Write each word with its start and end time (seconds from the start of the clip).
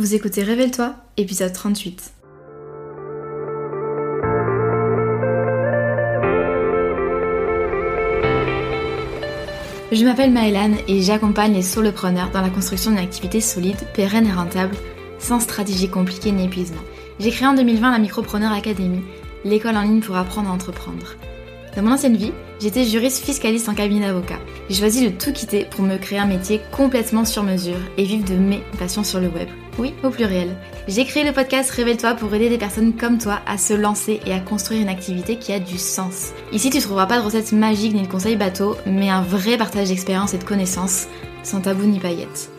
Vous 0.00 0.14
écoutez 0.14 0.42
Révèle-toi, 0.42 0.94
épisode 1.18 1.52
38. 1.52 2.14
Je 9.92 10.02
m'appelle 10.02 10.30
Maëlan 10.30 10.70
et 10.88 11.02
j'accompagne 11.02 11.52
les 11.52 11.60
solopreneurs 11.60 12.30
dans 12.30 12.40
la 12.40 12.48
construction 12.48 12.92
d'une 12.92 13.00
activité 13.00 13.42
solide, 13.42 13.76
pérenne 13.92 14.26
et 14.26 14.32
rentable, 14.32 14.74
sans 15.18 15.38
stratégie 15.38 15.90
compliquée 15.90 16.32
ni 16.32 16.46
épuisement. 16.46 16.80
J'ai 17.18 17.30
créé 17.30 17.46
en 17.46 17.52
2020 17.52 17.92
la 17.92 17.98
Micropreneur 17.98 18.52
Academy, 18.52 19.02
l'école 19.44 19.76
en 19.76 19.82
ligne 19.82 20.00
pour 20.00 20.16
apprendre 20.16 20.48
à 20.48 20.54
entreprendre. 20.54 21.14
Dans 21.76 21.82
mon 21.82 21.92
ancienne 21.92 22.16
vie, 22.16 22.32
j'étais 22.58 22.86
juriste 22.86 23.22
fiscaliste 23.22 23.68
en 23.68 23.74
cabinet 23.74 24.06
d'avocat. 24.06 24.38
J'ai 24.70 24.76
choisi 24.76 25.04
de 25.04 25.14
tout 25.14 25.34
quitter 25.34 25.66
pour 25.66 25.84
me 25.84 25.98
créer 25.98 26.20
un 26.20 26.26
métier 26.26 26.62
complètement 26.72 27.26
sur 27.26 27.42
mesure 27.42 27.76
et 27.98 28.04
vivre 28.04 28.24
de 28.24 28.38
mes 28.38 28.62
passions 28.78 29.04
sur 29.04 29.20
le 29.20 29.28
web. 29.28 29.50
Oui, 29.80 29.94
au 30.04 30.10
pluriel. 30.10 30.54
J'ai 30.88 31.06
créé 31.06 31.24
le 31.24 31.32
podcast 31.32 31.70
Révèle-toi 31.70 32.12
pour 32.12 32.34
aider 32.34 32.50
des 32.50 32.58
personnes 32.58 32.94
comme 32.94 33.16
toi 33.16 33.40
à 33.46 33.56
se 33.56 33.72
lancer 33.72 34.20
et 34.26 34.34
à 34.34 34.38
construire 34.38 34.82
une 34.82 34.90
activité 34.90 35.36
qui 35.36 35.54
a 35.54 35.58
du 35.58 35.78
sens. 35.78 36.32
Ici, 36.52 36.68
tu 36.68 36.80
trouveras 36.80 37.06
pas 37.06 37.18
de 37.18 37.24
recettes 37.24 37.52
magiques 37.52 37.94
ni 37.94 38.02
de 38.02 38.06
conseils 38.06 38.36
bateaux, 38.36 38.76
mais 38.84 39.08
un 39.08 39.22
vrai 39.22 39.56
partage 39.56 39.88
d'expérience 39.88 40.34
et 40.34 40.38
de 40.38 40.44
connaissances, 40.44 41.06
sans 41.42 41.62
tabou 41.62 41.86
ni 41.86 41.98
paillettes. 41.98 42.50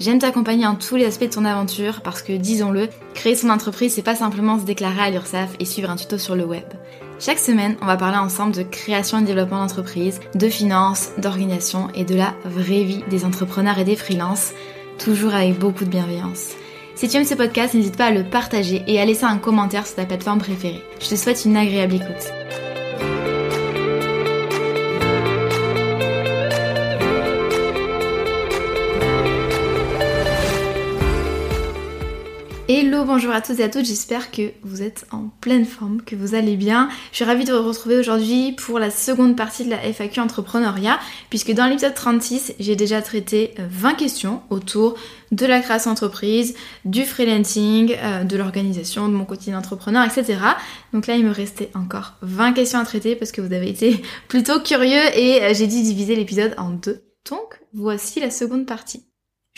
J'aime 0.00 0.18
t'accompagner 0.18 0.66
en 0.66 0.74
tous 0.74 0.96
les 0.96 1.04
aspects 1.04 1.26
de 1.26 1.34
ton 1.34 1.44
aventure 1.44 2.00
parce 2.00 2.22
que, 2.22 2.32
disons-le, 2.32 2.88
créer 3.14 3.36
son 3.36 3.50
entreprise, 3.50 3.94
c'est 3.94 4.02
pas 4.02 4.16
simplement 4.16 4.58
se 4.58 4.64
déclarer 4.64 5.02
à 5.02 5.10
l'URSSAF 5.10 5.50
et 5.60 5.64
suivre 5.64 5.90
un 5.90 5.96
tuto 5.96 6.18
sur 6.18 6.34
le 6.34 6.44
web. 6.44 6.64
Chaque 7.20 7.38
semaine, 7.38 7.76
on 7.82 7.86
va 7.86 7.96
parler 7.96 8.18
ensemble 8.18 8.52
de 8.52 8.62
création 8.64 9.20
et 9.20 9.22
développement 9.22 9.60
d'entreprise, 9.60 10.18
de 10.34 10.48
finances, 10.48 11.10
d'organisation 11.18 11.86
et 11.94 12.04
de 12.04 12.16
la 12.16 12.34
vraie 12.44 12.82
vie 12.82 13.04
des 13.10 13.24
entrepreneurs 13.24 13.78
et 13.78 13.84
des 13.84 13.96
freelances, 13.96 14.52
toujours 14.98 15.34
avec 15.34 15.58
beaucoup 15.58 15.84
de 15.84 15.90
bienveillance. 15.90 16.50
Si 16.94 17.08
tu 17.08 17.16
aimes 17.16 17.24
ce 17.24 17.34
podcast, 17.34 17.74
n'hésite 17.74 17.96
pas 17.96 18.06
à 18.06 18.10
le 18.10 18.24
partager 18.24 18.82
et 18.86 19.00
à 19.00 19.04
laisser 19.04 19.24
un 19.24 19.38
commentaire 19.38 19.86
sur 19.86 19.96
ta 19.96 20.04
plateforme 20.04 20.40
préférée. 20.40 20.82
Je 21.00 21.08
te 21.08 21.14
souhaite 21.14 21.44
une 21.44 21.56
agréable 21.56 21.94
écoute. 21.94 22.67
Hello, 32.70 33.06
bonjour 33.06 33.32
à 33.32 33.40
tous 33.40 33.60
et 33.60 33.62
à 33.62 33.70
toutes, 33.70 33.86
j'espère 33.86 34.30
que 34.30 34.52
vous 34.62 34.82
êtes 34.82 35.06
en 35.10 35.30
pleine 35.40 35.64
forme, 35.64 36.02
que 36.02 36.14
vous 36.14 36.34
allez 36.34 36.54
bien. 36.54 36.90
Je 37.12 37.16
suis 37.16 37.24
ravie 37.24 37.46
de 37.46 37.54
vous 37.54 37.66
retrouver 37.66 37.96
aujourd'hui 37.96 38.52
pour 38.52 38.78
la 38.78 38.90
seconde 38.90 39.38
partie 39.38 39.64
de 39.64 39.70
la 39.70 39.78
FAQ 39.78 40.20
entrepreneuriat, 40.20 40.98
puisque 41.30 41.52
dans 41.52 41.64
l'épisode 41.64 41.94
36, 41.94 42.52
j'ai 42.60 42.76
déjà 42.76 43.00
traité 43.00 43.54
20 43.56 43.92
euh, 43.92 43.94
questions 43.94 44.42
autour 44.50 44.96
de 45.32 45.46
la 45.46 45.60
création 45.60 45.92
d'entreprise, 45.92 46.54
du 46.84 47.06
freelancing, 47.06 47.96
euh, 48.02 48.24
de 48.24 48.36
l'organisation, 48.36 49.08
de 49.08 49.14
mon 49.14 49.24
quotidien 49.24 49.54
d'entrepreneur, 49.54 50.04
etc. 50.04 50.38
Donc 50.92 51.06
là, 51.06 51.16
il 51.16 51.24
me 51.24 51.32
restait 51.32 51.70
encore 51.74 52.16
20 52.20 52.52
questions 52.52 52.80
à 52.80 52.84
traiter 52.84 53.16
parce 53.16 53.32
que 53.32 53.40
vous 53.40 53.54
avez 53.54 53.70
été 53.70 54.02
plutôt 54.28 54.60
curieux 54.60 55.16
et 55.16 55.42
euh, 55.42 55.54
j'ai 55.54 55.68
dû 55.68 55.80
diviser 55.80 56.16
l'épisode 56.16 56.52
en 56.58 56.68
deux. 56.68 57.00
Donc, 57.30 57.60
voici 57.72 58.20
la 58.20 58.30
seconde 58.30 58.66
partie. 58.66 59.08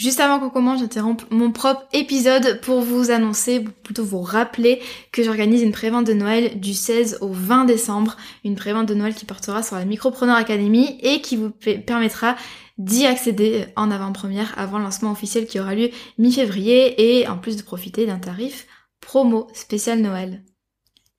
Juste 0.00 0.20
avant 0.20 0.38
qu'on 0.38 0.48
commence, 0.48 0.80
j'interromps 0.80 1.26
mon 1.28 1.52
propre 1.52 1.86
épisode 1.92 2.62
pour 2.62 2.80
vous 2.80 3.10
annoncer, 3.10 3.60
plutôt 3.60 4.02
vous 4.02 4.22
rappeler 4.22 4.80
que 5.12 5.22
j'organise 5.22 5.60
une 5.60 5.72
prévente 5.72 6.06
de 6.06 6.14
Noël 6.14 6.58
du 6.58 6.72
16 6.72 7.18
au 7.20 7.28
20 7.28 7.66
décembre, 7.66 8.16
une 8.42 8.54
prévente 8.54 8.86
de 8.86 8.94
Noël 8.94 9.14
qui 9.14 9.26
portera 9.26 9.62
sur 9.62 9.76
la 9.76 9.84
Micropreneur 9.84 10.36
Academy 10.36 10.98
et 11.02 11.20
qui 11.20 11.36
vous 11.36 11.50
permettra 11.50 12.34
d'y 12.78 13.04
accéder 13.04 13.66
en 13.76 13.90
avant-première 13.90 14.58
avant 14.58 14.78
le 14.78 14.84
lancement 14.84 15.12
officiel 15.12 15.44
qui 15.46 15.60
aura 15.60 15.74
lieu 15.74 15.90
mi-février 16.16 17.18
et 17.20 17.28
en 17.28 17.36
plus 17.36 17.58
de 17.58 17.62
profiter 17.62 18.06
d'un 18.06 18.18
tarif 18.18 18.68
promo 19.02 19.48
spécial 19.52 20.00
Noël. 20.00 20.42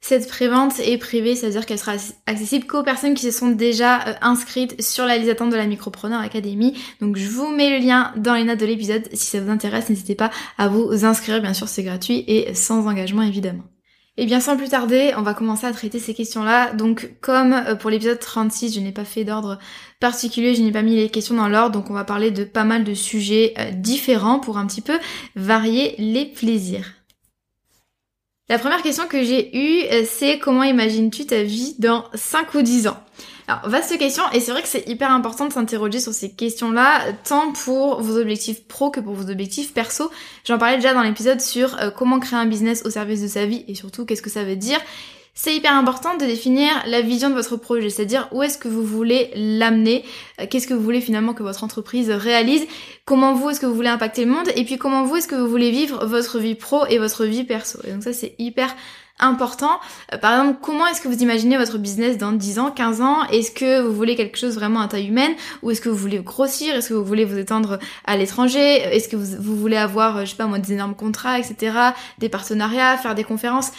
Cette 0.03 0.27
prévente 0.27 0.79
est 0.79 0.97
privée, 0.97 1.35
c'est-à-dire 1.35 1.67
qu'elle 1.67 1.77
sera 1.77 1.93
accessible 2.25 2.65
qu'aux 2.65 2.81
personnes 2.81 3.13
qui 3.13 3.23
se 3.23 3.37
sont 3.37 3.49
déjà 3.49 4.07
euh, 4.07 4.13
inscrites 4.21 4.81
sur 4.81 5.05
la 5.05 5.15
liste 5.17 5.27
d'attente 5.27 5.51
de 5.51 5.55
la 5.55 5.67
Micropreneur 5.67 6.19
Academy. 6.19 6.73
Donc 7.01 7.17
je 7.17 7.29
vous 7.29 7.47
mets 7.49 7.77
le 7.77 7.85
lien 7.85 8.11
dans 8.17 8.33
les 8.33 8.43
notes 8.43 8.59
de 8.59 8.65
l'épisode. 8.65 9.07
Si 9.13 9.27
ça 9.27 9.39
vous 9.39 9.51
intéresse, 9.51 9.89
n'hésitez 9.89 10.15
pas 10.15 10.31
à 10.57 10.67
vous 10.67 11.05
inscrire, 11.05 11.39
bien 11.39 11.53
sûr 11.53 11.67
c'est 11.67 11.83
gratuit 11.83 12.23
et 12.27 12.55
sans 12.55 12.87
engagement 12.87 13.21
évidemment. 13.21 13.63
Et 14.17 14.25
bien 14.25 14.39
sans 14.39 14.57
plus 14.57 14.69
tarder, 14.69 15.13
on 15.17 15.21
va 15.21 15.33
commencer 15.33 15.67
à 15.67 15.71
traiter 15.71 15.99
ces 15.99 16.15
questions-là. 16.15 16.73
Donc 16.73 17.11
comme 17.21 17.53
euh, 17.53 17.75
pour 17.75 17.91
l'épisode 17.91 18.19
36, 18.19 18.73
je 18.73 18.79
n'ai 18.79 18.91
pas 18.91 19.05
fait 19.05 19.23
d'ordre 19.23 19.59
particulier, 19.99 20.55
je 20.55 20.63
n'ai 20.63 20.71
pas 20.71 20.81
mis 20.81 20.95
les 20.95 21.09
questions 21.09 21.35
dans 21.35 21.47
l'ordre, 21.47 21.73
donc 21.73 21.91
on 21.91 21.93
va 21.93 22.03
parler 22.05 22.31
de 22.31 22.43
pas 22.43 22.63
mal 22.63 22.83
de 22.83 22.95
sujets 22.95 23.53
euh, 23.59 23.71
différents 23.71 24.39
pour 24.39 24.57
un 24.57 24.65
petit 24.65 24.81
peu 24.81 24.97
varier 25.35 25.93
les 25.99 26.25
plaisirs. 26.25 26.91
La 28.51 28.59
première 28.59 28.81
question 28.81 29.07
que 29.07 29.23
j'ai 29.23 29.55
eue, 29.55 29.85
euh, 29.93 30.03
c'est 30.05 30.37
comment 30.37 30.63
imagines-tu 30.63 31.25
ta 31.25 31.41
vie 31.41 31.73
dans 31.79 32.03
5 32.13 32.53
ou 32.53 32.61
10 32.61 32.87
ans? 32.87 32.97
Alors, 33.47 33.69
vaste 33.69 33.97
question, 33.97 34.23
et 34.33 34.41
c'est 34.41 34.51
vrai 34.51 34.61
que 34.61 34.67
c'est 34.67 34.89
hyper 34.89 35.09
important 35.09 35.45
de 35.47 35.53
s'interroger 35.53 36.01
sur 36.01 36.11
ces 36.11 36.31
questions-là, 36.31 37.13
tant 37.23 37.53
pour 37.53 38.01
vos 38.01 38.17
objectifs 38.17 38.67
pro 38.67 38.91
que 38.91 38.99
pour 38.99 39.13
vos 39.13 39.31
objectifs 39.31 39.73
perso. 39.73 40.11
J'en 40.43 40.57
parlais 40.57 40.75
déjà 40.75 40.93
dans 40.93 41.01
l'épisode 41.01 41.39
sur 41.39 41.79
euh, 41.79 41.91
comment 41.91 42.19
créer 42.19 42.39
un 42.39 42.45
business 42.45 42.83
au 42.83 42.89
service 42.89 43.21
de 43.21 43.29
sa 43.29 43.45
vie, 43.45 43.63
et 43.69 43.73
surtout 43.73 44.03
qu'est-ce 44.05 44.21
que 44.21 44.29
ça 44.29 44.43
veut 44.43 44.57
dire? 44.57 44.81
C'est 45.33 45.55
hyper 45.55 45.73
important 45.73 46.15
de 46.15 46.25
définir 46.25 46.69
la 46.87 47.01
vision 47.01 47.29
de 47.29 47.35
votre 47.35 47.55
projet, 47.55 47.89
c'est-à-dire 47.89 48.27
où 48.31 48.43
est-ce 48.43 48.57
que 48.57 48.67
vous 48.67 48.83
voulez 48.83 49.31
l'amener, 49.35 50.03
euh, 50.39 50.45
qu'est-ce 50.49 50.67
que 50.67 50.73
vous 50.73 50.83
voulez 50.83 51.01
finalement 51.01 51.33
que 51.33 51.43
votre 51.43 51.63
entreprise 51.63 52.09
réalise, 52.09 52.65
comment 53.05 53.33
vous 53.33 53.49
est-ce 53.49 53.59
que 53.59 53.65
vous 53.65 53.75
voulez 53.75 53.89
impacter 53.89 54.25
le 54.25 54.31
monde, 54.31 54.49
et 54.55 54.63
puis 54.65 54.77
comment 54.77 55.03
vous 55.03 55.15
est-ce 55.15 55.27
que 55.27 55.35
vous 55.35 55.47
voulez 55.47 55.71
vivre 55.71 56.05
votre 56.05 56.39
vie 56.39 56.55
pro 56.55 56.85
et 56.87 56.97
votre 56.97 57.25
vie 57.25 57.43
perso. 57.43 57.79
Et 57.85 57.91
donc 57.91 58.03
ça 58.03 58.13
c'est 58.13 58.35
hyper 58.39 58.75
important. 59.21 59.79
Euh, 60.13 60.17
par 60.17 60.33
exemple, 60.33 60.59
comment 60.61 60.87
est-ce 60.87 60.99
que 60.99 61.07
vous 61.07 61.21
imaginez 61.21 61.57
votre 61.57 61.77
business 61.77 62.17
dans 62.17 62.31
10 62.31 62.59
ans, 62.59 62.71
15 62.71 63.01
ans? 63.01 63.23
Est-ce 63.31 63.51
que 63.51 63.81
vous 63.81 63.93
voulez 63.93 64.15
quelque 64.15 64.37
chose 64.37 64.55
vraiment 64.55 64.81
à 64.81 64.87
taille 64.87 65.07
humaine? 65.07 65.33
Ou 65.61 65.71
est-ce 65.71 65.79
que 65.79 65.89
vous 65.89 65.95
voulez 65.95 66.19
grossir? 66.19 66.75
Est-ce 66.75 66.89
que 66.89 66.93
vous 66.93 67.05
voulez 67.05 67.23
vous 67.23 67.37
étendre 67.37 67.79
à 68.05 68.17
l'étranger? 68.17 68.59
Est-ce 68.59 69.07
que 69.07 69.15
vous, 69.15 69.55
voulez 69.55 69.77
avoir, 69.77 70.25
je 70.25 70.31
sais 70.31 70.35
pas 70.35 70.47
moi, 70.47 70.59
des 70.59 70.73
énormes 70.73 70.95
contrats, 70.95 71.39
etc. 71.39 71.77
Des 72.17 72.29
partenariats, 72.29 72.97
faire 72.97 73.15
des 73.15 73.23
conférences? 73.23 73.71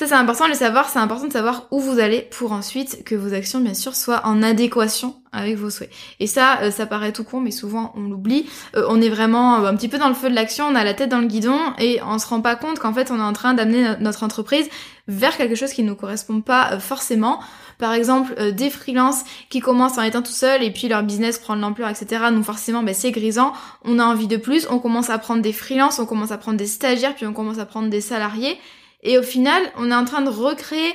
Ça 0.00 0.06
c'est 0.06 0.14
important 0.14 0.46
de 0.46 0.52
le 0.52 0.56
savoir, 0.56 0.88
c'est 0.88 0.98
important 0.98 1.26
de 1.26 1.32
savoir 1.32 1.66
où 1.70 1.78
vous 1.78 1.98
allez 1.98 2.22
pour 2.22 2.52
ensuite 2.52 3.04
que 3.04 3.14
vos 3.14 3.34
actions 3.34 3.60
bien 3.60 3.74
sûr 3.74 3.94
soient 3.94 4.22
en 4.24 4.42
adéquation 4.42 5.16
avec 5.30 5.58
vos 5.58 5.68
souhaits. 5.68 5.90
Et 6.20 6.26
ça, 6.26 6.60
euh, 6.62 6.70
ça 6.70 6.86
paraît 6.86 7.12
tout 7.12 7.22
con, 7.22 7.38
mais 7.40 7.50
souvent 7.50 7.92
on 7.94 8.08
l'oublie. 8.08 8.46
Euh, 8.76 8.86
on 8.88 9.02
est 9.02 9.10
vraiment 9.10 9.56
euh, 9.62 9.68
un 9.68 9.76
petit 9.76 9.88
peu 9.88 9.98
dans 9.98 10.08
le 10.08 10.14
feu 10.14 10.30
de 10.30 10.34
l'action, 10.34 10.64
on 10.64 10.74
a 10.74 10.84
la 10.84 10.94
tête 10.94 11.10
dans 11.10 11.18
le 11.18 11.26
guidon 11.26 11.58
et 11.78 12.00
on 12.02 12.18
se 12.18 12.26
rend 12.26 12.40
pas 12.40 12.56
compte 12.56 12.78
qu'en 12.78 12.94
fait 12.94 13.10
on 13.10 13.18
est 13.18 13.22
en 13.22 13.34
train 13.34 13.52
d'amener 13.52 13.94
notre 14.00 14.22
entreprise 14.22 14.70
vers 15.06 15.36
quelque 15.36 15.54
chose 15.54 15.74
qui 15.74 15.82
ne 15.82 15.90
nous 15.90 15.96
correspond 15.96 16.40
pas 16.40 16.78
forcément. 16.78 17.38
Par 17.76 17.92
exemple, 17.92 18.52
des 18.52 18.70
freelances 18.70 19.24
qui 19.50 19.60
commencent 19.60 19.98
en 19.98 20.02
étant 20.02 20.22
tout 20.22 20.32
seuls 20.32 20.62
et 20.62 20.70
puis 20.70 20.88
leur 20.88 21.02
business 21.02 21.38
prend 21.38 21.56
de 21.56 21.60
l'ampleur, 21.60 21.90
etc. 21.90 22.24
Donc 22.30 22.44
forcément, 22.44 22.82
ben, 22.82 22.94
c'est 22.94 23.10
grisant. 23.10 23.52
On 23.84 23.98
a 23.98 24.04
envie 24.04 24.28
de 24.28 24.38
plus. 24.38 24.66
On 24.70 24.78
commence 24.78 25.10
à 25.10 25.18
prendre 25.18 25.42
des 25.42 25.52
freelances, 25.52 25.98
on 25.98 26.06
commence 26.06 26.30
à 26.30 26.38
prendre 26.38 26.56
des 26.56 26.66
stagiaires, 26.66 27.14
puis 27.14 27.26
on 27.26 27.34
commence 27.34 27.58
à 27.58 27.66
prendre 27.66 27.90
des 27.90 28.00
salariés. 28.00 28.58
Et 29.02 29.18
au 29.18 29.22
final, 29.22 29.62
on 29.76 29.90
est 29.90 29.94
en 29.94 30.04
train 30.04 30.22
de 30.22 30.30
recréer 30.30 30.94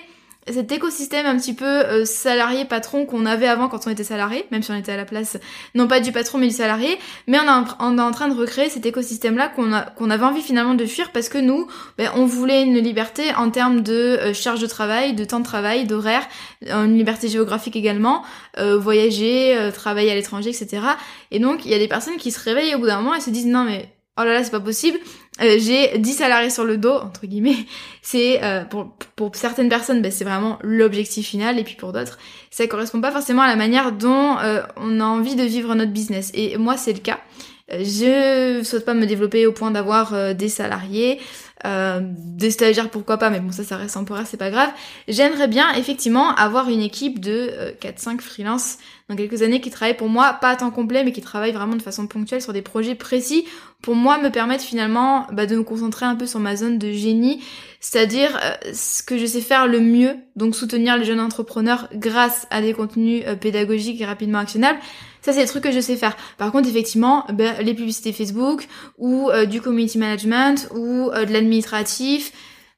cet 0.51 0.71
écosystème 0.71 1.25
un 1.25 1.37
petit 1.37 1.53
peu 1.53 1.65
euh, 1.65 2.05
salarié 2.05 2.65
patron 2.65 3.05
qu'on 3.05 3.25
avait 3.25 3.47
avant 3.47 3.67
quand 3.67 3.87
on 3.87 3.89
était 3.89 4.03
salarié, 4.03 4.45
même 4.51 4.61
si 4.61 4.71
on 4.71 4.75
était 4.75 4.91
à 4.91 4.97
la 4.97 5.05
place 5.05 5.37
non 5.73 5.87
pas 5.87 5.99
du 5.99 6.11
patron 6.11 6.37
mais 6.37 6.47
du 6.47 6.53
salarié, 6.53 6.99
mais 7.27 7.39
on, 7.39 7.97
est 7.97 8.01
en 8.01 8.11
train 8.11 8.27
de 8.27 8.35
recréer 8.35 8.69
cet 8.69 8.85
écosystème 8.85 9.37
là 9.37 9.49
qu'on 9.49 10.09
avait 10.09 10.23
envie 10.23 10.41
finalement 10.41 10.75
de 10.75 10.85
fuir 10.85 11.11
parce 11.11 11.29
que 11.29 11.39
nous, 11.39 11.67
ben, 11.97 12.11
on 12.15 12.25
voulait 12.25 12.61
une 12.61 12.77
liberté 12.77 13.33
en 13.35 13.49
termes 13.49 13.81
de 13.81 13.93
euh, 13.93 14.33
charge 14.33 14.61
de 14.61 14.67
travail, 14.67 15.13
de 15.13 15.25
temps 15.25 15.39
de 15.39 15.45
travail, 15.45 15.85
d'horaire, 15.85 16.27
une 16.61 16.95
liberté 16.95 17.27
géographique 17.27 17.75
également, 17.75 18.23
euh, 18.59 18.77
voyager, 18.77 19.71
travailler 19.73 20.11
à 20.11 20.15
l'étranger, 20.15 20.49
etc. 20.49 20.83
Et 21.31 21.39
donc 21.39 21.65
il 21.65 21.71
y 21.71 21.73
a 21.73 21.79
des 21.79 21.87
personnes 21.87 22.17
qui 22.17 22.31
se 22.31 22.39
réveillent 22.39 22.75
au 22.75 22.79
bout 22.79 22.87
d'un 22.87 22.97
moment 22.97 23.15
et 23.15 23.21
se 23.21 23.31
disent 23.31 23.47
non 23.47 23.63
mais 23.63 23.94
oh 24.17 24.23
là 24.23 24.33
là 24.33 24.43
c'est 24.43 24.51
pas 24.51 24.59
possible, 24.59 24.99
euh, 25.41 25.57
j'ai 25.59 25.97
10 25.97 26.13
salariés 26.13 26.49
sur 26.49 26.63
le 26.63 26.77
dos, 26.77 26.93
entre 26.93 27.25
guillemets. 27.25 27.57
C'est 28.01 28.43
euh, 28.43 28.63
pour, 28.63 28.95
pour 29.15 29.35
certaines 29.35 29.67
personnes, 29.67 30.01
ben, 30.01 30.11
c'est 30.11 30.23
vraiment 30.23 30.59
l'objectif 30.61 31.27
final, 31.27 31.59
et 31.59 31.63
puis 31.63 31.75
pour 31.75 31.91
d'autres, 31.91 32.17
ça 32.51 32.67
correspond 32.67 33.01
pas 33.01 33.11
forcément 33.11 33.41
à 33.41 33.47
la 33.47 33.55
manière 33.55 33.91
dont 33.91 34.37
euh, 34.37 34.61
on 34.77 34.99
a 34.99 35.03
envie 35.03 35.35
de 35.35 35.43
vivre 35.43 35.73
notre 35.75 35.91
business. 35.91 36.31
Et 36.33 36.57
moi, 36.57 36.77
c'est 36.77 36.93
le 36.93 36.99
cas. 36.99 37.19
Je 37.67 38.61
souhaite 38.63 38.85
pas 38.85 38.93
me 38.93 39.07
développer 39.07 39.47
au 39.47 39.51
point 39.51 39.71
d'avoir 39.71 40.35
des 40.35 40.49
salariés, 40.49 41.19
des 41.63 42.51
stagiaires 42.51 42.91
pourquoi 42.91 43.17
pas, 43.17 43.31
mais 43.31 43.39
bon 43.39 43.51
ça 43.51 43.63
ça 43.63 43.75
reste 43.75 43.95
temporaire, 43.95 44.27
c'est 44.27 44.37
pas 44.37 44.51
grave. 44.51 44.69
J'aimerais 45.07 45.47
bien 45.47 45.73
effectivement 45.73 46.35
avoir 46.35 46.69
une 46.69 46.81
équipe 46.81 47.19
de 47.19 47.73
4-5 47.81 48.21
freelances 48.21 48.77
dans 49.09 49.15
quelques 49.15 49.41
années 49.41 49.61
qui 49.61 49.71
travaillent 49.71 49.97
pour 49.97 50.09
moi, 50.09 50.37
pas 50.39 50.49
à 50.49 50.55
temps 50.57 50.69
complet, 50.69 51.03
mais 51.03 51.11
qui 51.11 51.21
travaillent 51.21 51.53
vraiment 51.53 51.75
de 51.75 51.81
façon 51.81 52.05
ponctuelle 52.05 52.43
sur 52.43 52.53
des 52.53 52.61
projets 52.61 52.93
précis 52.93 53.45
pour 53.85 53.93
moi 53.93 54.17
me 54.17 54.31
permettent 54.31 54.63
finalement 54.63 55.27
bah, 55.31 55.45
de 55.45 55.55
me 55.55 55.63
concentrer 55.63 56.07
un 56.07 56.15
peu 56.15 56.25
sur 56.25 56.39
ma 56.39 56.55
zone 56.55 56.79
de 56.79 56.91
génie, 56.91 57.43
c'est-à-dire 57.79 58.35
euh, 58.43 58.73
ce 58.73 59.03
que 59.03 59.15
je 59.15 59.27
sais 59.27 59.41
faire 59.41 59.67
le 59.67 59.79
mieux, 59.79 60.15
donc 60.35 60.55
soutenir 60.55 60.97
les 60.97 61.05
jeunes 61.05 61.19
entrepreneurs 61.19 61.87
grâce 61.93 62.47
à 62.49 62.63
des 62.63 62.73
contenus 62.73 63.23
euh, 63.27 63.35
pédagogiques 63.35 64.01
et 64.01 64.05
rapidement 64.05 64.39
actionnables. 64.39 64.79
Ça, 65.21 65.33
c'est 65.33 65.41
des 65.41 65.47
trucs 65.47 65.63
que 65.63 65.71
je 65.71 65.79
sais 65.79 65.97
faire. 65.97 66.17
Par 66.39 66.51
contre, 66.51 66.67
effectivement, 66.67 67.25
bah, 67.31 67.61
les 67.61 67.75
publicités 67.75 68.11
Facebook 68.11 68.67
ou 68.97 69.29
euh, 69.29 69.45
du 69.45 69.61
community 69.61 69.99
management 69.99 70.67
ou 70.73 71.11
de 71.11 71.31
l'administratif, 71.31 72.31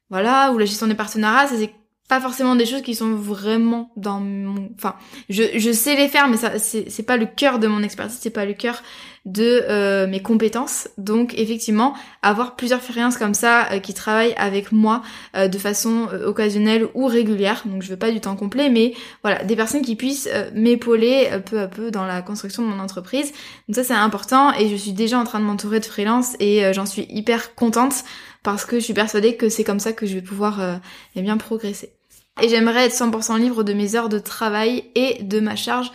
voilà, 0.10 0.52
ou 0.52 0.58
la 0.58 0.66
gestion 0.66 0.88
des 0.88 0.96
partenariats, 0.96 1.48
ça 1.48 1.56
c'est 1.58 1.72
pas 2.08 2.22
forcément 2.22 2.56
des 2.56 2.66
choses 2.66 2.82
qui 2.82 2.96
sont 2.96 3.16
vraiment 3.16 3.92
dans 3.98 4.20
mon 4.20 4.70
enfin 4.76 4.96
je, 5.30 5.44
je 5.56 5.72
sais 5.72 5.96
les 5.96 6.08
faire 6.08 6.30
mais 6.30 6.38
ça 6.38 6.58
c'est 6.58 7.04
pas 7.06 7.18
le 7.18 7.26
cœur 7.26 7.60
de 7.60 7.68
mon 7.68 7.84
expertise 7.84 8.18
c'est 8.22 8.30
pas 8.30 8.46
le 8.46 8.54
cœur 8.54 8.82
de 9.28 9.66
euh, 9.70 10.08
mes 10.08 10.22
compétences. 10.22 10.88
Donc 10.98 11.38
effectivement 11.38 11.94
avoir 12.22 12.56
plusieurs 12.56 12.82
freelances 12.82 13.18
comme 13.18 13.34
ça 13.34 13.70
euh, 13.72 13.80
qui 13.80 13.94
travaillent 13.94 14.34
avec 14.38 14.72
moi 14.72 15.04
euh, 15.36 15.50
de 15.50 15.58
façon 15.58 16.08
occasionnelle 16.26 16.88
ou 16.94 17.06
régulière 17.06 17.64
donc 17.66 17.84
je 17.84 17.90
veux 17.90 17.98
pas 17.98 18.12
du 18.12 18.22
temps 18.22 18.38
complet 18.38 18.70
mais 18.70 18.94
voilà 19.24 19.44
des 19.44 19.56
personnes 19.56 19.82
qui 19.82 19.96
puissent 19.96 20.30
m'épauler 20.54 21.30
peu 21.46 21.60
à 21.60 21.68
peu 21.68 21.92
dans 21.92 22.06
la 22.06 22.22
construction 22.22 22.64
de 22.64 22.70
mon 22.70 22.80
entreprise. 22.80 23.34
Donc 23.68 23.76
ça 23.76 23.84
c'est 23.84 23.94
important 23.94 24.54
et 24.54 24.70
je 24.70 24.76
suis 24.76 24.94
déjà 24.94 25.20
en 25.20 25.26
train 25.26 25.40
de 25.40 25.46
m'entourer 25.46 25.82
de 25.82 25.86
freelance 25.86 26.36
et 26.40 26.72
j'en 26.74 26.86
suis 26.86 27.06
hyper 27.10 27.54
contente 27.56 28.06
parce 28.44 28.64
que 28.64 28.80
je 28.80 28.86
suis 28.86 28.94
persuadée 28.94 29.36
que 29.36 29.50
c'est 29.50 29.66
comme 29.66 29.80
ça 29.80 29.92
que 29.92 30.06
je 30.06 30.14
vais 30.16 30.22
pouvoir 30.22 30.80
eh 31.16 31.22
bien 31.22 31.36
progresser 31.36 31.97
et 32.42 32.50
j'aimerais 32.50 32.86
être 32.86 32.94
100% 32.94 33.40
libre 33.40 33.64
de 33.64 33.74
mes 33.74 33.96
heures 33.96 34.10
de 34.10 34.20
travail 34.20 34.86
et 34.96 35.24
de 35.24 35.40
ma 35.40 35.56
charge 35.56 35.92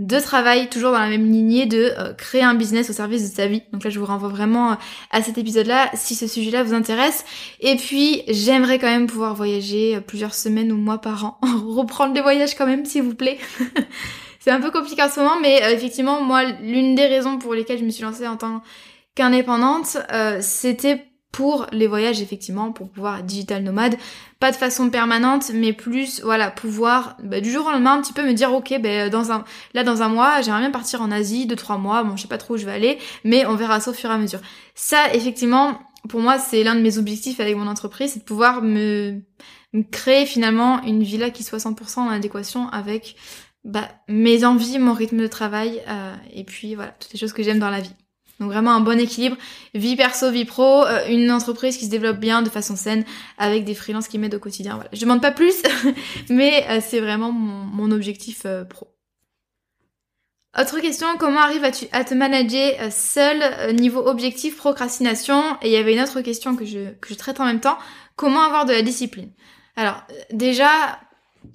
de 0.00 0.18
travail, 0.18 0.70
toujours 0.70 0.92
dans 0.92 0.98
la 0.98 1.10
même 1.10 1.30
lignée 1.30 1.66
de 1.66 1.92
euh, 1.98 2.14
créer 2.14 2.42
un 2.42 2.54
business 2.54 2.88
au 2.88 2.94
service 2.94 3.30
de 3.30 3.36
sa 3.36 3.46
vie. 3.46 3.62
Donc 3.70 3.84
là, 3.84 3.90
je 3.90 4.00
vous 4.00 4.06
renvoie 4.06 4.30
vraiment 4.30 4.72
euh, 4.72 4.74
à 5.10 5.22
cet 5.22 5.36
épisode-là 5.36 5.90
si 5.92 6.14
ce 6.14 6.26
sujet-là 6.26 6.62
vous 6.62 6.72
intéresse. 6.72 7.26
Et 7.60 7.76
puis, 7.76 8.22
j'aimerais 8.26 8.78
quand 8.78 8.86
même 8.86 9.06
pouvoir 9.06 9.34
voyager 9.34 9.96
euh, 9.96 10.00
plusieurs 10.00 10.34
semaines 10.34 10.72
ou 10.72 10.76
mois 10.78 10.98
par 10.98 11.26
an. 11.26 11.38
Reprendre 11.66 12.14
les 12.14 12.22
voyages 12.22 12.54
quand 12.54 12.66
même, 12.66 12.86
s'il 12.86 13.02
vous 13.02 13.14
plaît. 13.14 13.38
C'est 14.40 14.50
un 14.50 14.60
peu 14.60 14.70
compliqué 14.70 15.02
en 15.02 15.10
ce 15.10 15.20
moment, 15.20 15.38
mais 15.42 15.60
effectivement, 15.70 16.22
moi, 16.22 16.44
l'une 16.44 16.94
des 16.94 17.06
raisons 17.06 17.38
pour 17.38 17.52
lesquelles 17.52 17.78
je 17.78 17.84
me 17.84 17.90
suis 17.90 18.02
lancée 18.02 18.26
en 18.26 18.38
tant 18.38 18.62
qu'indépendante, 19.14 19.98
c'était 20.40 21.09
pour 21.32 21.66
les 21.72 21.86
voyages 21.86 22.20
effectivement, 22.20 22.72
pour 22.72 22.88
pouvoir 22.88 23.22
digital 23.22 23.62
nomade, 23.62 23.96
pas 24.40 24.50
de 24.50 24.56
façon 24.56 24.90
permanente, 24.90 25.52
mais 25.54 25.72
plus 25.72 26.20
voilà 26.22 26.50
pouvoir 26.50 27.16
bah, 27.22 27.40
du 27.40 27.50
jour 27.50 27.66
au 27.66 27.70
lendemain 27.70 27.94
un 27.94 28.00
petit 28.00 28.12
peu 28.12 28.24
me 28.26 28.32
dire 28.32 28.52
ok 28.52 28.74
ben 28.80 29.08
dans 29.10 29.30
un 29.30 29.44
là 29.74 29.84
dans 29.84 30.02
un 30.02 30.08
mois 30.08 30.40
j'aimerais 30.42 30.60
bien 30.60 30.70
partir 30.70 31.02
en 31.02 31.10
Asie 31.10 31.46
de 31.46 31.54
trois 31.54 31.78
mois, 31.78 32.02
bon 32.02 32.16
je 32.16 32.22
sais 32.22 32.28
pas 32.28 32.38
trop 32.38 32.54
où 32.54 32.56
je 32.56 32.66
vais 32.66 32.72
aller, 32.72 32.98
mais 33.24 33.46
on 33.46 33.54
verra 33.54 33.80
ça 33.80 33.90
au 33.90 33.94
fur 33.94 34.10
et 34.10 34.14
à 34.14 34.18
mesure. 34.18 34.40
Ça 34.74 35.14
effectivement 35.14 35.80
pour 36.08 36.20
moi 36.20 36.38
c'est 36.38 36.64
l'un 36.64 36.74
de 36.74 36.80
mes 36.80 36.98
objectifs 36.98 37.38
avec 37.38 37.56
mon 37.56 37.68
entreprise, 37.68 38.12
c'est 38.14 38.20
de 38.20 38.24
pouvoir 38.24 38.62
me, 38.62 39.20
créer 39.92 40.26
finalement 40.26 40.82
une 40.82 41.04
villa 41.04 41.30
qui 41.30 41.44
soit 41.44 41.58
100% 41.58 42.00
en 42.00 42.08
adéquation 42.08 42.68
avec 42.70 43.14
bah, 43.62 43.88
mes 44.08 44.44
envies, 44.44 44.80
mon 44.80 44.94
rythme 44.94 45.18
de 45.18 45.28
travail 45.28 45.80
euh, 45.86 46.14
et 46.32 46.42
puis 46.42 46.74
voilà 46.74 46.90
toutes 46.98 47.12
les 47.12 47.18
choses 47.20 47.32
que 47.32 47.44
j'aime 47.44 47.60
dans 47.60 47.70
la 47.70 47.80
vie. 47.80 47.94
Donc 48.40 48.50
vraiment 48.50 48.72
un 48.72 48.80
bon 48.80 48.98
équilibre, 48.98 49.36
vie 49.74 49.96
perso, 49.96 50.30
vie 50.30 50.46
pro, 50.46 50.84
euh, 50.86 51.06
une 51.08 51.30
entreprise 51.30 51.76
qui 51.76 51.84
se 51.84 51.90
développe 51.90 52.16
bien 52.16 52.40
de 52.40 52.48
façon 52.48 52.74
saine 52.74 53.04
avec 53.36 53.64
des 53.64 53.74
freelances 53.74 54.08
qui 54.08 54.18
m'aident 54.18 54.34
au 54.34 54.40
quotidien. 54.40 54.74
Voilà. 54.74 54.88
Je 54.94 55.00
demande 55.02 55.20
pas 55.20 55.30
plus, 55.30 55.62
mais 56.30 56.64
euh, 56.70 56.80
c'est 56.80 57.00
vraiment 57.00 57.32
mon, 57.32 57.90
objectif 57.90 58.42
euh, 58.46 58.64
pro. 58.64 58.88
Autre 60.58 60.80
question, 60.80 61.06
comment 61.18 61.40
arrives-tu 61.40 61.86
à 61.92 62.02
te 62.02 62.14
manager 62.14 62.90
seul 62.90 63.74
niveau 63.76 64.00
objectif 64.06 64.56
procrastination? 64.56 65.42
Et 65.62 65.68
il 65.68 65.72
y 65.72 65.76
avait 65.76 65.94
une 65.94 66.00
autre 66.00 66.22
question 66.22 66.56
que 66.56 66.64
je, 66.64 66.90
que 67.00 67.10
je 67.10 67.14
traite 67.14 67.40
en 67.40 67.44
même 67.44 67.60
temps, 67.60 67.78
comment 68.16 68.42
avoir 68.42 68.64
de 68.64 68.72
la 68.72 68.82
discipline? 68.82 69.30
Alors 69.76 70.02
déjà, 70.32 70.98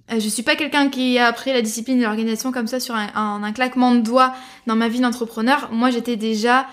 je 0.09 0.29
suis 0.29 0.43
pas 0.43 0.55
quelqu'un 0.55 0.89
qui 0.89 1.17
a 1.17 1.27
appris 1.27 1.51
la 1.51 1.61
discipline 1.61 1.97
de 1.97 2.03
l'organisation 2.03 2.51
comme 2.51 2.67
ça 2.67 2.79
sur 2.79 2.95
un, 2.95 3.51
claquement 3.53 3.95
de 3.95 4.01
doigts 4.01 4.33
dans 4.67 4.75
ma 4.75 4.87
vie 4.87 4.99
d'entrepreneur. 4.99 5.69
Moi, 5.71 5.89
j'étais 5.89 6.15
déjà 6.15 6.67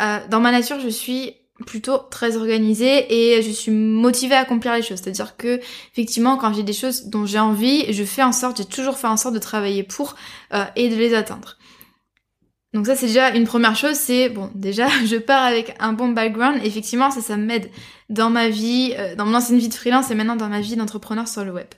euh, 0.00 0.18
dans 0.28 0.40
ma 0.40 0.52
nature, 0.52 0.78
je 0.80 0.88
suis 0.88 1.34
plutôt 1.66 1.98
très 2.10 2.36
organisée 2.36 3.36
et 3.36 3.40
je 3.40 3.50
suis 3.50 3.70
motivée 3.70 4.34
à 4.34 4.40
accomplir 4.40 4.74
les 4.74 4.82
choses. 4.82 4.98
C'est-à-dire 4.98 5.36
que 5.36 5.60
effectivement, 5.92 6.36
quand 6.36 6.52
j'ai 6.52 6.64
des 6.64 6.72
choses 6.72 7.06
dont 7.06 7.26
j'ai 7.26 7.38
envie, 7.38 7.90
je 7.92 8.04
fais 8.04 8.22
en 8.22 8.32
sorte, 8.32 8.58
j'ai 8.58 8.64
toujours 8.64 8.98
fait 8.98 9.06
en 9.06 9.16
sorte 9.16 9.34
de 9.34 9.38
travailler 9.38 9.82
pour 9.82 10.16
euh, 10.52 10.64
et 10.76 10.88
de 10.88 10.96
les 10.96 11.14
atteindre. 11.14 11.56
Donc 12.74 12.86
ça 12.86 12.96
c'est 12.96 13.06
déjà 13.06 13.30
une 13.30 13.44
première 13.44 13.76
chose, 13.76 13.94
c'est 13.94 14.28
bon 14.28 14.50
déjà 14.56 14.88
je 15.06 15.14
pars 15.14 15.44
avec 15.44 15.76
un 15.78 15.92
bon 15.92 16.08
background, 16.08 16.60
effectivement 16.64 17.12
ça 17.12 17.20
ça 17.20 17.36
m'aide 17.36 17.70
dans 18.08 18.30
ma 18.30 18.48
vie, 18.48 18.92
dans 19.16 19.24
mon 19.24 19.36
ancienne 19.36 19.60
vie 19.60 19.68
de 19.68 19.74
freelance 19.74 20.10
et 20.10 20.16
maintenant 20.16 20.34
dans 20.34 20.48
ma 20.48 20.60
vie 20.60 20.74
d'entrepreneur 20.74 21.28
sur 21.28 21.44
le 21.44 21.52
web. 21.52 21.68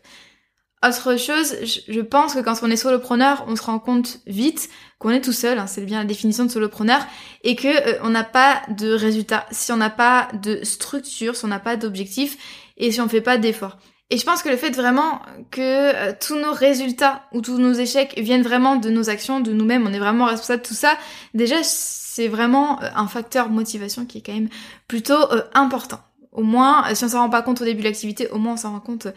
Autre 0.87 1.17
chose, 1.17 1.57
je 1.65 2.01
pense 2.01 2.35
que 2.35 2.41
quand 2.41 2.55
on 2.63 2.71
est 2.71 2.77
solopreneur, 2.77 3.45
on 3.49 3.57
se 3.57 3.63
rend 3.63 3.81
compte 3.81 4.21
vite 4.27 4.69
qu'on 5.01 5.11
est 5.11 5.21
tout 5.21 5.33
seul, 5.33 5.59
hein, 5.59 5.67
c'est 5.67 5.81
bien 5.81 5.99
la 5.99 6.05
définition 6.05 6.45
de 6.45 6.51
solopreneur, 6.51 7.01
et 7.43 7.57
que 7.57 7.67
euh, 7.67 7.99
on 8.03 8.11
n'a 8.11 8.23
pas 8.23 8.63
de 8.69 8.93
résultat, 8.93 9.47
si 9.51 9.73
on 9.73 9.77
n'a 9.79 9.91
pas 9.91 10.29
de 10.43 10.63
structure, 10.63 11.35
si 11.35 11.45
on 11.45 11.49
n'a 11.49 11.59
pas 11.59 11.77
d'objectif, 11.77 12.37
et 12.77 12.93
si 12.93 13.01
on 13.01 13.09
fait 13.09 13.21
pas 13.21 13.37
d'efforts. 13.37 13.79
Et 14.11 14.19
je 14.19 14.25
pense 14.25 14.43
que 14.45 14.49
le 14.49 14.57
fait 14.57 14.71
vraiment 14.71 15.21
que 15.51 15.61
euh, 15.61 16.13
tous 16.21 16.37
nos 16.37 16.53
résultats 16.53 17.23
ou 17.33 17.41
tous 17.41 17.59
nos 17.59 17.73
échecs 17.73 18.15
viennent 18.19 18.43
vraiment 18.43 18.77
de 18.77 18.89
nos 18.89 19.11
actions, 19.11 19.41
de 19.41 19.53
nous-mêmes, 19.53 19.87
on 19.89 19.93
est 19.93 19.99
vraiment 19.99 20.27
responsable 20.27 20.63
de 20.63 20.69
tout 20.69 20.75
ça, 20.75 20.97
déjà 21.35 21.57
c'est 21.65 22.29
vraiment 22.29 22.81
euh, 22.83 22.89
un 22.95 23.09
facteur 23.09 23.49
motivation 23.49 24.07
qui 24.07 24.19
est 24.19 24.23
quand 24.23 24.35
même 24.35 24.51
plutôt 24.87 25.19
important. 25.53 25.99
Au 26.31 26.45
moins, 26.45 26.95
si 26.95 27.05
on 27.05 27.09
s'en 27.09 27.23
rend 27.23 27.31
pas 27.31 27.43
compte 27.43 27.61
au 27.61 27.65
début 27.65 27.81
de 27.81 27.87
l'activité, 27.87 28.29
au 28.29 28.39
moins 28.39 28.53
on 28.53 28.57
s'en 28.59 28.73
rend 28.73 28.81
compte 28.81 29.09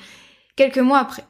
quelques 0.56 0.80
mois 0.80 1.00
après. 1.00 1.25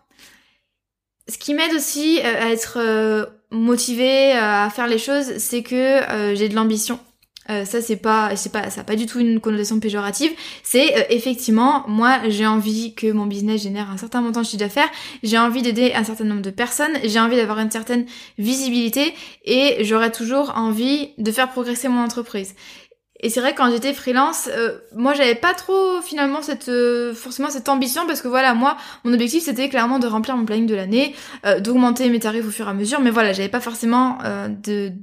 Ce 1.30 1.38
qui 1.38 1.54
m'aide 1.54 1.74
aussi 1.76 2.20
euh, 2.20 2.42
à 2.42 2.50
être 2.50 2.78
euh, 2.80 3.26
motivée 3.52 4.34
euh, 4.34 4.66
à 4.66 4.70
faire 4.72 4.88
les 4.88 4.98
choses, 4.98 5.38
c'est 5.38 5.62
que 5.62 6.02
j'ai 6.34 6.50
de 6.50 6.56
l'ambition. 6.56 7.00
ça 7.48 7.82
c'est 7.82 7.96
pas 7.96 8.36
c'est 8.36 8.52
pas 8.52 8.70
ça 8.70 8.84
pas 8.84 8.96
du 8.96 9.06
tout 9.06 9.20
une 9.20 9.40
connotation 9.40 9.80
péjorative. 9.80 10.32
C'est 10.64 11.08
effectivement 11.10 11.84
moi 11.88 12.20
j'ai 12.28 12.46
envie 12.46 12.94
que 12.94 13.12
mon 13.12 13.26
business 13.26 13.64
génère 13.64 13.90
un 13.90 13.98
certain 13.98 14.22
montant 14.22 14.42
de 14.42 14.46
chiffre 14.46 14.60
d'affaires. 14.60 14.90
J'ai 15.24 15.38
envie 15.38 15.62
d'aider 15.62 15.94
un 15.94 16.04
certain 16.04 16.26
nombre 16.26 16.42
de 16.42 16.52
personnes. 16.52 16.96
J'ai 17.04 17.20
envie 17.20 17.38
d'avoir 17.38 17.60
une 17.60 17.72
certaine 17.72 18.06
visibilité. 18.38 19.14
Et 19.46 19.84
j'aurais 19.84 20.12
toujours 20.12 20.54
envie 20.56 21.10
de 21.18 21.32
faire 21.32 21.50
progresser 21.50 21.88
mon 21.90 22.04
entreprise 22.04 22.56
et 23.22 23.30
c'est 23.30 23.42
vrai 23.42 23.54
quand 23.54 23.70
j'étais 23.70 23.94
freelance, 23.94 24.50
euh, 24.52 24.78
moi 24.96 25.14
j'avais 25.14 25.36
pas 25.36 25.54
trop 25.54 26.02
finalement 26.02 26.42
cette 26.42 26.70
euh, 26.70 27.14
forcément 27.14 27.50
cette 27.50 27.68
ambition 27.68 28.08
parce 28.08 28.22
que 28.22 28.30
voilà 28.30 28.54
moi 28.54 28.78
mon 29.04 29.14
objectif 29.14 29.44
c'était 29.44 29.68
clairement 29.68 30.00
de 30.00 30.08
remplir 30.08 30.38
mon 30.38 30.46
planning 30.46 30.68
de 30.68 30.76
l'année, 30.76 31.14
euh, 31.46 31.60
d'augmenter 31.60 32.08
mes 32.10 32.20
tarifs 32.20 32.48
au 32.48 32.52
fur 32.52 32.68
et 32.68 32.70
à 32.70 32.74
mesure, 32.74 33.02
mais 33.02 33.10
voilà 33.10 33.34
j'avais 33.34 33.50
pas 33.50 33.60
forcément 33.60 34.20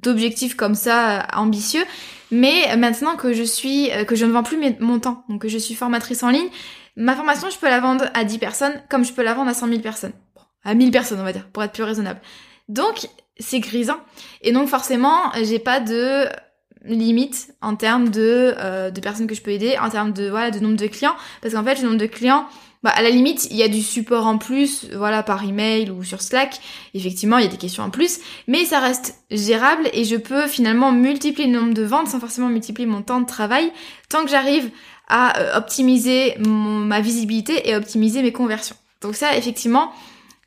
d'objectifs 0.02 0.56
comme 0.56 0.74
ça 0.74 1.26
ambitieux. 1.34 1.84
Mais 2.30 2.74
maintenant 2.76 3.16
que 3.16 3.32
je 3.32 3.42
suis 3.42 3.90
que 4.08 4.16
je 4.16 4.24
ne 4.24 4.32
vends 4.32 4.42
plus 4.42 4.58
mon 4.80 4.98
temps, 4.98 5.24
donc 5.28 5.42
que 5.42 5.48
je 5.48 5.58
suis 5.58 5.74
formatrice 5.74 6.22
en 6.22 6.30
ligne, 6.30 6.48
ma 6.96 7.14
formation 7.14 7.50
je 7.50 7.58
peux 7.58 7.68
la 7.68 7.80
vendre 7.80 8.06
à 8.14 8.24
10 8.24 8.38
personnes 8.38 8.82
comme 8.88 9.04
je 9.04 9.12
peux 9.12 9.22
la 9.22 9.34
vendre 9.34 9.50
à 9.50 9.54
100 9.54 9.68
000 9.68 9.80
personnes, 9.80 10.12
bon, 10.34 10.42
à 10.64 10.74
1000 10.74 10.90
personnes 10.90 11.20
on 11.20 11.24
va 11.24 11.32
dire 11.32 11.46
pour 11.52 11.62
être 11.62 11.72
plus 11.72 11.82
raisonnable. 11.82 12.20
Donc 12.68 13.08
c'est 13.38 13.60
grisant 13.60 13.98
et 14.40 14.52
donc 14.52 14.68
forcément 14.68 15.30
j'ai 15.42 15.58
pas 15.58 15.80
de 15.80 16.26
limite 16.94 17.54
en 17.62 17.76
termes 17.76 18.10
de, 18.10 18.54
euh, 18.58 18.90
de 18.90 19.00
personnes 19.00 19.26
que 19.26 19.34
je 19.34 19.42
peux 19.42 19.50
aider, 19.50 19.76
en 19.80 19.90
termes 19.90 20.12
de 20.12 20.28
voilà 20.28 20.50
de 20.50 20.60
nombre 20.60 20.76
de 20.76 20.86
clients, 20.86 21.14
parce 21.42 21.54
qu'en 21.54 21.64
fait 21.64 21.80
le 21.80 21.88
nombre 21.88 21.98
de 21.98 22.06
clients, 22.06 22.46
bah, 22.82 22.92
à 22.94 23.02
la 23.02 23.10
limite 23.10 23.48
il 23.50 23.56
y 23.56 23.62
a 23.62 23.68
du 23.68 23.82
support 23.82 24.26
en 24.26 24.38
plus, 24.38 24.86
voilà 24.94 25.22
par 25.22 25.44
email 25.44 25.90
ou 25.90 26.04
sur 26.04 26.22
Slack, 26.22 26.60
effectivement 26.94 27.38
il 27.38 27.44
y 27.44 27.48
a 27.48 27.50
des 27.50 27.56
questions 27.56 27.82
en 27.82 27.90
plus, 27.90 28.20
mais 28.46 28.64
ça 28.64 28.80
reste 28.80 29.16
gérable 29.30 29.88
et 29.92 30.04
je 30.04 30.16
peux 30.16 30.46
finalement 30.46 30.92
multiplier 30.92 31.48
le 31.50 31.58
nombre 31.58 31.74
de 31.74 31.82
ventes 31.82 32.08
sans 32.08 32.20
forcément 32.20 32.48
multiplier 32.48 32.86
mon 32.86 33.02
temps 33.02 33.20
de 33.20 33.26
travail, 33.26 33.72
tant 34.08 34.24
que 34.24 34.30
j'arrive 34.30 34.70
à 35.08 35.38
euh, 35.38 35.58
optimiser 35.58 36.34
ma 36.38 37.00
visibilité 37.00 37.68
et 37.68 37.76
optimiser 37.76 38.22
mes 38.22 38.32
conversions. 38.32 38.76
Donc 39.00 39.14
ça 39.14 39.36
effectivement 39.36 39.92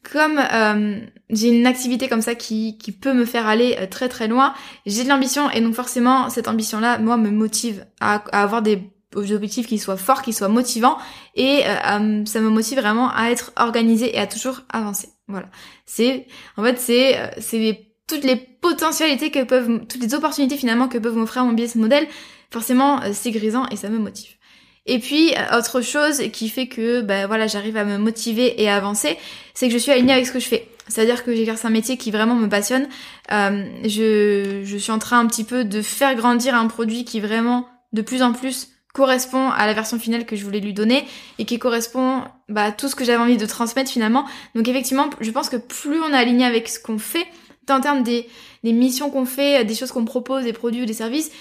comme 0.04 0.40
euh, 0.40 1.00
j'ai 1.30 1.50
une 1.50 1.68
activité 1.68 2.08
comme 2.08 2.22
ça 2.22 2.36
qui, 2.36 2.78
qui 2.78 2.92
peut 2.92 3.14
me 3.14 3.26
faire 3.26 3.48
aller 3.48 3.76
euh, 3.80 3.86
très 3.86 4.10
très 4.10 4.28
loin, 4.28 4.54
j'ai 4.86 5.04
de 5.04 5.10
l'ambition 5.10 5.50
et 5.52 5.62
donc 5.62 5.76
forcément 5.76 6.30
cette 6.30 6.48
ambition-là, 6.48 7.00
moi, 7.00 7.18
me 7.18 7.30
motive 7.30 7.86
à, 8.00 8.16
avoir 8.32 8.62
des 8.62 8.90
objectifs 9.16 9.68
qui 9.68 9.78
soient 9.78 9.98
forts, 9.98 10.22
qui 10.22 10.34
soient 10.34 10.48
motivants 10.48 10.98
et 11.36 11.64
euh, 11.66 12.26
ça 12.26 12.40
me 12.40 12.50
motive 12.50 12.80
vraiment 12.80 13.12
à 13.12 13.30
être 13.30 13.52
organisée 13.58 14.16
et 14.16 14.20
à 14.20 14.28
toujours 14.28 14.62
avancer. 14.70 15.10
Voilà. 15.28 15.50
C'est 15.86 16.28
en 16.58 16.64
fait 16.64 16.80
c'est 16.80 17.18
c'est 17.40 17.88
toutes 18.08 18.24
les 18.24 18.36
potentialités 18.36 19.32
que 19.32 19.44
peuvent 19.44 19.86
toutes 19.88 20.02
les 20.02 20.14
opportunités 20.14 20.58
finalement 20.58 20.88
que 20.88 20.98
peuvent 20.98 21.18
m'offrir 21.18 21.44
mon 21.44 21.54
business 21.54 21.76
model. 21.76 22.08
Forcément 22.52 23.02
c'est 23.14 23.32
grisant 23.32 23.68
et 23.68 23.76
ça 23.76 23.90
me 23.90 24.00
motive. 24.00 24.39
Et 24.86 25.00
puis 25.00 25.34
autre 25.56 25.82
chose 25.82 26.24
qui 26.34 26.50
fait 26.50 26.68
que 26.68 27.02
ben 27.02 27.28
voilà 27.28 27.48
j'arrive 27.48 27.78
à 27.78 27.86
me 27.86 27.98
motiver 27.98 28.62
et 28.62 28.70
à 28.70 28.76
avancer, 28.76 29.18
c'est 29.54 29.68
que 29.68 29.74
je 29.74 29.78
suis 29.78 29.92
alignée 29.92 30.14
avec 30.14 30.26
ce 30.26 30.32
que 30.32 30.40
je 30.40 30.48
fais. 30.48 30.68
C'est-à-dire 30.88 31.24
que 31.24 31.36
j'exerce 31.36 31.66
un 31.66 31.70
métier 31.70 31.98
qui 31.98 32.10
vraiment 32.10 32.34
me 32.34 32.48
passionne. 32.48 32.88
Euh, 33.32 33.64
je, 33.84 34.62
je 34.64 34.78
suis 34.78 34.92
en 34.92 34.98
train 34.98 35.20
un 35.20 35.28
petit 35.28 35.44
peu 35.44 35.64
de 35.64 35.82
faire 35.82 36.16
grandir 36.16 36.56
un 36.56 36.68
produit 36.68 37.06
qui 37.06 37.20
vraiment 37.20 37.68
de 37.94 38.02
plus 38.02 38.24
en 38.24 38.34
plus 38.34 38.70
correspond 38.94 39.50
à 39.52 39.68
la 39.68 39.74
version 39.74 40.00
finale 40.00 40.26
que 40.26 40.36
je 40.36 40.44
voulais 40.44 40.60
lui 40.60 40.74
donner 40.74 41.06
et 41.38 41.46
qui 41.46 41.60
correspond 41.60 42.24
bah, 42.48 42.64
à 42.64 42.72
tout 42.72 42.88
ce 42.88 42.96
que 42.96 43.06
j'avais 43.06 43.22
envie 43.22 43.38
de 43.38 43.46
transmettre 43.46 43.92
finalement. 43.92 44.26
Donc 44.56 44.68
effectivement, 44.68 45.10
je 45.22 45.30
pense 45.30 45.50
que 45.50 45.58
plus 45.58 46.02
on 46.02 46.12
est 46.12 46.18
aligné 46.18 46.46
avec 46.46 46.68
ce 46.68 46.80
qu'on 46.80 46.98
fait, 46.98 47.26
en 47.70 47.82
termes 47.82 48.02
des, 48.02 48.28
des 48.64 48.74
missions 48.74 49.12
qu'on 49.12 49.26
fait, 49.26 49.64
des 49.64 49.76
choses 49.76 49.92
qu'on 49.92 50.06
propose, 50.06 50.44
des 50.44 50.54
produits 50.54 50.82
ou 50.82 50.86
des 50.86 50.94
services, 50.94 51.32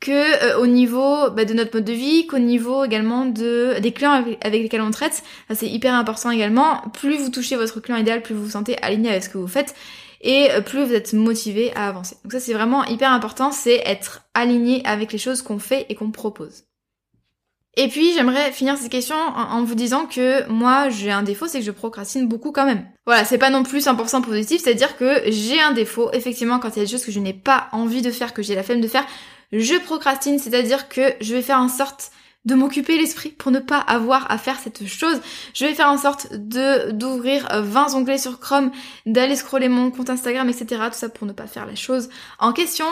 que 0.00 0.44
euh, 0.44 0.58
au 0.58 0.66
niveau 0.66 1.30
bah, 1.30 1.44
de 1.44 1.54
notre 1.54 1.76
mode 1.76 1.84
de 1.84 1.92
vie, 1.92 2.26
qu'au 2.26 2.38
niveau 2.38 2.84
également 2.84 3.26
de 3.26 3.78
des 3.80 3.92
clients 3.92 4.12
avec, 4.12 4.62
lesquels 4.62 4.80
on 4.80 4.90
traite. 4.90 5.22
c'est 5.54 5.68
hyper 5.68 5.94
important 5.94 6.30
également. 6.30 6.82
Plus 6.92 7.18
vous 7.18 7.30
touchez 7.30 7.56
votre 7.56 7.80
client 7.80 7.98
idéal, 7.98 8.22
plus 8.22 8.34
vous 8.34 8.44
vous 8.44 8.50
sentez 8.50 8.80
aligné 8.82 9.10
avec 9.10 9.24
ce 9.24 9.28
que 9.28 9.38
vous 9.38 9.48
faites 9.48 9.74
et 10.20 10.50
euh, 10.50 10.60
plus 10.60 10.84
vous 10.84 10.94
êtes 10.94 11.12
motivé 11.12 11.72
à 11.74 11.88
avancer. 11.88 12.16
Donc 12.24 12.32
ça 12.32 12.40
c'est 12.40 12.52
vraiment 12.52 12.84
hyper 12.84 13.12
important, 13.12 13.52
c'est 13.52 13.82
être 13.84 14.22
aligné 14.34 14.82
avec 14.84 15.12
les 15.12 15.18
choses 15.18 15.42
qu'on 15.42 15.58
fait 15.58 15.86
et 15.88 15.94
qu'on 15.94 16.10
propose. 16.10 16.64
Et 17.76 17.86
puis 17.86 18.12
j'aimerais 18.12 18.50
finir 18.50 18.76
cette 18.76 18.90
question 18.90 19.14
en, 19.14 19.62
vous 19.62 19.76
disant 19.76 20.06
que 20.06 20.48
moi 20.48 20.88
j'ai 20.88 21.12
un 21.12 21.22
défaut, 21.22 21.46
c'est 21.46 21.60
que 21.60 21.64
je 21.64 21.70
procrastine 21.70 22.26
beaucoup 22.26 22.50
quand 22.50 22.66
même. 22.66 22.84
Voilà, 23.06 23.24
c'est 23.24 23.38
pas 23.38 23.50
non 23.50 23.62
plus 23.62 23.86
100% 23.86 24.22
positif, 24.22 24.62
c'est-à-dire 24.62 24.96
que 24.96 25.22
j'ai 25.28 25.60
un 25.60 25.70
défaut, 25.70 26.10
effectivement 26.12 26.58
quand 26.58 26.70
il 26.70 26.78
y 26.80 26.82
a 26.82 26.84
des 26.86 26.90
choses 26.90 27.04
que 27.04 27.12
je 27.12 27.20
n'ai 27.20 27.34
pas 27.34 27.68
envie 27.70 28.02
de 28.02 28.10
faire, 28.10 28.34
que 28.34 28.42
j'ai 28.42 28.56
la 28.56 28.64
flemme 28.64 28.80
de 28.80 28.88
faire, 28.88 29.06
je 29.52 29.74
procrastine, 29.78 30.38
c'est-à-dire 30.38 30.88
que 30.88 31.14
je 31.20 31.34
vais 31.34 31.42
faire 31.42 31.58
en 31.58 31.68
sorte 31.68 32.10
de 32.44 32.54
m'occuper 32.54 32.96
l'esprit 32.96 33.30
pour 33.30 33.52
ne 33.52 33.58
pas 33.58 33.78
avoir 33.78 34.30
à 34.30 34.38
faire 34.38 34.58
cette 34.58 34.86
chose. 34.86 35.20
Je 35.54 35.66
vais 35.66 35.74
faire 35.74 35.88
en 35.88 35.98
sorte 35.98 36.28
de 36.32 36.92
d'ouvrir 36.92 37.46
20 37.52 37.94
onglets 37.94 38.18
sur 38.18 38.40
Chrome, 38.40 38.70
d'aller 39.06 39.36
scroller 39.36 39.68
mon 39.68 39.90
compte 39.90 40.10
Instagram, 40.10 40.48
etc. 40.48 40.82
Tout 40.86 40.98
ça 40.98 41.08
pour 41.08 41.26
ne 41.26 41.32
pas 41.32 41.46
faire 41.46 41.66
la 41.66 41.74
chose 41.74 42.08
en 42.38 42.52
question. 42.52 42.86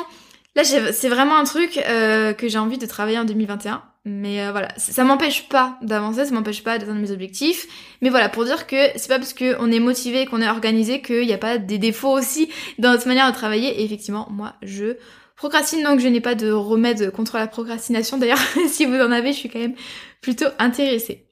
Là, 0.57 0.65
c'est 0.65 1.09
vraiment 1.09 1.37
un 1.37 1.45
truc 1.45 1.77
euh, 1.77 2.33
que 2.33 2.49
j'ai 2.49 2.59
envie 2.59 2.79
de 2.79 2.87
travailler 2.87 3.19
en 3.19 3.25
2021. 3.25 3.83
Mais 4.07 4.41
euh, 4.41 4.53
voilà, 4.53 4.69
ça 4.79 5.05
m'empêche 5.05 5.49
pas 5.49 5.79
d'avancer, 5.83 6.25
ça 6.25 6.33
m'empêche 6.33 6.63
pas 6.63 6.79
d'atteindre 6.79 7.01
mes 7.01 7.11
objectifs. 7.11 7.67
Mais 8.01 8.09
voilà, 8.09 8.29
pour 8.29 8.45
dire 8.45 8.67
que 8.67 8.77
c'est 8.95 9.09
pas 9.09 9.19
parce 9.19 9.35
qu'on 9.35 9.71
est 9.71 9.81
motivé, 9.81 10.27
qu'on 10.27 10.41
est 10.41 10.49
organisé, 10.49 11.03
qu'il 11.03 11.27
n'y 11.27 11.33
a 11.33 11.39
pas 11.39 11.59
des 11.59 11.79
défauts 11.79 12.17
aussi 12.17 12.49
dans 12.79 12.93
notre 12.93 13.09
manière 13.09 13.31
de 13.31 13.35
travailler. 13.37 13.81
Et 13.81 13.85
effectivement, 13.85 14.29
moi, 14.31 14.55
je 14.63 14.97
procrastine 15.37 15.83
donc 15.83 16.00
je 16.00 16.09
n'ai 16.09 16.21
pas 16.21 16.35
de 16.35 16.50
remède 16.50 17.11
contre 17.12 17.37
la 17.37 17.47
procrastination. 17.47 18.19
D'ailleurs, 18.19 18.40
si 18.69 18.85
vous 18.87 18.97
en 18.97 19.12
avez, 19.12 19.33
je 19.33 19.38
suis 19.38 19.49
quand 19.49 19.59
même 19.59 19.76
plutôt 20.21 20.47
intéressée. 20.59 21.26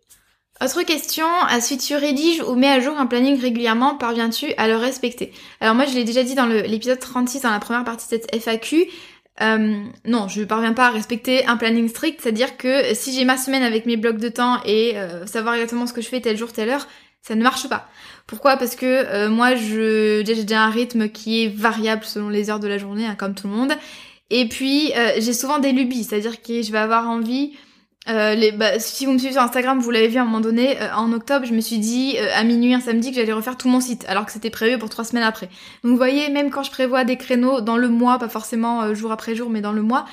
Autre 0.63 0.83
question, 0.85 1.27
si 1.59 1.79
tu 1.79 1.97
rédiges 1.97 2.41
ou 2.41 2.55
mets 2.55 2.69
à 2.69 2.79
jour 2.79 2.97
un 2.97 3.07
planning 3.07 3.41
régulièrement, 3.41 3.97
parviens-tu 3.97 4.53
à 4.57 4.69
le 4.69 4.77
respecter? 4.77 5.33
Alors 5.61 5.75
moi 5.75 5.85
je 5.85 5.95
l'ai 5.95 6.05
déjà 6.05 6.23
dit 6.23 6.37
dans 6.37 6.47
l'épisode 6.47 7.01
36, 7.01 7.43
dans 7.43 7.51
la 7.51 7.59
première 7.59 7.83
partie 7.83 8.07
de 8.07 8.11
cette 8.11 8.33
FAQ, 8.33 8.87
euh, 9.41 9.83
non, 10.05 10.29
je 10.29 10.43
parviens 10.45 10.73
pas 10.73 10.87
à 10.87 10.91
respecter 10.91 11.45
un 11.47 11.57
planning 11.57 11.89
strict, 11.89 12.21
c'est-à-dire 12.21 12.57
que 12.57 12.95
si 12.95 13.13
j'ai 13.13 13.25
ma 13.25 13.37
semaine 13.37 13.65
avec 13.65 13.85
mes 13.85 13.97
blocs 13.97 14.19
de 14.19 14.29
temps 14.29 14.61
et 14.65 14.97
euh, 14.97 15.27
savoir 15.27 15.55
exactement 15.55 15.87
ce 15.87 15.93
que 15.93 16.01
je 16.01 16.09
fais 16.09 16.21
tel 16.21 16.37
jour, 16.37 16.53
telle 16.53 16.71
heure, 16.71 16.87
ça 17.27 17.35
ne 17.35 17.43
marche 17.43 17.69
pas. 17.69 17.89
Pourquoi? 18.27 18.59
Parce 18.59 18.77
que 18.77 18.85
euh, 18.87 19.31
moi, 19.31 19.55
je 19.55 20.23
j'ai 20.27 20.43
déjà 20.43 20.63
un 20.63 20.71
rythme 20.71 21.09
qui 21.09 21.45
est 21.45 21.49
variable 21.49 22.05
selon 22.05 22.29
les 22.29 22.51
heures 22.51 22.61
de 22.61 22.69
la 22.69 22.77
journée, 22.77 23.07
hein, 23.07 23.17
comme 23.19 23.35
tout 23.35 23.49
le 23.49 23.55
monde. 23.55 23.73
Et 24.31 24.47
puis, 24.47 24.93
euh, 24.95 25.13
j'ai 25.19 25.33
souvent 25.33 25.59
des 25.59 25.73
lubies, 25.73 26.05
c'est-à-dire 26.05 26.43
que 26.43 26.63
je 26.63 26.71
vais 26.71 26.79
avoir 26.79 27.09
envie... 27.09 27.53
Euh, 28.11 28.51
bah, 28.53 28.79
si 28.79 29.07
vous 29.07 29.13
me 29.13 29.19
suivez 29.19 29.33
sur 29.33 29.41
Instagram, 29.41 29.79
vous 29.79 29.91
l'avez 29.91 30.09
vu 30.09 30.19
à 30.19 30.23
un 30.23 30.25
moment 30.27 30.43
donné, 30.43 30.77
en 30.95 31.11
octobre, 31.15 31.47
je 31.47 31.55
me 31.55 31.63
suis 31.63 31.79
dit 31.79 32.19
à 32.19 32.45
minuit 32.45 32.75
un 32.75 32.81
samedi 32.81 33.11
que 33.11 33.17
j'allais 33.17 33.33
refaire 33.33 33.57
tout 33.57 33.69
mon 33.69 33.81
site, 33.81 34.05
alors 34.07 34.27
que 34.27 34.33
c'était 34.33 34.51
prévu 34.51 34.77
pour 34.77 34.91
trois 34.91 35.05
semaines 35.05 35.25
après. 35.25 35.49
Donc 35.83 35.93
vous 35.93 35.97
voyez, 35.97 36.29
même 36.29 36.51
quand 36.51 36.63
je 36.63 36.71
prévois 36.71 37.05
des 37.05 37.17
créneaux 37.17 37.63
dans 37.63 37.79
le 37.79 37.89
mois, 37.89 38.19
pas 38.19 38.29
forcément 38.29 38.95
jour 38.95 39.11
après 39.11 39.35
jour, 39.35 39.49
mais 39.49 39.63
dans 39.63 39.73
le 39.73 39.81
mois, 39.81 40.05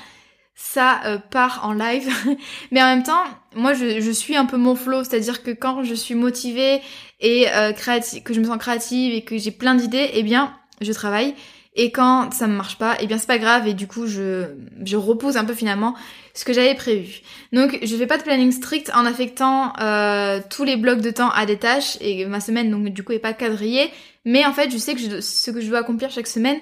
ça 0.54 1.00
euh, 1.06 1.18
part 1.18 1.60
en 1.64 1.72
live. 1.72 2.08
Mais 2.70 2.82
en 2.82 2.86
même 2.86 3.02
temps, 3.02 3.24
moi 3.54 3.74
je, 3.74 4.00
je 4.00 4.10
suis 4.10 4.36
un 4.36 4.46
peu 4.46 4.56
mon 4.56 4.74
flow, 4.74 5.04
c'est-à-dire 5.04 5.42
que 5.42 5.50
quand 5.50 5.82
je 5.82 5.94
suis 5.94 6.14
motivée 6.14 6.80
et 7.20 7.48
euh, 7.50 7.72
créative, 7.72 8.22
que 8.22 8.34
je 8.34 8.40
me 8.40 8.46
sens 8.46 8.58
créative 8.58 9.14
et 9.14 9.22
que 9.22 9.38
j'ai 9.38 9.50
plein 9.50 9.74
d'idées, 9.74 10.10
eh 10.14 10.22
bien 10.22 10.54
je 10.80 10.92
travaille. 10.92 11.34
Et 11.74 11.90
quand 11.90 12.32
ça 12.34 12.46
me 12.48 12.54
marche 12.54 12.76
pas, 12.76 12.96
eh 13.00 13.06
bien 13.06 13.16
c'est 13.16 13.26
pas 13.26 13.38
grave 13.38 13.66
et 13.66 13.72
du 13.72 13.86
coup 13.86 14.06
je, 14.06 14.44
je 14.84 14.96
repose 14.96 15.38
un 15.38 15.44
peu 15.44 15.54
finalement 15.54 15.94
ce 16.34 16.44
que 16.44 16.52
j'avais 16.52 16.74
prévu. 16.74 17.22
Donc 17.52 17.78
je 17.82 17.96
fais 17.96 18.06
pas 18.06 18.18
de 18.18 18.22
planning 18.22 18.52
strict 18.52 18.90
en 18.94 19.06
affectant 19.06 19.72
euh, 19.80 20.40
tous 20.50 20.64
les 20.64 20.76
blocs 20.76 21.00
de 21.00 21.10
temps 21.10 21.30
à 21.30 21.46
des 21.46 21.56
tâches 21.56 21.96
et 22.02 22.26
ma 22.26 22.40
semaine 22.40 22.70
donc 22.70 22.88
du 22.88 23.02
coup 23.02 23.12
est 23.12 23.18
pas 23.18 23.32
quadrillée. 23.32 23.90
Mais 24.26 24.44
en 24.44 24.52
fait 24.52 24.70
je 24.70 24.76
sais 24.76 24.94
que 24.94 25.00
je, 25.00 25.20
ce 25.22 25.50
que 25.50 25.62
je 25.62 25.68
dois 25.68 25.78
accomplir 25.78 26.10
chaque 26.10 26.26
semaine, 26.26 26.58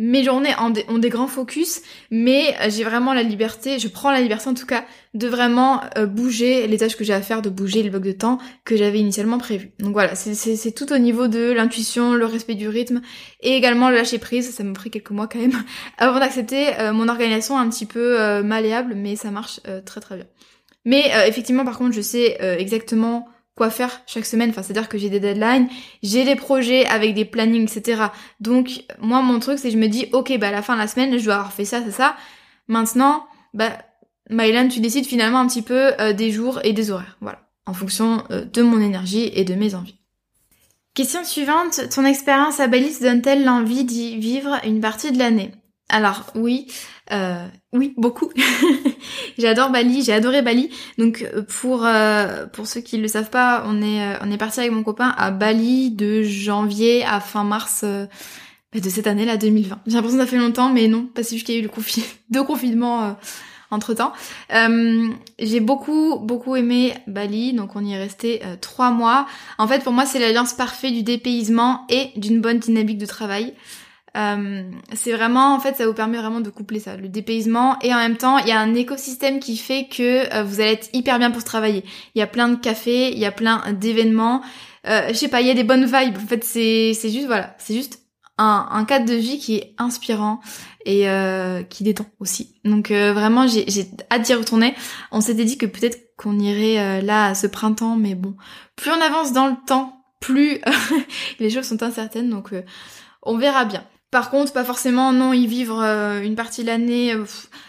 mes 0.00 0.24
journées 0.24 0.54
ont 0.58 0.98
des, 0.98 1.10
grands 1.10 1.26
focus, 1.26 1.82
mais 2.10 2.54
euh, 2.62 2.70
j'ai 2.70 2.84
vraiment 2.84 3.12
la 3.12 3.22
liberté, 3.22 3.78
je 3.78 3.86
prends 3.86 4.10
la 4.10 4.22
liberté 4.22 4.48
en 4.48 4.54
tout 4.54 4.64
cas, 4.64 4.86
de 5.12 5.28
vraiment 5.28 5.82
euh, 5.98 6.06
bouger 6.06 6.66
les 6.66 6.78
tâches 6.78 6.96
que 6.96 7.04
j'ai 7.04 7.12
à 7.12 7.20
faire, 7.20 7.42
de 7.42 7.50
bouger 7.50 7.82
les 7.82 7.90
blocs 7.90 8.04
de 8.04 8.12
temps 8.12 8.38
que 8.64 8.78
j'avais 8.78 8.98
initialement 8.98 9.36
prévus. 9.36 9.72
Donc 9.78 9.92
voilà, 9.92 10.14
c'est 10.14 10.72
tout 10.72 10.90
au 10.90 10.96
niveau 10.96 11.28
de 11.28 11.52
l'intuition, 11.52 12.14
le 12.14 12.24
respect 12.24 12.54
du 12.54 12.66
rythme, 12.66 13.02
et 13.42 13.54
également 13.54 13.90
le 13.90 13.96
lâcher 13.96 14.18
prise, 14.18 14.50
ça 14.50 14.64
m'a 14.64 14.72
pris 14.72 14.90
quelques 14.90 15.10
mois 15.10 15.28
quand 15.28 15.38
même, 15.38 15.62
avant 15.98 16.18
d'accepter 16.18 16.78
euh, 16.78 16.94
mon 16.94 17.06
organisation 17.08 17.58
un 17.58 17.68
petit 17.68 17.86
peu 17.86 18.42
malléable, 18.42 18.94
mais 18.96 19.16
ça 19.16 19.30
marche 19.30 19.60
très 19.84 20.00
très 20.00 20.16
bien. 20.16 20.26
Mais 20.86 21.12
effectivement 21.26 21.64
par 21.66 21.76
contre 21.76 21.92
je 21.92 22.00
sais 22.00 22.38
exactement 22.58 23.28
faire 23.68 24.00
chaque 24.06 24.24
semaine. 24.24 24.48
Enfin, 24.50 24.62
c'est-à-dire 24.62 24.88
que 24.88 24.96
j'ai 24.96 25.10
des 25.10 25.20
deadlines, 25.20 25.68
j'ai 26.02 26.24
des 26.24 26.36
projets 26.36 26.86
avec 26.86 27.14
des 27.14 27.26
plannings, 27.26 27.70
etc. 27.70 28.04
Donc, 28.40 28.84
moi, 29.00 29.20
mon 29.20 29.38
truc, 29.40 29.58
c'est 29.58 29.68
que 29.68 29.74
je 29.74 29.78
me 29.78 29.88
dis, 29.88 30.06
ok, 30.12 30.38
bah, 30.38 30.48
à 30.48 30.52
la 30.52 30.62
fin 30.62 30.74
de 30.74 30.80
la 30.80 30.86
semaine, 30.86 31.18
je 31.18 31.24
dois 31.24 31.34
avoir 31.34 31.52
fait 31.52 31.66
ça, 31.66 31.82
c'est 31.84 31.90
ça. 31.90 32.16
Maintenant, 32.68 33.26
bah, 33.52 33.72
Mylan, 34.30 34.68
tu 34.68 34.80
décides 34.80 35.06
finalement 35.06 35.40
un 35.40 35.46
petit 35.46 35.62
peu 35.62 35.92
euh, 36.00 36.14
des 36.14 36.30
jours 36.30 36.60
et 36.64 36.72
des 36.72 36.90
horaires. 36.90 37.18
Voilà. 37.20 37.40
En 37.66 37.74
fonction 37.74 38.24
euh, 38.30 38.44
de 38.44 38.62
mon 38.62 38.80
énergie 38.80 39.30
et 39.34 39.44
de 39.44 39.54
mes 39.54 39.74
envies. 39.74 39.96
Question 40.94 41.22
suivante, 41.24 41.88
ton 41.94 42.04
expérience 42.04 42.58
à 42.58 42.66
Bali 42.66 42.92
te 42.92 43.04
donne-t-elle 43.04 43.44
l'envie 43.44 43.84
d'y 43.84 44.16
vivre 44.16 44.58
une 44.64 44.80
partie 44.80 45.12
de 45.12 45.18
l'année? 45.18 45.52
Alors 45.88 46.26
oui, 46.34 46.66
euh, 47.12 47.46
oui, 47.72 47.94
beaucoup. 47.96 48.30
J'adore 49.38 49.70
Bali, 49.70 50.02
j'ai 50.02 50.12
adoré 50.12 50.42
Bali. 50.42 50.70
Donc 50.98 51.22
euh, 51.22 51.42
pour 51.42 51.84
euh, 51.84 52.46
pour 52.46 52.66
ceux 52.66 52.80
qui 52.80 52.98
le 52.98 53.08
savent 53.08 53.30
pas, 53.30 53.64
on 53.66 53.82
est 53.82 54.16
on 54.22 54.36
parti 54.36 54.60
avec 54.60 54.72
mon 54.72 54.82
copain 54.82 55.14
à 55.16 55.30
Bali 55.30 55.90
de 55.90 56.22
janvier 56.22 57.04
à 57.04 57.20
fin 57.20 57.44
mars 57.44 57.84
bah, 57.84 58.80
de 58.80 58.88
cette 58.88 59.06
année 59.06 59.24
là 59.24 59.36
2020. 59.36 59.80
J'ai 59.86 59.94
l'impression 59.94 60.18
que 60.18 60.24
ça 60.24 60.30
fait 60.30 60.38
longtemps, 60.38 60.70
mais 60.70 60.88
non, 60.88 61.08
parce 61.14 61.28
qu'il 61.28 61.50
y 61.50 61.58
eu 61.58 61.62
le 61.62 61.68
confinement, 61.68 62.08
deux 62.30 62.44
confinements 62.44 63.16
entre 63.72 63.94
temps. 63.94 64.12
j'ai 64.50 65.60
beaucoup 65.60 66.18
beaucoup 66.18 66.56
aimé 66.56 66.94
Bali, 67.06 67.52
donc 67.52 67.76
on 67.76 67.84
y 67.84 67.92
est 67.92 67.98
resté 67.98 68.42
trois 68.60 68.90
mois. 68.90 69.26
En 69.58 69.66
fait, 69.66 69.82
pour 69.82 69.92
moi, 69.92 70.06
c'est 70.06 70.18
l'alliance 70.18 70.54
parfaite 70.54 70.92
du 70.92 71.02
dépaysement 71.02 71.86
et 71.88 72.10
d'une 72.16 72.40
bonne 72.40 72.58
dynamique 72.58 72.98
de 72.98 73.06
travail. 73.06 73.54
Euh, 74.16 74.62
c'est 74.94 75.12
vraiment, 75.12 75.54
en 75.54 75.60
fait, 75.60 75.76
ça 75.76 75.86
vous 75.86 75.94
permet 75.94 76.18
vraiment 76.18 76.40
de 76.40 76.50
coupler 76.50 76.80
ça, 76.80 76.96
le 76.96 77.08
dépaysement, 77.08 77.78
et 77.80 77.94
en 77.94 77.98
même 77.98 78.16
temps, 78.16 78.38
il 78.38 78.48
y 78.48 78.52
a 78.52 78.58
un 78.58 78.74
écosystème 78.74 79.40
qui 79.40 79.56
fait 79.56 79.86
que 79.88 80.34
euh, 80.34 80.42
vous 80.42 80.60
allez 80.60 80.72
être 80.72 80.88
hyper 80.92 81.18
bien 81.18 81.30
pour 81.30 81.44
travailler. 81.44 81.84
Il 82.14 82.18
y 82.18 82.22
a 82.22 82.26
plein 82.26 82.48
de 82.48 82.56
cafés, 82.56 83.12
il 83.12 83.18
y 83.18 83.24
a 83.24 83.32
plein 83.32 83.72
d'événements, 83.72 84.42
euh, 84.86 85.08
je 85.08 85.14
sais 85.14 85.28
pas, 85.28 85.40
il 85.40 85.46
y 85.46 85.50
a 85.50 85.54
des 85.54 85.64
bonnes 85.64 85.84
vibes. 85.84 86.16
En 86.16 86.26
fait, 86.26 86.42
c'est 86.42 86.92
c'est 86.94 87.10
juste 87.10 87.26
voilà, 87.26 87.54
c'est 87.58 87.74
juste 87.74 88.00
un, 88.38 88.68
un 88.70 88.84
cadre 88.84 89.06
de 89.06 89.14
vie 89.14 89.38
qui 89.38 89.56
est 89.56 89.74
inspirant 89.78 90.40
et 90.86 91.08
euh, 91.08 91.62
qui 91.62 91.84
détend 91.84 92.06
aussi. 92.18 92.56
Donc 92.64 92.90
vraiment, 92.90 93.46
j'ai 93.46 93.64
j'ai 93.68 93.86
hâte 94.10 94.22
d'y 94.22 94.34
retourner. 94.34 94.74
On 95.12 95.20
s'était 95.20 95.44
dit 95.44 95.58
que 95.58 95.66
peut-être 95.66 96.16
qu'on 96.16 96.38
irait 96.38 97.02
là 97.02 97.34
ce 97.34 97.46
printemps, 97.46 97.96
mais 97.96 98.14
bon, 98.14 98.34
plus 98.76 98.90
on 98.90 99.00
avance 99.00 99.32
dans 99.32 99.46
le 99.46 99.56
temps, 99.66 100.02
plus 100.20 100.60
les 101.38 101.50
choses 101.50 101.66
sont 101.66 101.82
incertaines. 101.82 102.30
Donc 102.30 102.52
on 103.22 103.36
verra 103.36 103.64
bien. 103.64 103.84
Par 104.10 104.30
contre, 104.30 104.52
pas 104.52 104.64
forcément, 104.64 105.12
non, 105.12 105.32
ils 105.32 105.46
vivent 105.46 105.72
euh, 105.72 106.20
une 106.22 106.34
partie 106.34 106.62
de 106.62 106.66
l'année, 106.66 107.14
euh, 107.14 107.24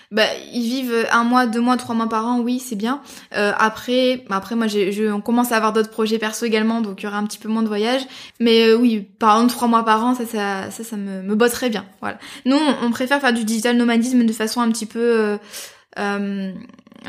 bah, 0.09 0.23
ils 0.51 0.63
vivent 0.63 1.05
un 1.11 1.23
mois, 1.23 1.45
deux 1.45 1.61
mois, 1.61 1.77
trois 1.77 1.93
mois 1.93 2.09
par 2.09 2.25
an, 2.25 2.39
oui, 2.39 2.59
c'est 2.59 2.75
bien. 2.75 2.99
Euh, 3.35 3.51
après, 3.59 4.25
bah, 4.27 4.37
après, 4.37 4.55
moi, 4.55 4.65
je, 4.65 5.11
on 5.11 5.21
commence 5.21 5.51
à 5.51 5.57
avoir 5.57 5.71
d'autres 5.71 5.91
projets 5.91 6.17
perso 6.17 6.47
également, 6.47 6.81
donc 6.81 7.01
il 7.01 7.05
y 7.05 7.07
aura 7.07 7.19
un 7.19 7.25
petit 7.25 7.37
peu 7.37 7.47
moins 7.47 7.61
de 7.61 7.67
voyages. 7.67 8.01
Mais 8.39 8.73
oui, 8.73 9.01
par 9.19 9.35
exemple, 9.35 9.53
trois 9.53 9.67
mois 9.67 9.85
par 9.85 10.03
an, 10.03 10.15
ça, 10.15 10.25
ça, 10.25 10.71
ça, 10.71 10.97
me, 10.97 11.21
me 11.21 11.35
botterait 11.35 11.69
bien, 11.69 11.85
voilà. 11.99 12.17
Nous, 12.45 12.57
on, 12.81 12.89
préfère 12.89 13.21
faire 13.21 13.33
du 13.33 13.43
digital 13.43 13.77
nomadisme 13.77 14.25
de 14.25 14.33
façon 14.33 14.61
un 14.61 14.71
petit 14.71 14.87
peu, 14.87 15.37
un 15.95 16.55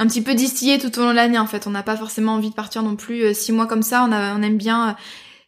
petit 0.06 0.20
peu 0.20 0.34
distillée 0.34 0.78
tout 0.78 0.98
au 0.98 1.04
long 1.04 1.10
de 1.10 1.16
l'année, 1.16 1.38
en 1.38 1.46
fait. 1.46 1.66
On 1.66 1.70
n'a 1.70 1.82
pas 1.82 1.96
forcément 1.96 2.34
envie 2.34 2.50
de 2.50 2.54
partir 2.54 2.82
non 2.82 2.96
plus 2.96 3.34
six 3.34 3.52
mois 3.52 3.66
comme 3.66 3.82
ça. 3.82 4.04
On, 4.06 4.12
a, 4.12 4.34
on 4.34 4.42
aime 4.42 4.58
bien 4.58 4.94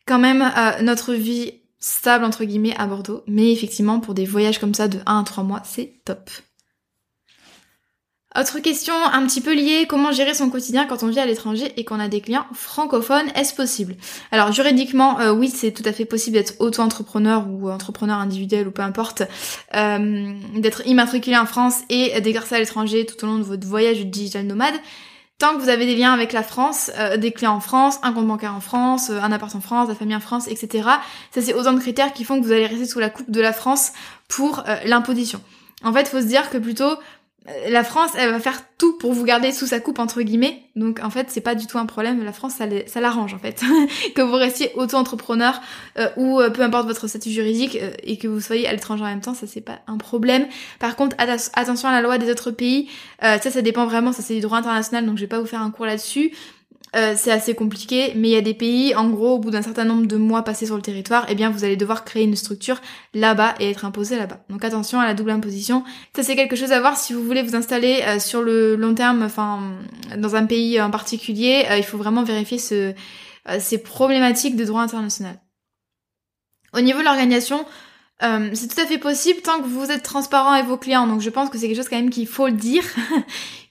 quand 0.06 0.18
même 0.18 0.50
notre 0.80 1.12
vie 1.12 1.52
stable 1.84 2.24
entre 2.24 2.44
guillemets 2.44 2.74
à 2.78 2.86
Bordeaux. 2.86 3.22
Mais 3.26 3.52
effectivement, 3.52 4.00
pour 4.00 4.14
des 4.14 4.24
voyages 4.24 4.58
comme 4.58 4.74
ça 4.74 4.88
de 4.88 4.98
1 5.04 5.20
à 5.20 5.24
3 5.24 5.44
mois, 5.44 5.62
c'est 5.64 6.00
top. 6.04 6.30
Autre 8.36 8.58
question 8.58 8.94
un 8.94 9.24
petit 9.26 9.40
peu 9.40 9.54
liée, 9.54 9.86
comment 9.88 10.10
gérer 10.10 10.34
son 10.34 10.50
quotidien 10.50 10.86
quand 10.86 11.04
on 11.04 11.08
vit 11.08 11.20
à 11.20 11.26
l'étranger 11.26 11.72
et 11.76 11.84
qu'on 11.84 12.00
a 12.00 12.08
des 12.08 12.20
clients 12.20 12.46
francophones 12.52 13.28
Est-ce 13.36 13.54
possible? 13.54 13.94
Alors 14.32 14.50
juridiquement, 14.50 15.20
euh, 15.20 15.32
oui, 15.32 15.48
c'est 15.48 15.70
tout 15.70 15.84
à 15.84 15.92
fait 15.92 16.04
possible 16.04 16.36
d'être 16.36 16.54
auto-entrepreneur 16.58 17.46
ou 17.48 17.70
entrepreneur 17.70 18.18
individuel 18.18 18.66
ou 18.66 18.72
peu 18.72 18.82
importe, 18.82 19.22
euh, 19.76 20.32
d'être 20.56 20.84
immatriculé 20.86 21.36
en 21.36 21.46
France 21.46 21.82
et 21.90 22.20
d'exercer 22.22 22.56
à 22.56 22.58
l'étranger 22.58 23.06
tout 23.06 23.22
au 23.24 23.28
long 23.28 23.38
de 23.38 23.44
votre 23.44 23.68
voyage 23.68 24.04
digital 24.04 24.46
nomade. 24.46 24.74
Que 25.52 25.60
vous 25.60 25.68
avez 25.68 25.86
des 25.86 25.96
liens 25.96 26.12
avec 26.12 26.32
la 26.32 26.42
France, 26.42 26.90
euh, 26.98 27.16
des 27.16 27.32
clients 27.32 27.54
en 27.54 27.60
France, 27.60 27.98
un 28.02 28.12
compte 28.12 28.26
bancaire 28.26 28.54
en 28.54 28.60
France, 28.60 29.10
un 29.10 29.30
appart 29.32 29.54
en 29.54 29.60
France, 29.60 29.88
la 29.88 29.94
famille 29.94 30.16
en 30.16 30.20
France, 30.20 30.48
etc. 30.48 30.88
Ça 31.32 31.42
c'est 31.42 31.54
autant 31.54 31.72
de 31.72 31.80
critères 31.80 32.12
qui 32.12 32.24
font 32.24 32.40
que 32.40 32.46
vous 32.46 32.52
allez 32.52 32.66
rester 32.66 32.86
sous 32.86 33.00
la 33.00 33.10
coupe 33.10 33.30
de 33.30 33.40
la 33.40 33.52
France 33.52 33.92
pour 34.28 34.64
l'imposition. 34.84 35.40
En 35.84 35.92
fait, 35.92 36.08
faut 36.08 36.20
se 36.20 36.26
dire 36.26 36.50
que 36.50 36.56
plutôt 36.56 36.84
euh, 36.84 36.96
la 37.68 37.84
France, 37.84 38.12
elle 38.16 38.30
va 38.30 38.40
faire 38.40 38.62
tout 38.78 38.96
pour 38.96 39.12
vous 39.12 39.24
garder 39.24 39.52
sous 39.52 39.66
sa 39.66 39.78
coupe 39.78 39.98
entre 39.98 40.22
guillemets. 40.22 40.62
Donc 40.76 41.00
en 41.02 41.10
fait, 41.10 41.26
c'est 41.28 41.42
pas 41.42 41.54
du 41.54 41.66
tout 41.66 41.78
un 41.78 41.84
problème. 41.84 42.24
La 42.24 42.32
France, 42.32 42.54
ça 42.54 43.00
l'arrange 43.00 43.34
en 43.34 43.38
fait 43.38 43.62
que 44.14 44.22
vous 44.22 44.34
restiez 44.34 44.72
auto-entrepreneur 44.76 45.60
euh, 45.98 46.08
ou 46.16 46.40
euh, 46.40 46.48
peu 46.48 46.62
importe 46.62 46.86
votre 46.86 47.06
statut 47.06 47.30
juridique 47.30 47.78
et 48.02 48.16
que 48.16 48.28
vous 48.28 48.40
soyez 48.40 48.66
à 48.66 48.72
l'étranger 48.72 49.02
en 49.02 49.08
même 49.08 49.20
temps, 49.20 49.34
ça 49.34 49.46
c'est 49.46 49.60
pas 49.60 49.80
un 49.86 49.98
problème. 49.98 50.46
Par 50.78 50.96
contre, 50.96 51.16
attention 51.18 51.88
à 51.88 51.92
la 51.92 52.00
loi 52.00 52.16
des 52.16 52.30
autres 52.30 52.50
pays. 52.50 52.88
ça, 53.20 53.38
ça 53.38 53.62
dépend 53.62 53.84
vraiment. 53.84 54.12
Ça 54.12 54.22
c'est 54.22 54.34
du 54.34 54.40
droit 54.40 54.58
international, 54.58 55.04
donc 55.04 55.16
je 55.16 55.22
vais 55.22 55.28
pas 55.28 55.40
vous 55.40 55.46
faire 55.46 55.62
un 55.62 55.70
cours 55.70 55.86
là-dessus. 55.86 56.32
Euh, 56.94 57.14
c'est 57.16 57.32
assez 57.32 57.54
compliqué, 57.54 58.12
mais 58.14 58.28
il 58.28 58.32
y 58.32 58.36
a 58.36 58.40
des 58.40 58.54
pays, 58.54 58.94
en 58.94 59.08
gros, 59.08 59.34
au 59.34 59.38
bout 59.38 59.50
d'un 59.50 59.62
certain 59.62 59.84
nombre 59.84 60.06
de 60.06 60.16
mois 60.16 60.42
passés 60.42 60.66
sur 60.66 60.76
le 60.76 60.82
territoire, 60.82 61.26
eh 61.28 61.34
bien 61.34 61.50
vous 61.50 61.64
allez 61.64 61.76
devoir 61.76 62.04
créer 62.04 62.22
une 62.22 62.36
structure 62.36 62.80
là-bas 63.14 63.54
et 63.58 63.70
être 63.70 63.84
imposé 63.84 64.16
là-bas. 64.16 64.44
Donc 64.48 64.64
attention 64.64 65.00
à 65.00 65.04
la 65.04 65.14
double 65.14 65.30
imposition. 65.30 65.82
Ça 66.14 66.22
c'est 66.22 66.36
quelque 66.36 66.54
chose 66.54 66.70
à 66.70 66.78
voir 66.78 66.96
si 66.96 67.12
vous 67.12 67.24
voulez 67.24 67.42
vous 67.42 67.56
installer 67.56 68.02
euh, 68.06 68.20
sur 68.20 68.42
le 68.42 68.76
long 68.76 68.94
terme, 68.94 69.22
enfin 69.22 69.60
dans 70.16 70.36
un 70.36 70.46
pays 70.46 70.80
en 70.80 70.90
particulier, 70.90 71.66
euh, 71.68 71.76
il 71.78 71.84
faut 71.84 71.98
vraiment 71.98 72.22
vérifier 72.22 72.58
ce, 72.58 72.94
ces 73.58 73.78
problématiques 73.78 74.54
de 74.54 74.64
droit 74.64 74.82
international. 74.82 75.40
Au 76.74 76.80
niveau 76.80 77.00
de 77.00 77.04
l'organisation, 77.04 77.64
c'est 78.52 78.68
tout 78.68 78.80
à 78.80 78.86
fait 78.86 78.98
possible 78.98 79.40
tant 79.40 79.60
que 79.60 79.66
vous 79.66 79.90
êtes 79.90 80.02
transparent 80.02 80.52
avec 80.52 80.66
vos 80.66 80.76
clients. 80.76 81.06
Donc 81.06 81.20
je 81.20 81.30
pense 81.30 81.50
que 81.50 81.58
c'est 81.58 81.66
quelque 81.68 81.76
chose 81.76 81.88
quand 81.88 81.96
même 81.96 82.10
qu'il 82.10 82.26
faut 82.26 82.46
le 82.46 82.52
dire. 82.52 82.84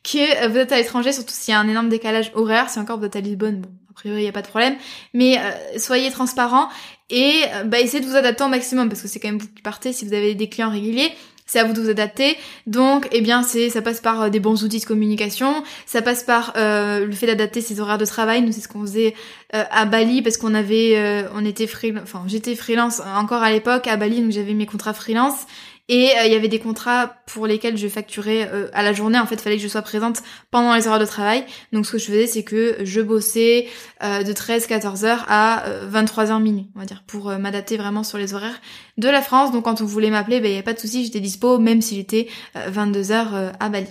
que 0.03 0.47
vous 0.49 0.57
êtes 0.57 0.71
à 0.71 0.77
l'étranger, 0.77 1.13
surtout 1.13 1.33
s'il 1.33 1.53
y 1.53 1.55
a 1.55 1.59
un 1.59 1.67
énorme 1.67 1.89
décalage 1.89 2.31
horaire, 2.35 2.69
si 2.69 2.79
encore 2.79 2.99
vous 2.99 3.05
êtes 3.05 3.15
à 3.15 3.21
Lisbonne, 3.21 3.61
bon, 3.61 3.69
a 3.89 3.93
priori 3.93 4.19
il 4.19 4.23
n'y 4.23 4.29
a 4.29 4.33
pas 4.33 4.41
de 4.41 4.47
problème, 4.47 4.75
mais 5.13 5.37
euh, 5.37 5.79
soyez 5.79 6.11
transparent 6.11 6.67
et 7.09 7.43
euh, 7.53 7.63
bah, 7.63 7.79
essayez 7.79 8.03
de 8.03 8.09
vous 8.09 8.15
adapter 8.15 8.43
au 8.43 8.49
maximum, 8.49 8.89
parce 8.89 9.01
que 9.01 9.07
c'est 9.07 9.19
quand 9.19 9.29
même 9.29 9.37
vous 9.37 9.47
qui 9.47 9.61
partez, 9.61 9.93
si 9.93 10.05
vous 10.05 10.13
avez 10.13 10.35
des 10.35 10.49
clients 10.49 10.69
réguliers, 10.69 11.11
c'est 11.45 11.59
à 11.59 11.63
vous 11.63 11.73
de 11.73 11.81
vous 11.81 11.89
adapter. 11.89 12.35
Donc, 12.67 13.07
eh 13.11 13.21
bien, 13.21 13.43
c'est 13.43 13.69
ça 13.69 13.81
passe 13.81 14.01
par 14.01 14.23
euh, 14.23 14.29
des 14.29 14.39
bons 14.39 14.63
outils 14.63 14.79
de 14.79 14.85
communication, 14.85 15.63
ça 15.85 16.01
passe 16.01 16.23
par 16.23 16.53
le 16.55 17.11
fait 17.11 17.27
d'adapter 17.27 17.61
ses 17.61 17.79
horaires 17.79 17.97
de 17.97 18.05
travail. 18.05 18.41
Nous, 18.41 18.51
c'est 18.51 18.61
ce 18.61 18.67
qu'on 18.67 18.81
faisait 18.81 19.13
à 19.51 19.85
Bali 19.85 20.21
parce 20.21 20.37
qu'on 20.37 20.53
avait, 20.53 21.25
on 21.35 21.45
était 21.45 21.67
freelance, 21.67 22.03
enfin, 22.03 22.23
j'étais 22.27 22.55
freelance 22.55 23.01
encore 23.15 23.43
à 23.43 23.51
l'époque 23.51 23.87
à 23.87 23.97
Bali, 23.97 24.21
donc 24.21 24.31
j'avais 24.31 24.53
mes 24.53 24.65
contrats 24.65 24.93
freelance. 24.93 25.45
Et 25.89 26.11
euh, 26.17 26.25
il 26.25 26.31
y 26.31 26.35
avait 26.35 26.47
des 26.47 26.59
contrats 26.59 27.13
pour 27.27 27.45
lesquels 27.45 27.77
je 27.77 27.87
facturais 27.89 28.49
euh, 28.53 28.69
à 28.73 28.83
la 28.83 28.93
journée. 28.93 29.19
En 29.19 29.25
fait, 29.25 29.35
il 29.35 29.41
fallait 29.41 29.57
que 29.57 29.61
je 29.61 29.67
sois 29.67 29.81
présente 29.81 30.21
pendant 30.49 30.73
les 30.73 30.87
heures 30.87 30.99
de 30.99 31.05
travail. 31.05 31.43
Donc 31.73 31.85
ce 31.85 31.93
que 31.93 31.97
je 31.97 32.05
faisais, 32.05 32.27
c'est 32.27 32.43
que 32.43 32.77
je 32.83 33.01
bossais 33.01 33.67
euh, 34.01 34.23
de 34.23 34.31
13-14 34.31 35.03
heures 35.03 35.25
à 35.27 35.63
23 35.87 36.31
heures 36.31 36.39
minuit, 36.39 36.69
on 36.75 36.79
va 36.79 36.85
dire, 36.85 37.03
pour 37.05 37.25
m'adapter 37.37 37.75
vraiment 37.75 38.03
sur 38.03 38.17
les 38.17 38.33
horaires 38.33 38.61
de 38.97 39.09
la 39.09 39.21
France. 39.21 39.51
Donc 39.51 39.65
quand 39.65 39.81
on 39.81 39.85
voulait 39.85 40.09
m'appeler, 40.09 40.39
ben 40.39 40.49
il 40.49 40.55
y 40.55 40.59
a 40.59 40.63
pas 40.63 40.73
de 40.73 40.79
souci, 40.79 41.03
j'étais 41.03 41.19
dispo, 41.19 41.59
même 41.59 41.81
si 41.81 41.95
j'étais 41.95 42.29
22 42.55 43.11
heures 43.11 43.51
à 43.59 43.69
Bali. 43.69 43.87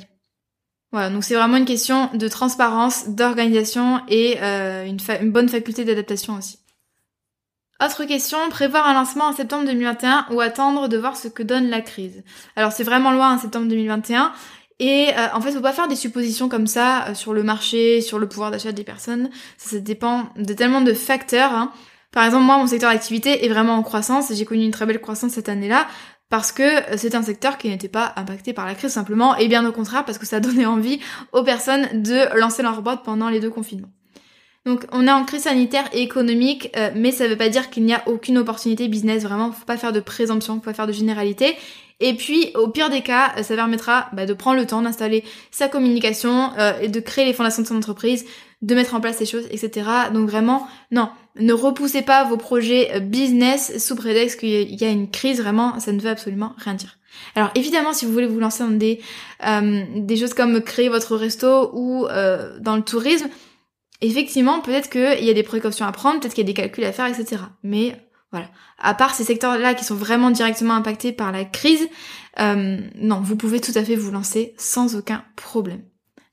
Voilà, 0.92 1.11
donc 1.11 1.25
c'est 1.25 1.34
vraiment 1.34 1.56
une 1.56 1.64
question 1.64 2.11
de 2.14 2.28
transparence, 2.28 3.08
d'organisation 3.08 4.00
et 4.08 4.38
une, 4.38 4.99
une 5.20 5.30
bonne 5.30 5.49
faculté 5.49 5.84
d'adaptation 5.84 6.37
aussi. 6.37 6.62
Autre 7.84 8.04
question, 8.04 8.38
prévoir 8.48 8.86
un 8.86 8.94
lancement 8.94 9.24
en 9.24 9.32
septembre 9.32 9.64
2021 9.64 10.26
ou 10.30 10.40
attendre 10.40 10.86
de 10.86 10.96
voir 10.96 11.16
ce 11.16 11.26
que 11.26 11.42
donne 11.42 11.68
la 11.68 11.80
crise. 11.80 12.22
Alors 12.54 12.70
c'est 12.70 12.84
vraiment 12.84 13.10
loin 13.10 13.34
en 13.34 13.38
septembre 13.38 13.66
2021 13.66 14.32
et 14.78 15.08
euh, 15.08 15.26
en 15.34 15.40
fait 15.40 15.50
faut 15.50 15.60
pas 15.60 15.72
faire 15.72 15.88
des 15.88 15.96
suppositions 15.96 16.48
comme 16.48 16.68
ça 16.68 17.08
euh, 17.08 17.14
sur 17.14 17.32
le 17.32 17.42
marché, 17.42 18.00
sur 18.00 18.20
le 18.20 18.28
pouvoir 18.28 18.52
d'achat 18.52 18.70
des 18.70 18.84
personnes. 18.84 19.30
Ça, 19.56 19.80
dépend 19.80 20.28
de 20.36 20.54
tellement 20.54 20.80
de 20.80 20.92
facteurs. 20.92 21.52
Hein. 21.52 21.72
Par 22.12 22.24
exemple 22.24 22.44
moi 22.44 22.56
mon 22.56 22.68
secteur 22.68 22.92
d'activité 22.92 23.44
est 23.44 23.48
vraiment 23.48 23.74
en 23.74 23.82
croissance 23.82 24.30
et 24.30 24.36
j'ai 24.36 24.44
connu 24.44 24.64
une 24.64 24.70
très 24.70 24.86
belle 24.86 25.00
croissance 25.00 25.32
cette 25.32 25.48
année-là 25.48 25.88
parce 26.28 26.52
que 26.52 26.62
euh, 26.62 26.96
c'est 26.96 27.16
un 27.16 27.22
secteur 27.22 27.58
qui 27.58 27.68
n'était 27.68 27.88
pas 27.88 28.12
impacté 28.14 28.52
par 28.52 28.66
la 28.66 28.76
crise 28.76 28.92
simplement 28.92 29.34
et 29.36 29.48
bien 29.48 29.66
au 29.66 29.72
contraire 29.72 30.04
parce 30.04 30.18
que 30.18 30.26
ça 30.26 30.38
donnait 30.40 30.66
envie 30.66 31.00
aux 31.32 31.42
personnes 31.42 32.00
de 32.00 32.38
lancer 32.38 32.62
leur 32.62 32.80
boîte 32.80 33.02
pendant 33.02 33.28
les 33.28 33.40
deux 33.40 33.50
confinements. 33.50 33.90
Donc 34.64 34.85
on 34.92 35.09
est 35.09 35.12
en 35.12 35.25
crise 35.25 35.42
sanitaire 35.42 35.88
et 35.92 36.02
économique, 36.02 36.71
euh, 36.76 36.90
mais 36.95 37.11
ça 37.11 37.26
veut 37.26 37.37
pas 37.37 37.48
dire 37.48 37.68
qu'il 37.70 37.85
n'y 37.85 37.94
a 37.94 38.03
aucune 38.07 38.38
opportunité 38.38 38.87
business. 38.87 39.25
Vraiment, 39.25 39.51
faut 39.51 39.64
pas 39.64 39.77
faire 39.77 39.92
de 39.92 39.98
présomption, 39.98 40.55
faut 40.55 40.61
pas 40.61 40.75
faire 40.75 40.87
de 40.87 40.92
généralité. 40.92 41.57
Et 41.98 42.14
puis, 42.14 42.51
au 42.55 42.68
pire 42.68 42.88
des 42.88 43.01
cas, 43.01 43.33
ça 43.42 43.55
permettra 43.55 44.09
bah, 44.12 44.27
de 44.27 44.33
prendre 44.35 44.59
le 44.59 44.66
temps 44.66 44.83
d'installer 44.83 45.25
sa 45.51 45.68
communication 45.68 46.51
euh, 46.59 46.79
et 46.81 46.88
de 46.88 47.01
créer 47.01 47.25
les 47.25 47.33
fondations 47.33 47.62
de 47.62 47.66
son 47.66 47.77
entreprise, 47.77 48.25
de 48.61 48.75
mettre 48.75 48.94
en 48.94 49.01
place 49.01 49.16
ces 49.16 49.27
choses, 49.27 49.46
etc. 49.51 49.87
Donc 50.12 50.29
vraiment, 50.29 50.68
non, 50.92 51.11
ne 51.37 51.53
repoussez 51.53 52.03
pas 52.03 52.25
vos 52.25 52.37
projets 52.37 52.90
euh, 52.94 53.01
business 53.01 53.85
sous 53.85 53.96
prétexte 53.96 54.38
qu'il 54.38 54.81
y 54.81 54.85
a 54.85 54.90
une 54.90 55.11
crise. 55.11 55.40
Vraiment, 55.40 55.81
ça 55.81 55.92
ne 55.92 56.01
veut 56.01 56.11
absolument 56.11 56.55
rien 56.59 56.75
dire. 56.75 56.98
Alors 57.35 57.51
évidemment, 57.57 57.92
si 57.92 58.07
vous 58.07 58.12
voulez 58.12 58.27
vous 58.27 58.40
lancer 58.40 58.62
dans 58.62 58.70
des, 58.70 59.01
des 59.96 60.16
choses 60.16 60.33
comme 60.33 60.62
créer 60.62 60.88
votre 60.88 61.14
resto 61.14 61.70
ou 61.75 62.07
dans 62.61 62.75
le 62.75 62.83
tourisme, 62.83 63.29
effectivement, 64.02 64.60
peut-être 64.60 64.90
qu'il 64.90 65.24
y 65.24 65.30
a 65.30 65.34
des 65.34 65.42
précautions 65.42 65.86
à 65.86 65.92
prendre, 65.92 66.20
peut-être 66.20 66.34
qu'il 66.34 66.44
y 66.44 66.50
a 66.50 66.52
des 66.52 66.60
calculs 66.60 66.84
à 66.84 66.92
faire, 66.92 67.06
etc. 67.06 67.42
Mais 67.62 67.96
voilà. 68.30 68.48
À 68.78 68.94
part 68.94 69.14
ces 69.14 69.24
secteurs-là 69.24 69.74
qui 69.74 69.84
sont 69.84 69.94
vraiment 69.94 70.30
directement 70.30 70.74
impactés 70.74 71.12
par 71.12 71.32
la 71.32 71.44
crise, 71.44 71.88
euh, 72.40 72.78
non, 72.96 73.20
vous 73.20 73.36
pouvez 73.36 73.60
tout 73.60 73.72
à 73.74 73.84
fait 73.84 73.96
vous 73.96 74.10
lancer 74.10 74.54
sans 74.56 74.96
aucun 74.96 75.24
problème. 75.36 75.82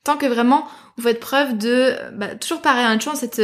Tant 0.02 0.16
que 0.16 0.26
vraiment 0.26 0.66
vous 0.96 1.02
faites 1.04 1.20
preuve 1.20 1.58
de, 1.58 1.94
bah, 2.14 2.34
toujours 2.34 2.62
pareil, 2.62 2.84
hein, 2.84 2.98
cette, 3.14 3.42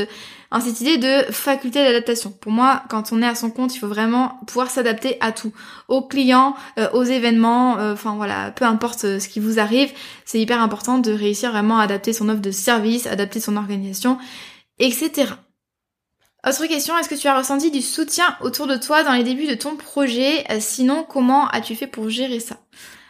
hein, 0.51 0.61
cette 0.61 0.81
idée 0.81 0.97
de 0.97 1.31
faculté 1.33 1.83
d'adaptation. 1.85 2.31
Pour 2.31 2.53
moi, 2.53 2.83
quand 2.89 3.13
on 3.13 3.23
est 3.23 3.27
à 3.27 3.35
son 3.35 3.51
compte, 3.51 3.75
il 3.75 3.79
faut 3.79 3.89
vraiment 3.89 4.41
pouvoir 4.47 4.71
s'adapter 4.71 5.17
à 5.21 5.33
tout, 5.33 5.53
aux 5.89 6.03
clients, 6.03 6.55
euh, 6.79 6.89
aux 6.93 7.03
événements, 7.03 7.79
euh, 7.79 7.93
enfin 7.93 8.15
voilà, 8.17 8.53
peu 8.53 8.65
importe 8.65 9.05
euh, 9.05 9.19
ce 9.19 9.29
qui 9.29 9.41
vous 9.41 9.59
arrive, 9.59 9.93
c'est 10.25 10.41
hyper 10.41 10.61
important 10.63 10.99
de 10.99 11.13
réussir 11.13 11.51
vraiment 11.51 11.79
à 11.79 11.85
adapter 11.85 12.13
son 12.13 12.29
offre 12.29 12.41
de 12.41 12.51
service, 12.51 13.07
adapter 13.07 13.41
son 13.41 13.57
organisation, 13.57 14.19
etc. 14.79 15.33
Autre 16.47 16.67
question, 16.67 16.97
est-ce 16.97 17.09
que 17.09 17.17
tu 17.17 17.27
as 17.27 17.37
ressenti 17.37 17.71
du 17.71 17.83
soutien 17.83 18.37
autour 18.41 18.67
de 18.67 18.77
toi 18.77 19.03
dans 19.03 19.13
les 19.13 19.25
débuts 19.25 19.49
de 19.49 19.55
ton 19.55 19.77
projet? 19.77 20.45
Sinon, 20.61 21.05
comment 21.09 21.49
as-tu 21.49 21.75
fait 21.75 21.89
pour 21.89 22.09
gérer 22.09 22.39
ça? 22.39 22.57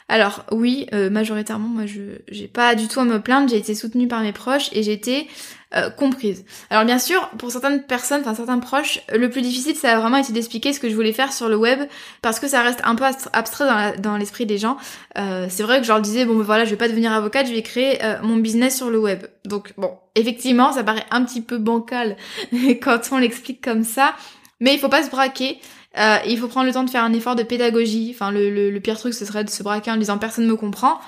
Alors 0.08 0.44
oui, 0.52 0.86
euh, 0.94 1.10
majoritairement, 1.10 1.66
moi 1.66 1.86
je 1.86 2.00
j'ai 2.28 2.46
pas 2.46 2.76
du 2.76 2.86
tout 2.86 3.00
à 3.00 3.04
me 3.04 3.20
plaindre, 3.20 3.48
j'ai 3.48 3.56
été 3.56 3.74
soutenue 3.74 4.06
par 4.06 4.20
mes 4.20 4.32
proches 4.32 4.68
et 4.72 4.84
j'ai 4.84 4.92
été 4.92 5.26
euh, 5.74 5.90
comprise. 5.90 6.44
Alors 6.70 6.84
bien 6.84 7.00
sûr, 7.00 7.28
pour 7.38 7.50
certaines 7.50 7.82
personnes, 7.82 8.20
enfin 8.20 8.36
certains 8.36 8.60
proches, 8.60 9.00
le 9.12 9.28
plus 9.30 9.42
difficile 9.42 9.74
ça 9.74 9.96
a 9.96 10.00
vraiment 10.00 10.18
été 10.18 10.32
d'expliquer 10.32 10.72
ce 10.72 10.78
que 10.78 10.88
je 10.88 10.94
voulais 10.94 11.12
faire 11.12 11.32
sur 11.32 11.48
le 11.48 11.56
web 11.56 11.80
parce 12.22 12.38
que 12.38 12.46
ça 12.46 12.62
reste 12.62 12.80
un 12.84 12.94
peu 12.94 13.02
abstrait 13.32 13.96
dans 13.98 14.16
l'esprit 14.16 14.46
des 14.46 14.58
gens. 14.58 14.76
Euh, 15.18 15.48
c'est 15.50 15.64
vrai 15.64 15.78
que 15.78 15.82
je 15.82 15.88
leur 15.88 16.00
disais 16.00 16.24
bon 16.24 16.36
ben 16.36 16.44
voilà, 16.44 16.64
je 16.64 16.70
vais 16.70 16.76
pas 16.76 16.88
devenir 16.88 17.12
avocate, 17.12 17.48
je 17.48 17.52
vais 17.52 17.62
créer 17.62 17.98
mon 18.22 18.36
business 18.36 18.76
sur 18.76 18.90
le 18.90 19.00
web. 19.00 19.26
Donc 19.44 19.72
bon, 19.76 19.90
effectivement, 20.14 20.70
ça 20.72 20.84
paraît 20.84 21.06
un 21.10 21.24
petit 21.24 21.40
peu 21.40 21.58
bancal 21.58 22.16
quand 22.80 23.00
on 23.10 23.18
l'explique 23.18 23.60
comme 23.60 23.82
ça, 23.82 24.14
mais 24.60 24.72
il 24.72 24.78
faut 24.78 24.88
pas 24.88 25.02
se 25.02 25.10
braquer. 25.10 25.58
Euh, 25.98 26.18
il 26.26 26.38
faut 26.38 26.48
prendre 26.48 26.66
le 26.66 26.72
temps 26.72 26.84
de 26.84 26.90
faire 26.90 27.04
un 27.04 27.12
effort 27.12 27.36
de 27.36 27.42
pédagogie. 27.42 28.12
Enfin, 28.14 28.30
le, 28.30 28.78
pire 28.78 28.98
truc, 28.98 29.14
ce 29.14 29.24
serait 29.24 29.44
de 29.44 29.50
se 29.50 29.62
braquer 29.62 29.90
en 29.90 29.96
disant 29.96 30.18
personne 30.18 30.46
me 30.46 30.56
comprend. 30.56 30.98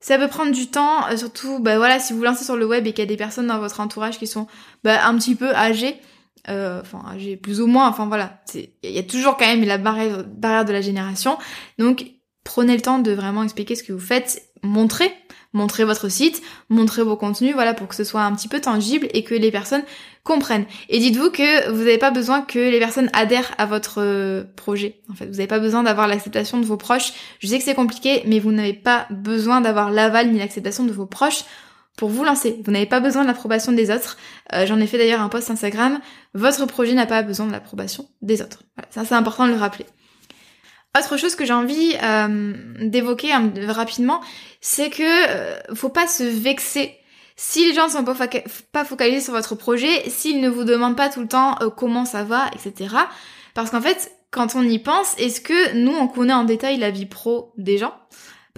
Ça 0.00 0.16
peut 0.16 0.28
prendre 0.28 0.52
du 0.52 0.68
temps, 0.68 1.08
euh, 1.08 1.16
surtout, 1.16 1.58
bah 1.58 1.76
voilà, 1.76 1.98
si 1.98 2.12
vous 2.12 2.22
lancez 2.22 2.44
sur 2.44 2.56
le 2.56 2.66
web 2.66 2.86
et 2.86 2.92
qu'il 2.92 3.00
y 3.00 3.06
a 3.06 3.08
des 3.08 3.16
personnes 3.16 3.48
dans 3.48 3.58
votre 3.58 3.80
entourage 3.80 4.18
qui 4.18 4.28
sont 4.28 4.46
bah, 4.84 5.04
un 5.04 5.16
petit 5.18 5.34
peu 5.34 5.52
âgées, 5.56 5.96
euh, 6.48 6.80
enfin 6.80 7.02
âgées 7.12 7.36
plus 7.36 7.60
ou 7.60 7.66
moins, 7.66 7.88
enfin 7.88 8.06
voilà, 8.06 8.40
il 8.54 8.90
y 8.90 8.98
a 8.98 9.02
toujours 9.02 9.36
quand 9.36 9.46
même 9.46 9.64
la 9.64 9.76
barrière, 9.76 10.24
barrière 10.24 10.64
de 10.64 10.72
la 10.72 10.82
génération. 10.82 11.36
Donc 11.80 12.06
prenez 12.44 12.76
le 12.76 12.80
temps 12.80 13.00
de 13.00 13.10
vraiment 13.10 13.42
expliquer 13.42 13.74
ce 13.74 13.82
que 13.82 13.92
vous 13.92 13.98
faites, 13.98 14.40
montrer, 14.62 15.12
montrer 15.52 15.84
votre 15.84 16.08
site, 16.08 16.42
montrer 16.68 17.02
vos 17.02 17.16
contenus, 17.16 17.54
voilà, 17.54 17.74
pour 17.74 17.88
que 17.88 17.94
ce 17.94 18.04
soit 18.04 18.22
un 18.22 18.34
petit 18.34 18.48
peu 18.48 18.60
tangible 18.60 19.08
et 19.14 19.24
que 19.24 19.34
les 19.34 19.50
personnes 19.50 19.82
comprennent. 20.22 20.66
Et 20.88 20.98
dites-vous 20.98 21.30
que 21.30 21.70
vous 21.70 21.78
n'avez 21.78 21.98
pas 21.98 22.10
besoin 22.10 22.42
que 22.42 22.58
les 22.58 22.78
personnes 22.78 23.08
adhèrent 23.14 23.54
à 23.56 23.66
votre 23.66 24.02
euh, 24.02 24.44
projet. 24.56 25.00
En 25.10 25.14
fait, 25.14 25.26
vous 25.26 25.32
n'avez 25.32 25.46
pas 25.46 25.58
besoin 25.58 25.82
d'avoir 25.82 26.06
l'acceptation 26.06 26.58
de 26.58 26.66
vos 26.66 26.76
proches. 26.76 27.12
Je 27.40 27.46
sais 27.46 27.58
que 27.58 27.64
c'est 27.64 27.74
compliqué, 27.74 28.22
mais 28.26 28.38
vous 28.38 28.52
n'avez 28.52 28.74
pas 28.74 29.06
besoin 29.10 29.60
d'avoir 29.60 29.90
l'aval 29.90 30.30
ni 30.30 30.38
l'acceptation 30.38 30.84
de 30.84 30.92
vos 30.92 31.06
proches 31.06 31.44
pour 31.96 32.10
vous 32.10 32.24
lancer. 32.24 32.60
Vous 32.64 32.70
n'avez 32.70 32.86
pas 32.86 33.00
besoin 33.00 33.22
de 33.22 33.26
l'approbation 33.26 33.72
des 33.72 33.90
autres. 33.90 34.18
Euh, 34.52 34.66
j'en 34.66 34.78
ai 34.78 34.86
fait 34.86 34.98
d'ailleurs 34.98 35.22
un 35.22 35.28
post 35.28 35.50
Instagram. 35.50 35.98
Votre 36.34 36.66
projet 36.66 36.94
n'a 36.94 37.06
pas 37.06 37.22
besoin 37.22 37.46
de 37.46 37.52
l'approbation 37.52 38.08
des 38.22 38.42
autres. 38.42 38.62
Voilà, 38.76 38.88
ça 38.90 39.04
c'est 39.04 39.14
important 39.14 39.46
de 39.46 39.52
le 39.52 39.58
rappeler. 39.58 39.86
Autre 40.98 41.16
chose 41.16 41.34
que 41.34 41.44
j'ai 41.44 41.52
envie 41.52 41.94
euh, 42.02 42.54
d'évoquer 42.80 43.32
rapidement, 43.68 44.20
c'est 44.60 44.90
que 44.90 45.02
euh, 45.02 45.74
faut 45.74 45.90
pas 45.90 46.06
se 46.06 46.24
vexer 46.24 46.98
si 47.36 47.68
les 47.68 47.72
gens 47.72 47.86
ne 47.86 47.92
sont 47.92 48.04
pas, 48.72 48.84
focalisés 48.84 49.20
sur 49.20 49.32
votre 49.32 49.54
projet, 49.54 50.10
s'ils 50.10 50.40
ne 50.40 50.48
vous 50.48 50.64
demandent 50.64 50.96
pas 50.96 51.08
tout 51.08 51.20
le 51.20 51.28
temps 51.28 51.54
euh, 51.62 51.70
comment 51.70 52.04
ça 52.04 52.24
va, 52.24 52.50
etc. 52.52 52.96
Parce 53.54 53.70
qu'en 53.70 53.80
fait, 53.80 54.10
quand 54.32 54.56
on 54.56 54.62
y 54.62 54.80
pense, 54.80 55.16
est-ce 55.18 55.40
que 55.40 55.74
nous, 55.74 55.92
on 55.92 56.08
connaît 56.08 56.32
en 56.32 56.42
détail 56.42 56.78
la 56.78 56.90
vie 56.90 57.06
pro 57.06 57.52
des 57.56 57.78
gens? 57.78 57.94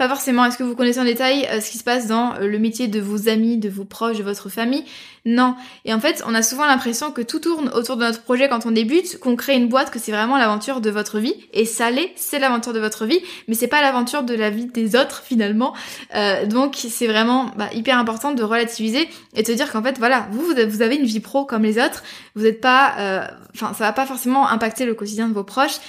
Pas 0.01 0.09
forcément. 0.09 0.43
Est-ce 0.45 0.57
que 0.57 0.63
vous 0.63 0.75
connaissez 0.75 0.99
en 0.99 1.03
détail 1.03 1.47
euh, 1.51 1.61
ce 1.61 1.69
qui 1.69 1.77
se 1.77 1.83
passe 1.83 2.07
dans 2.07 2.33
euh, 2.33 2.47
le 2.47 2.57
métier 2.57 2.87
de 2.87 2.99
vos 2.99 3.29
amis, 3.29 3.57
de 3.57 3.69
vos 3.69 3.85
proches, 3.85 4.17
de 4.17 4.23
votre 4.23 4.49
famille? 4.49 4.83
Non. 5.25 5.53
Et 5.85 5.93
en 5.93 5.99
fait, 5.99 6.23
on 6.25 6.33
a 6.33 6.41
souvent 6.41 6.65
l'impression 6.65 7.11
que 7.11 7.21
tout 7.21 7.39
tourne 7.39 7.69
autour 7.75 7.97
de 7.97 8.05
notre 8.05 8.23
projet 8.23 8.49
quand 8.49 8.65
on 8.65 8.71
débute, 8.71 9.19
qu'on 9.19 9.35
crée 9.35 9.55
une 9.55 9.69
boîte, 9.69 9.91
que 9.91 9.99
c'est 9.99 10.11
vraiment 10.11 10.39
l'aventure 10.39 10.81
de 10.81 10.89
votre 10.89 11.19
vie. 11.19 11.35
Et 11.53 11.65
ça 11.65 11.91
l'est, 11.91 12.13
c'est 12.15 12.39
l'aventure 12.39 12.73
de 12.73 12.79
votre 12.79 13.05
vie, 13.05 13.19
mais 13.47 13.53
c'est 13.53 13.67
pas 13.67 13.79
l'aventure 13.79 14.23
de 14.23 14.33
la 14.33 14.49
vie 14.49 14.65
des 14.65 14.95
autres 14.95 15.21
finalement. 15.23 15.75
Euh, 16.15 16.47
donc 16.47 16.77
c'est 16.77 17.05
vraiment 17.05 17.51
bah, 17.55 17.69
hyper 17.71 17.99
important 17.99 18.31
de 18.31 18.41
relativiser 18.41 19.07
et 19.35 19.43
de 19.43 19.47
se 19.47 19.51
dire 19.51 19.71
qu'en 19.71 19.83
fait, 19.83 19.99
voilà, 19.99 20.27
vous, 20.31 20.43
vous 20.67 20.81
avez 20.81 20.95
une 20.95 21.05
vie 21.05 21.19
pro 21.19 21.45
comme 21.45 21.61
les 21.61 21.77
autres. 21.77 22.01
Vous 22.33 22.41
n'êtes 22.41 22.59
pas, 22.59 23.29
enfin, 23.53 23.75
ça 23.75 23.83
va 23.83 23.93
pas 23.93 24.07
forcément 24.07 24.49
impacter 24.49 24.87
le 24.87 24.95
quotidien 24.95 25.27
de 25.27 25.33
vos 25.35 25.43
proches. 25.43 25.79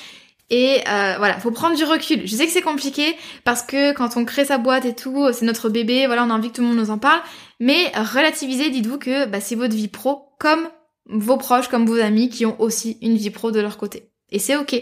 Et 0.54 0.80
euh, 0.86 1.14
voilà, 1.16 1.40
faut 1.40 1.50
prendre 1.50 1.74
du 1.76 1.84
recul. 1.84 2.26
Je 2.26 2.36
sais 2.36 2.44
que 2.44 2.52
c'est 2.52 2.60
compliqué 2.60 3.16
parce 3.42 3.62
que 3.62 3.94
quand 3.94 4.18
on 4.18 4.26
crée 4.26 4.44
sa 4.44 4.58
boîte 4.58 4.84
et 4.84 4.94
tout, 4.94 5.32
c'est 5.32 5.46
notre 5.46 5.70
bébé, 5.70 6.06
voilà, 6.06 6.24
on 6.24 6.30
a 6.30 6.34
envie 6.34 6.50
que 6.50 6.56
tout 6.56 6.60
le 6.60 6.68
monde 6.68 6.76
nous 6.76 6.90
en 6.90 6.98
parle. 6.98 7.22
Mais 7.58 7.90
relativisez, 7.96 8.68
dites-vous 8.68 8.98
que 8.98 9.24
bah, 9.24 9.40
c'est 9.40 9.54
votre 9.54 9.74
vie 9.74 9.88
pro 9.88 10.36
comme 10.38 10.68
vos 11.06 11.38
proches, 11.38 11.68
comme 11.68 11.86
vos 11.86 11.98
amis 11.98 12.28
qui 12.28 12.44
ont 12.44 12.60
aussi 12.60 12.98
une 13.00 13.16
vie 13.16 13.30
pro 13.30 13.50
de 13.50 13.60
leur 13.60 13.78
côté. 13.78 14.10
Et 14.28 14.38
c'est 14.38 14.56
ok. 14.56 14.74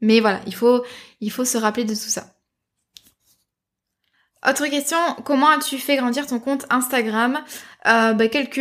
Mais 0.00 0.20
voilà, 0.20 0.40
il 0.46 0.54
faut, 0.54 0.84
il 1.20 1.32
faut 1.32 1.44
se 1.44 1.58
rappeler 1.58 1.84
de 1.84 1.94
tout 1.94 2.00
ça. 2.08 2.35
Autre 4.48 4.68
question, 4.68 4.96
comment 5.24 5.48
as-tu 5.48 5.76
fait 5.76 5.96
grandir 5.96 6.24
ton 6.24 6.38
compte 6.38 6.66
Instagram 6.70 7.40
euh, 7.86 8.12
bah, 8.12 8.28
Quelques 8.28 8.60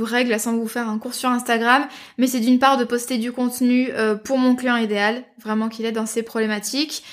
règles 0.00 0.40
sans 0.40 0.56
vous 0.56 0.66
faire 0.66 0.88
un 0.88 0.98
cours 0.98 1.14
sur 1.14 1.28
Instagram, 1.28 1.86
mais 2.18 2.26
c'est 2.26 2.40
d'une 2.40 2.58
part 2.58 2.76
de 2.76 2.82
poster 2.82 3.18
du 3.18 3.30
contenu 3.30 3.88
euh, 3.92 4.16
pour 4.16 4.36
mon 4.36 4.56
client 4.56 4.74
idéal, 4.74 5.22
vraiment 5.40 5.68
qu'il 5.68 5.86
est 5.86 5.92
dans 5.92 6.06
ses 6.06 6.24
problématiques. 6.24 7.04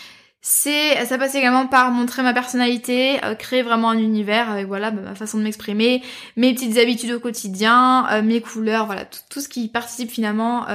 C'est, 0.42 1.06
ça 1.06 1.20
passe 1.20 1.36
également 1.36 1.68
par 1.68 1.92
montrer 1.92 2.24
ma 2.24 2.34
personnalité, 2.34 3.24
euh, 3.24 3.36
créer 3.36 3.62
vraiment 3.62 3.92
un 3.92 4.00
univers 4.00 4.50
avec 4.50 4.66
voilà 4.66 4.90
bah, 4.90 5.02
ma 5.04 5.14
façon 5.14 5.38
de 5.38 5.44
m'exprimer, 5.44 6.02
mes 6.36 6.56
petites 6.56 6.80
habitudes 6.80 7.12
au 7.12 7.20
quotidien, 7.20 8.22
mes 8.24 8.42
couleurs, 8.42 8.88
voilà 8.88 9.06
tout, 9.06 9.40
ce 9.40 9.50
qui 9.50 9.68
participe 9.68 10.10
finalement 10.10 10.66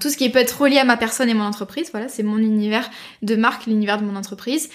tout 0.00 0.10
ce 0.10 0.16
qui 0.16 0.28
peut 0.30 0.40
être 0.40 0.60
relié 0.60 0.78
à 0.78 0.84
ma 0.84 0.96
personne 0.96 1.28
et 1.28 1.34
mon 1.34 1.44
entreprise, 1.44 1.90
voilà, 1.92 2.08
c'est 2.08 2.24
mon 2.24 2.38
univers 2.38 2.90
de 3.22 3.36
marque, 3.36 3.66
l'univers 3.66 4.00
de 4.00 4.04
mon 4.04 4.16
entreprise. 4.16 4.70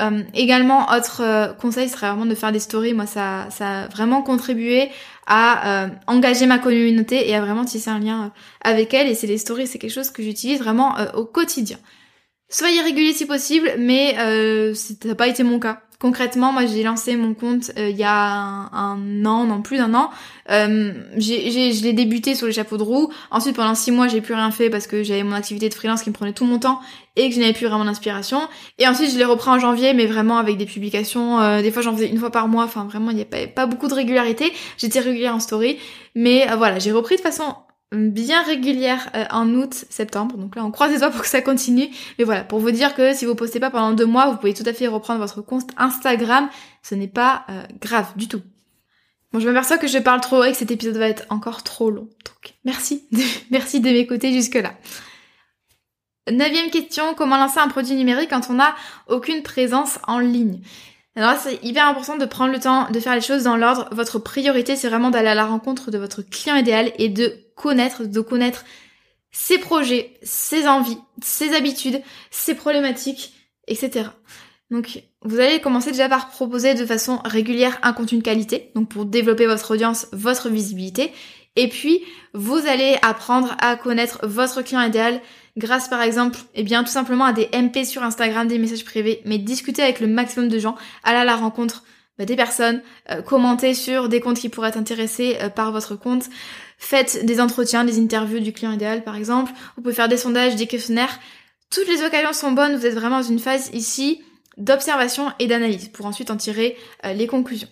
Euh, 0.00 0.22
également, 0.34 0.90
autre 0.92 1.22
euh, 1.22 1.52
conseil 1.54 1.88
serait 1.88 2.08
vraiment 2.08 2.26
de 2.26 2.34
faire 2.34 2.52
des 2.52 2.60
stories. 2.60 2.92
Moi, 2.92 3.06
ça, 3.06 3.48
ça 3.50 3.82
a 3.82 3.88
vraiment 3.88 4.22
contribué 4.22 4.90
à 5.26 5.84
euh, 5.84 5.88
engager 6.06 6.46
ma 6.46 6.58
communauté 6.58 7.28
et 7.28 7.34
à 7.34 7.40
vraiment 7.40 7.64
tisser 7.64 7.90
un 7.90 7.98
lien 7.98 8.32
avec 8.60 8.92
elle. 8.92 9.08
Et 9.08 9.14
c'est 9.14 9.26
les 9.26 9.38
stories, 9.38 9.66
c'est 9.66 9.78
quelque 9.78 9.92
chose 9.92 10.10
que 10.10 10.22
j'utilise 10.22 10.58
vraiment 10.58 10.96
au 11.14 11.24
quotidien. 11.24 11.78
Soyez 12.48 12.80
régulier 12.82 13.12
si 13.12 13.26
possible, 13.26 13.72
mais 13.78 14.14
ça 14.74 14.94
n'a 15.04 15.14
pas 15.14 15.28
été 15.28 15.42
mon 15.42 15.58
cas. 15.58 15.82
Concrètement, 15.98 16.52
moi 16.52 16.66
j'ai 16.66 16.82
lancé 16.82 17.16
mon 17.16 17.32
compte 17.32 17.70
euh, 17.78 17.88
il 17.88 17.96
y 17.96 18.04
a 18.04 18.68
un, 18.72 19.24
an, 19.24 19.44
non 19.44 19.62
plus 19.62 19.78
d'un 19.78 19.94
an. 19.94 20.10
Euh, 20.50 20.92
j'ai, 21.16 21.72
je 21.72 21.82
l'ai 21.82 21.94
débuté 21.94 22.34
sur 22.34 22.46
les 22.46 22.52
chapeaux 22.52 22.76
de 22.76 22.82
roue. 22.82 23.10
Ensuite, 23.30 23.56
pendant 23.56 23.74
six 23.74 23.92
mois, 23.92 24.06
j'ai 24.06 24.20
plus 24.20 24.34
rien 24.34 24.50
fait 24.50 24.68
parce 24.68 24.86
que 24.86 25.02
j'avais 25.02 25.22
mon 25.22 25.32
activité 25.32 25.68
de 25.68 25.74
freelance 25.74 26.02
qui 26.02 26.10
me 26.10 26.14
prenait 26.14 26.34
tout 26.34 26.44
mon 26.44 26.58
temps 26.58 26.80
et 27.16 27.30
que 27.30 27.34
je 27.34 27.40
n'avais 27.40 27.54
plus 27.54 27.66
vraiment 27.66 27.86
d'inspiration. 27.86 28.40
Et 28.78 28.86
ensuite, 28.86 29.10
je 29.10 29.16
l'ai 29.16 29.24
repris 29.24 29.48
en 29.48 29.58
janvier, 29.58 29.94
mais 29.94 30.04
vraiment 30.04 30.36
avec 30.36 30.58
des 30.58 30.66
publications. 30.66 31.40
Euh, 31.40 31.62
des 31.62 31.70
fois, 31.70 31.80
j'en 31.80 31.94
faisais 31.94 32.08
une 32.08 32.18
fois 32.18 32.30
par 32.30 32.46
mois. 32.46 32.64
Enfin, 32.64 32.84
vraiment, 32.84 33.10
il 33.10 33.16
n'y 33.16 33.22
a 33.22 33.26
pas, 33.26 33.46
pas 33.46 33.66
beaucoup 33.66 33.88
de 33.88 33.94
régularité. 33.94 34.52
J'étais 34.76 35.00
régulière 35.00 35.34
en 35.34 35.40
story, 35.40 35.78
mais 36.14 36.46
voilà, 36.58 36.78
j'ai 36.78 36.92
repris 36.92 37.16
de 37.16 37.22
façon 37.22 37.54
bien 37.92 38.42
régulière 38.42 39.10
euh, 39.14 39.24
en 39.30 39.48
août, 39.54 39.84
septembre. 39.90 40.36
Donc 40.36 40.56
là, 40.56 40.64
on 40.64 40.70
croise 40.70 40.92
les 40.92 40.98
doigts 40.98 41.10
pour 41.10 41.22
que 41.22 41.28
ça 41.28 41.42
continue. 41.42 41.88
Mais 42.18 42.24
voilà, 42.24 42.44
pour 42.44 42.58
vous 42.58 42.70
dire 42.70 42.94
que 42.94 43.14
si 43.14 43.24
vous 43.24 43.34
postez 43.34 43.60
pas 43.60 43.70
pendant 43.70 43.92
deux 43.92 44.06
mois, 44.06 44.26
vous 44.30 44.36
pouvez 44.36 44.54
tout 44.54 44.64
à 44.66 44.72
fait 44.72 44.86
reprendre 44.86 45.20
votre 45.20 45.42
compte 45.42 45.70
Instagram. 45.76 46.48
Ce 46.82 46.94
n'est 46.94 47.08
pas 47.08 47.44
euh, 47.48 47.62
grave 47.80 48.12
du 48.16 48.28
tout. 48.28 48.42
Bon, 49.32 49.40
je 49.40 49.48
m'aperçois 49.48 49.78
que 49.78 49.86
je 49.86 49.98
parle 49.98 50.20
trop 50.20 50.44
et 50.44 50.52
que 50.52 50.56
cet 50.56 50.70
épisode 50.70 50.96
va 50.96 51.08
être 51.08 51.24
encore 51.30 51.62
trop 51.62 51.90
long. 51.90 52.08
Donc, 52.24 52.54
merci. 52.64 53.04
merci 53.50 53.80
de 53.80 53.90
m'écouter 53.90 54.32
jusque-là. 54.32 54.74
Neuvième 56.30 56.70
question, 56.70 57.14
comment 57.14 57.36
lancer 57.36 57.60
un 57.60 57.68
produit 57.68 57.94
numérique 57.94 58.30
quand 58.30 58.50
on 58.50 58.54
n'a 58.54 58.74
aucune 59.06 59.42
présence 59.42 60.00
en 60.08 60.18
ligne? 60.18 60.60
Alors 61.16 61.30
là, 61.32 61.38
c'est 61.42 61.64
hyper 61.64 61.86
important 61.86 62.18
de 62.18 62.26
prendre 62.26 62.52
le 62.52 62.60
temps 62.60 62.90
de 62.90 63.00
faire 63.00 63.14
les 63.14 63.22
choses 63.22 63.44
dans 63.44 63.56
l'ordre. 63.56 63.88
Votre 63.90 64.18
priorité, 64.18 64.76
c'est 64.76 64.88
vraiment 64.88 65.10
d'aller 65.10 65.28
à 65.28 65.34
la 65.34 65.46
rencontre 65.46 65.90
de 65.90 65.96
votre 65.96 66.20
client 66.20 66.56
idéal 66.56 66.92
et 66.98 67.08
de 67.08 67.34
connaître, 67.54 68.04
de 68.04 68.20
connaître 68.20 68.64
ses 69.32 69.58
projets, 69.58 70.18
ses 70.22 70.68
envies, 70.68 70.98
ses 71.22 71.54
habitudes, 71.54 72.02
ses 72.30 72.54
problématiques, 72.54 73.32
etc. 73.66 74.10
Donc, 74.70 75.04
vous 75.22 75.40
allez 75.40 75.60
commencer 75.60 75.90
déjà 75.90 76.08
par 76.08 76.28
proposer 76.28 76.74
de 76.74 76.84
façon 76.84 77.20
régulière 77.24 77.78
un 77.82 77.92
contenu 77.92 78.18
de 78.18 78.22
qualité, 78.22 78.70
donc 78.74 78.88
pour 78.88 79.06
développer 79.06 79.46
votre 79.46 79.72
audience, 79.72 80.08
votre 80.12 80.48
visibilité. 80.48 81.12
Et 81.54 81.68
puis, 81.68 82.02
vous 82.34 82.66
allez 82.66 82.98
apprendre 83.00 83.56
à 83.60 83.76
connaître 83.76 84.26
votre 84.26 84.62
client 84.62 84.82
idéal 84.82 85.20
grâce 85.56 85.88
par 85.88 86.02
exemple, 86.02 86.38
eh 86.54 86.62
bien 86.62 86.84
tout 86.84 86.90
simplement 86.90 87.24
à 87.24 87.32
des 87.32 87.48
MP 87.52 87.84
sur 87.84 88.02
Instagram, 88.02 88.46
des 88.48 88.58
messages 88.58 88.84
privés, 88.84 89.22
mais 89.24 89.38
discuter 89.38 89.82
avec 89.82 90.00
le 90.00 90.06
maximum 90.06 90.48
de 90.48 90.58
gens, 90.58 90.76
aller 91.02 91.18
à 91.18 91.24
la 91.24 91.36
rencontre 91.36 91.84
bah, 92.18 92.24
des 92.24 92.36
personnes, 92.36 92.82
euh, 93.10 93.22
commenter 93.22 93.74
sur 93.74 94.08
des 94.08 94.20
comptes 94.20 94.38
qui 94.38 94.48
pourraient 94.48 94.68
être 94.70 94.78
intéressés 94.78 95.36
euh, 95.40 95.48
par 95.48 95.72
votre 95.72 95.96
compte, 95.96 96.24
faites 96.78 97.24
des 97.24 97.40
entretiens, 97.40 97.84
des 97.84 97.98
interviews 97.98 98.40
du 98.40 98.52
client 98.52 98.72
idéal 98.72 99.04
par 99.04 99.16
exemple, 99.16 99.52
vous 99.76 99.82
pouvez 99.82 99.94
faire 99.94 100.08
des 100.08 100.16
sondages, 100.16 100.56
des 100.56 100.66
questionnaires, 100.66 101.18
toutes 101.70 101.88
les 101.88 102.04
occasions 102.04 102.32
sont 102.32 102.52
bonnes, 102.52 102.76
vous 102.76 102.86
êtes 102.86 102.94
vraiment 102.94 103.20
dans 103.20 103.28
une 103.28 103.38
phase 103.38 103.70
ici 103.72 104.22
d'observation 104.56 105.32
et 105.38 105.46
d'analyse 105.46 105.88
pour 105.88 106.06
ensuite 106.06 106.30
en 106.30 106.36
tirer 106.36 106.76
euh, 107.04 107.12
les 107.12 107.26
conclusions. 107.26 107.68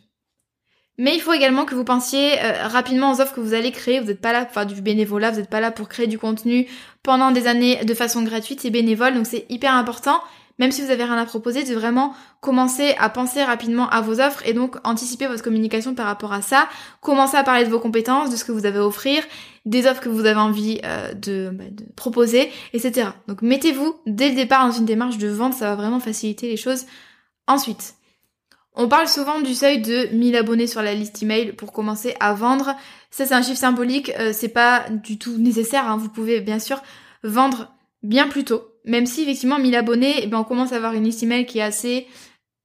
Mais 0.97 1.15
il 1.15 1.21
faut 1.21 1.33
également 1.33 1.65
que 1.65 1.75
vous 1.75 1.85
pensiez 1.85 2.41
euh, 2.41 2.69
rapidement 2.69 3.13
aux 3.13 3.21
offres 3.21 3.35
que 3.35 3.41
vous 3.41 3.55
allez 3.55 3.73
créer. 3.73 4.01
Vous 4.01 4.07
n'êtes 4.07 4.21
pas 4.21 4.33
là 4.33 4.45
pour 4.45 4.55
faire 4.55 4.67
du 4.67 4.81
bénévolat, 4.81 5.33
vous 5.33 5.39
n'êtes 5.39 5.51
pas 5.51 5.61
là 5.61 5.73
pour 5.73 5.89
créer 5.89 6.07
du 6.07 6.19
contenu 6.19 6.69
pendant 7.03 7.33
des 7.33 7.47
années 7.49 7.85
de 7.85 7.95
façon 7.95 8.23
gratuite 8.23 8.65
et 8.65 8.71
bénévole. 8.71 9.15
Donc 9.15 9.27
c'est 9.27 9.45
hyper 9.49 9.75
important, 9.75 10.21
même 10.61 10.71
si 10.71 10.83
vous 10.83 10.93
avez 10.93 11.03
rien 11.03 11.19
à 11.19 11.27
proposer, 11.27 11.65
de 11.65 11.75
vraiment 11.75 12.15
commencer 12.41 12.95
à 13.01 13.09
penser 13.09 13.43
rapidement 13.43 13.89
à 13.91 14.03
vos 14.03 14.21
offres 14.21 14.47
et 14.47 14.53
donc 14.53 14.77
anticiper 14.85 15.27
votre 15.27 15.43
communication 15.43 15.97
par 15.97 16.07
rapport 16.07 16.33
à 16.33 16.43
ça. 16.43 16.69
Commencer 17.01 17.37
à 17.37 17.43
parler 17.43 17.65
de 17.65 17.71
vos 17.71 17.81
compétences, 17.81 18.31
de 18.31 18.37
ce 18.37 18.45
que 18.45 18.53
vous 18.53 18.65
avez 18.65 18.79
à 18.79 18.87
offrir, 18.87 19.25
des 19.65 19.89
offres 19.89 20.01
que 20.01 20.09
vous 20.09 20.27
avez 20.27 20.39
envie 20.39 20.81
euh, 20.85 21.13
bah, 21.13 21.65
de 21.73 21.85
proposer, 21.97 22.53
etc. 22.73 23.09
Donc 23.27 23.43
mettez-vous 23.43 23.97
dès 24.07 24.29
le 24.29 24.37
départ 24.37 24.65
dans 24.69 24.73
une 24.73 24.85
démarche 24.85 25.19
de 25.19 25.27
vente, 25.29 25.55
ça 25.55 25.71
va 25.71 25.75
vraiment 25.75 25.99
faciliter 25.99 26.49
les 26.49 26.57
choses. 26.57 26.85
Ensuite, 27.49 27.97
on 28.75 28.89
parle 28.89 29.09
souvent 29.09 29.41
du 29.41 29.55
seuil 29.55 29.81
de 29.81 30.09
1000 30.13 30.37
abonnés 30.37 30.67
sur 30.67 30.83
la 30.83 30.95
liste 30.95 31.23
email 31.23 31.53
pour 31.53 31.73
commencer 31.73 32.15
à 32.21 32.35
vendre. 32.35 32.75
Ça 33.11 33.25
c'est 33.25 33.35
un 33.35 33.43
chiffre 33.43 33.59
symbolique, 33.59 34.13
euh, 34.19 34.33
c'est 34.33 34.49
pas 34.49 34.87
du 34.91 35.19
tout 35.19 35.39
nécessaire. 35.39 35.89
Hein. 35.89 35.97
Vous 35.97 36.09
pouvez 36.09 36.41
bien 36.41 36.59
sûr 36.59 36.83
vendre 37.23 37.73
bien 38.03 38.29
plus 38.29 38.45
tôt. 38.45 38.63
Même 38.85 39.07
si 39.07 39.23
effectivement 39.23 39.59
1000 39.59 39.77
abonnés, 39.77 40.15
eh 40.23 40.27
ben, 40.27 40.39
on 40.39 40.45
commence 40.45 40.73
à 40.73 40.77
avoir 40.77 40.95
une 40.95 41.05
liste 41.05 41.23
email 41.23 41.47
qui 41.47 41.59
est 41.59 41.63
assez 41.63 42.07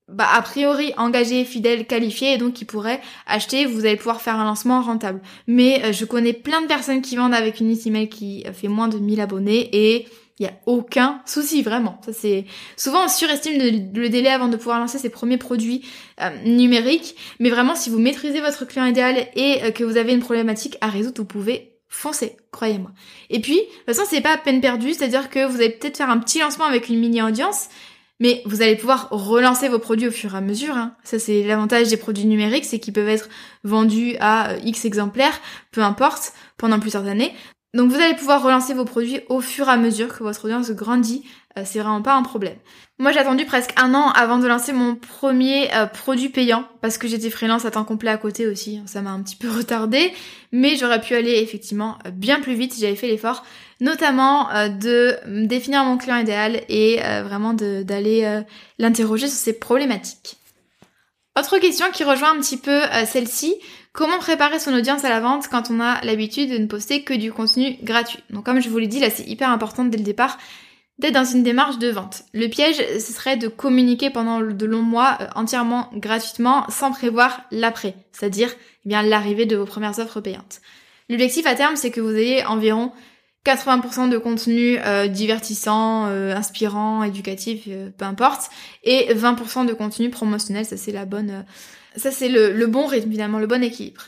bah, 0.08 0.28
a 0.34 0.42
priori 0.42 0.92
engagée, 0.98 1.46
fidèle, 1.46 1.86
qualifiée 1.86 2.34
et 2.34 2.38
donc 2.38 2.54
qui 2.54 2.66
pourrait 2.66 3.00
acheter, 3.28 3.68
vous 3.68 3.86
allez 3.86 3.96
pouvoir 3.96 4.22
faire 4.22 4.36
un 4.38 4.46
lancement 4.46 4.82
rentable. 4.82 5.22
Mais 5.46 5.84
euh, 5.86 5.94
je 5.94 6.06
connais 6.06 6.34
plein 6.34 6.62
de 6.62 6.68
personnes 6.68 7.04
qui 7.04 7.16
vendent 7.16 7.36
avec 7.36 7.60
une 7.60 7.70
liste 7.70 7.86
email 7.86 8.10
qui 8.10 8.44
fait 8.54 8.68
moins 8.68 8.88
de 8.88 8.98
1000 8.98 9.22
abonnés 9.22 9.70
et 9.72 10.08
il 10.40 10.46
y 10.46 10.50
a 10.50 10.54
aucun 10.66 11.22
souci, 11.26 11.62
vraiment. 11.62 12.00
Ça 12.06 12.14
c'est 12.14 12.46
souvent 12.78 13.06
on 13.06 13.08
surestime 13.08 13.58
le, 13.94 14.10
délai 14.10 14.30
avant 14.30 14.48
de 14.48 14.58
pouvoir 14.58 14.80
lancer 14.80 14.98
ses 14.98 15.10
premiers 15.10 15.38
produits 15.38 15.86
euh, 16.22 16.30
numériques, 16.46 17.16
mais 17.40 17.50
vraiment 17.50 17.76
si 17.76 17.90
vous 17.90 18.00
maîtrisez 18.00 18.40
votre 18.42 18.66
client 18.66 18.86
idéal 18.86 19.28
et 19.36 19.64
euh, 19.64 19.72
que 19.72 19.84
vous 19.84 19.98
avez 19.98 20.14
une 20.14 20.22
problématique 20.22 20.78
à 20.82 20.88
résoudre, 20.88 21.18
vous 21.18 21.26
pouvez 21.26 21.74
foncer, 21.90 22.38
croyez-moi. 22.52 22.92
Et 23.30 23.42
puis, 23.42 23.56
de 23.56 23.62
toute 23.62 23.86
façon, 23.86 24.04
c'est 24.08 24.22
pas 24.22 24.38
peine 24.38 24.62
perdue, 24.62 24.94
c'est-à-dire 24.94 25.30
que 25.30 25.46
vous 25.46 25.58
allez 25.58 25.72
peut-être 25.72 25.98
faire 25.98 26.10
un 26.10 26.20
petit 26.20 26.40
lancement 26.40 26.66
avec 26.66 26.88
une 26.88 27.00
mini 27.00 27.22
audience, 27.22 27.68
mais 28.20 28.42
vous 28.46 28.62
allez 28.62 28.76
pouvoir 28.76 29.10
relancer 29.10 29.70
vos 29.70 29.80
produits 29.80 30.08
au 30.08 30.12
fur 30.12 30.36
et 30.36 30.38
à 30.38 30.42
mesure. 30.42 30.76
Hein. 30.76 30.96
Ça, 31.04 31.20
c'est 31.20 31.44
l'avantage 31.44 31.88
des 31.90 31.98
produits 31.98 32.26
numériques, 32.26 32.66
c'est 32.66 32.80
qu'ils 32.80 32.94
peuvent 32.94 33.10
être 33.10 33.30
vendus 33.64 34.16
à 34.20 34.52
euh, 34.52 34.60
X 34.64 34.86
exemplaires, 34.86 35.40
peu 35.72 35.82
importe, 35.82 36.34
pendant 36.58 36.80
plusieurs 36.80 37.08
années. 37.08 37.34
Donc 37.74 37.92
vous 37.92 38.00
allez 38.00 38.16
pouvoir 38.16 38.42
relancer 38.42 38.74
vos 38.74 38.86
produits 38.86 39.22
au 39.30 39.42
fur 39.42 39.68
et 39.68 39.72
à 39.72 39.78
mesure 39.78 40.08
que 40.08 40.24
votre 40.24 40.46
audience 40.46 40.72
grandit 40.72 41.24
euh, 41.58 41.64
c'est 41.66 41.80
vraiment 41.80 42.02
pas 42.02 42.16
un 42.16 42.22
problème. 42.24 42.58
Moi 43.00 43.12
j'ai 43.12 43.20
attendu 43.20 43.46
presque 43.46 43.72
un 43.78 43.94
an 43.94 44.10
avant 44.12 44.38
de 44.38 44.48
lancer 44.48 44.72
mon 44.72 44.96
premier 44.96 45.74
euh, 45.74 45.86
produit 45.86 46.30
payant 46.30 46.66
parce 46.82 46.98
que 46.98 47.08
j'étais 47.08 47.30
freelance 47.30 47.66
à 47.66 47.72
temps 47.72 47.86
complet 47.86 48.12
à 48.12 48.18
côté 48.18 48.46
aussi, 48.48 48.78
hein. 48.78 48.84
ça 48.86 49.02
m'a 49.02 49.12
un 49.12 49.22
petit 49.22 49.36
peu 49.36 49.50
retardé, 49.58 50.14
mais 50.52 50.76
j'aurais 50.76 51.02
pu 51.02 51.16
aller 51.16 51.40
effectivement 51.40 51.98
bien 52.14 52.40
plus 52.40 52.54
vite 52.54 52.74
si 52.74 52.82
j'avais 52.82 52.96
fait 52.96 53.08
l'effort, 53.08 53.44
notamment 53.82 54.50
de 54.68 55.18
définir 55.46 55.84
mon 55.86 55.98
client 55.98 56.18
idéal 56.18 56.62
et 56.70 56.98
vraiment 57.24 57.54
d'aller 57.54 58.44
l'interroger 58.78 59.28
sur 59.28 59.38
ses 59.38 59.54
problématiques. 59.54 60.38
Autre 61.38 61.58
question 61.60 61.86
qui 61.94 62.04
rejoint 62.04 62.36
un 62.36 62.40
petit 62.40 62.58
peu 62.58 62.82
celle-ci, 63.06 63.56
Comment 63.92 64.20
préparer 64.20 64.60
son 64.60 64.74
audience 64.74 65.04
à 65.04 65.10
la 65.10 65.20
vente 65.20 65.48
quand 65.48 65.72
on 65.72 65.80
a 65.80 66.00
l'habitude 66.06 66.52
de 66.52 66.58
ne 66.58 66.68
poster 66.68 67.04
que 67.04 67.14
du 67.14 67.34
contenu 67.34 67.78
gratuit 67.82 68.20
Donc 68.30 68.46
comme 68.46 68.62
je 68.62 68.70
vous 68.70 68.78
l'ai 68.78 68.88
dit, 68.88 69.00
là 69.00 69.10
c'est 69.10 69.28
hyper 69.28 69.50
important 69.50 69.84
dès 69.84 69.98
le 69.98 70.04
départ 70.04 70.38
d'être 71.00 71.14
dans 71.14 71.26
une 71.26 71.44
démarche 71.44 71.80
de 71.80 71.90
vente. 71.90 72.24
Le 72.34 72.48
piège, 72.48 72.76
ce 72.76 73.14
serait 73.14 73.38
de 73.38 73.48
communiquer 73.48 74.10
pendant 74.10 74.42
de 74.42 74.66
longs 74.66 74.82
mois 74.82 75.18
euh, 75.22 75.28
entièrement 75.34 75.90
gratuitement 75.94 76.70
sans 76.70 76.92
prévoir 76.92 77.42
l'après, 77.52 77.96
c'est-à-dire 78.12 78.54
eh 78.86 78.90
bien 78.90 79.02
l'arrivée 79.02 79.46
de 79.46 79.56
vos 79.56 79.66
premières 79.66 79.98
offres 80.00 80.22
payantes. 80.22 80.62
L'objectif 81.10 81.48
à 81.48 81.56
terme, 81.56 81.76
c'est 81.76 81.90
que 81.90 82.02
vous 82.02 82.14
ayez 82.14 82.46
environ 82.46 82.92
80% 83.46 84.10
de 84.10 84.18
contenu 84.18 84.78
euh, 84.86 85.08
divertissant, 85.08 86.08
euh, 86.08 86.36
inspirant, 86.36 87.02
éducatif, 87.04 87.68
peu 87.98 88.06
importe, 88.06 88.50
et 88.84 89.14
20% 89.14 89.66
de 89.66 89.74
contenu 89.74 90.10
promotionnel, 90.10 90.66
ça 90.66 90.76
c'est 90.76 90.92
la 90.92 91.06
bonne 91.06 91.46
ça, 91.96 92.12
c'est 92.12 92.30
le, 92.30 92.66
bon 92.68 92.86
rythme, 92.86 93.12
finalement, 93.12 93.40
le 93.40 93.48
bon 93.48 93.64
équilibre. 93.64 94.04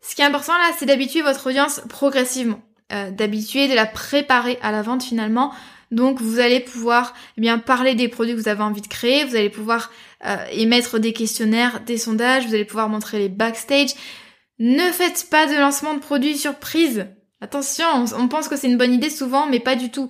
Ce 0.00 0.14
qui 0.14 0.22
est 0.22 0.24
important 0.24 0.52
là, 0.54 0.70
c'est 0.78 0.86
d'habituer 0.86 1.22
votre 1.22 1.48
audience 1.48 1.82
progressivement, 1.88 2.60
euh, 2.92 3.10
d'habituer, 3.10 3.68
de 3.68 3.74
la 3.74 3.86
préparer 3.86 4.58
à 4.62 4.70
la 4.70 4.82
vente 4.82 5.02
finalement. 5.02 5.52
Donc 5.90 6.20
vous 6.20 6.38
allez 6.38 6.60
pouvoir 6.60 7.14
eh 7.36 7.40
bien 7.40 7.58
parler 7.58 7.94
des 7.94 8.08
produits 8.08 8.34
que 8.34 8.40
vous 8.40 8.48
avez 8.48 8.62
envie 8.62 8.82
de 8.82 8.86
créer, 8.86 9.24
vous 9.24 9.36
allez 9.36 9.50
pouvoir 9.50 9.90
euh, 10.26 10.36
émettre 10.52 10.98
des 10.98 11.12
questionnaires, 11.12 11.80
des 11.80 11.98
sondages, 11.98 12.46
vous 12.46 12.54
allez 12.54 12.64
pouvoir 12.64 12.88
montrer 12.88 13.18
les 13.18 13.28
backstage. 13.28 13.90
Ne 14.58 14.92
faites 14.92 15.28
pas 15.30 15.46
de 15.46 15.54
lancement 15.54 15.94
de 15.94 16.00
produits 16.00 16.36
surprise. 16.36 17.06
Attention, 17.40 17.86
on, 18.16 18.28
pense 18.28 18.48
que 18.48 18.56
c'est 18.56 18.66
une 18.66 18.76
bonne 18.76 18.92
idée 18.92 19.10
souvent, 19.10 19.46
mais 19.46 19.60
pas 19.60 19.76
du 19.76 19.90
tout. 19.90 20.08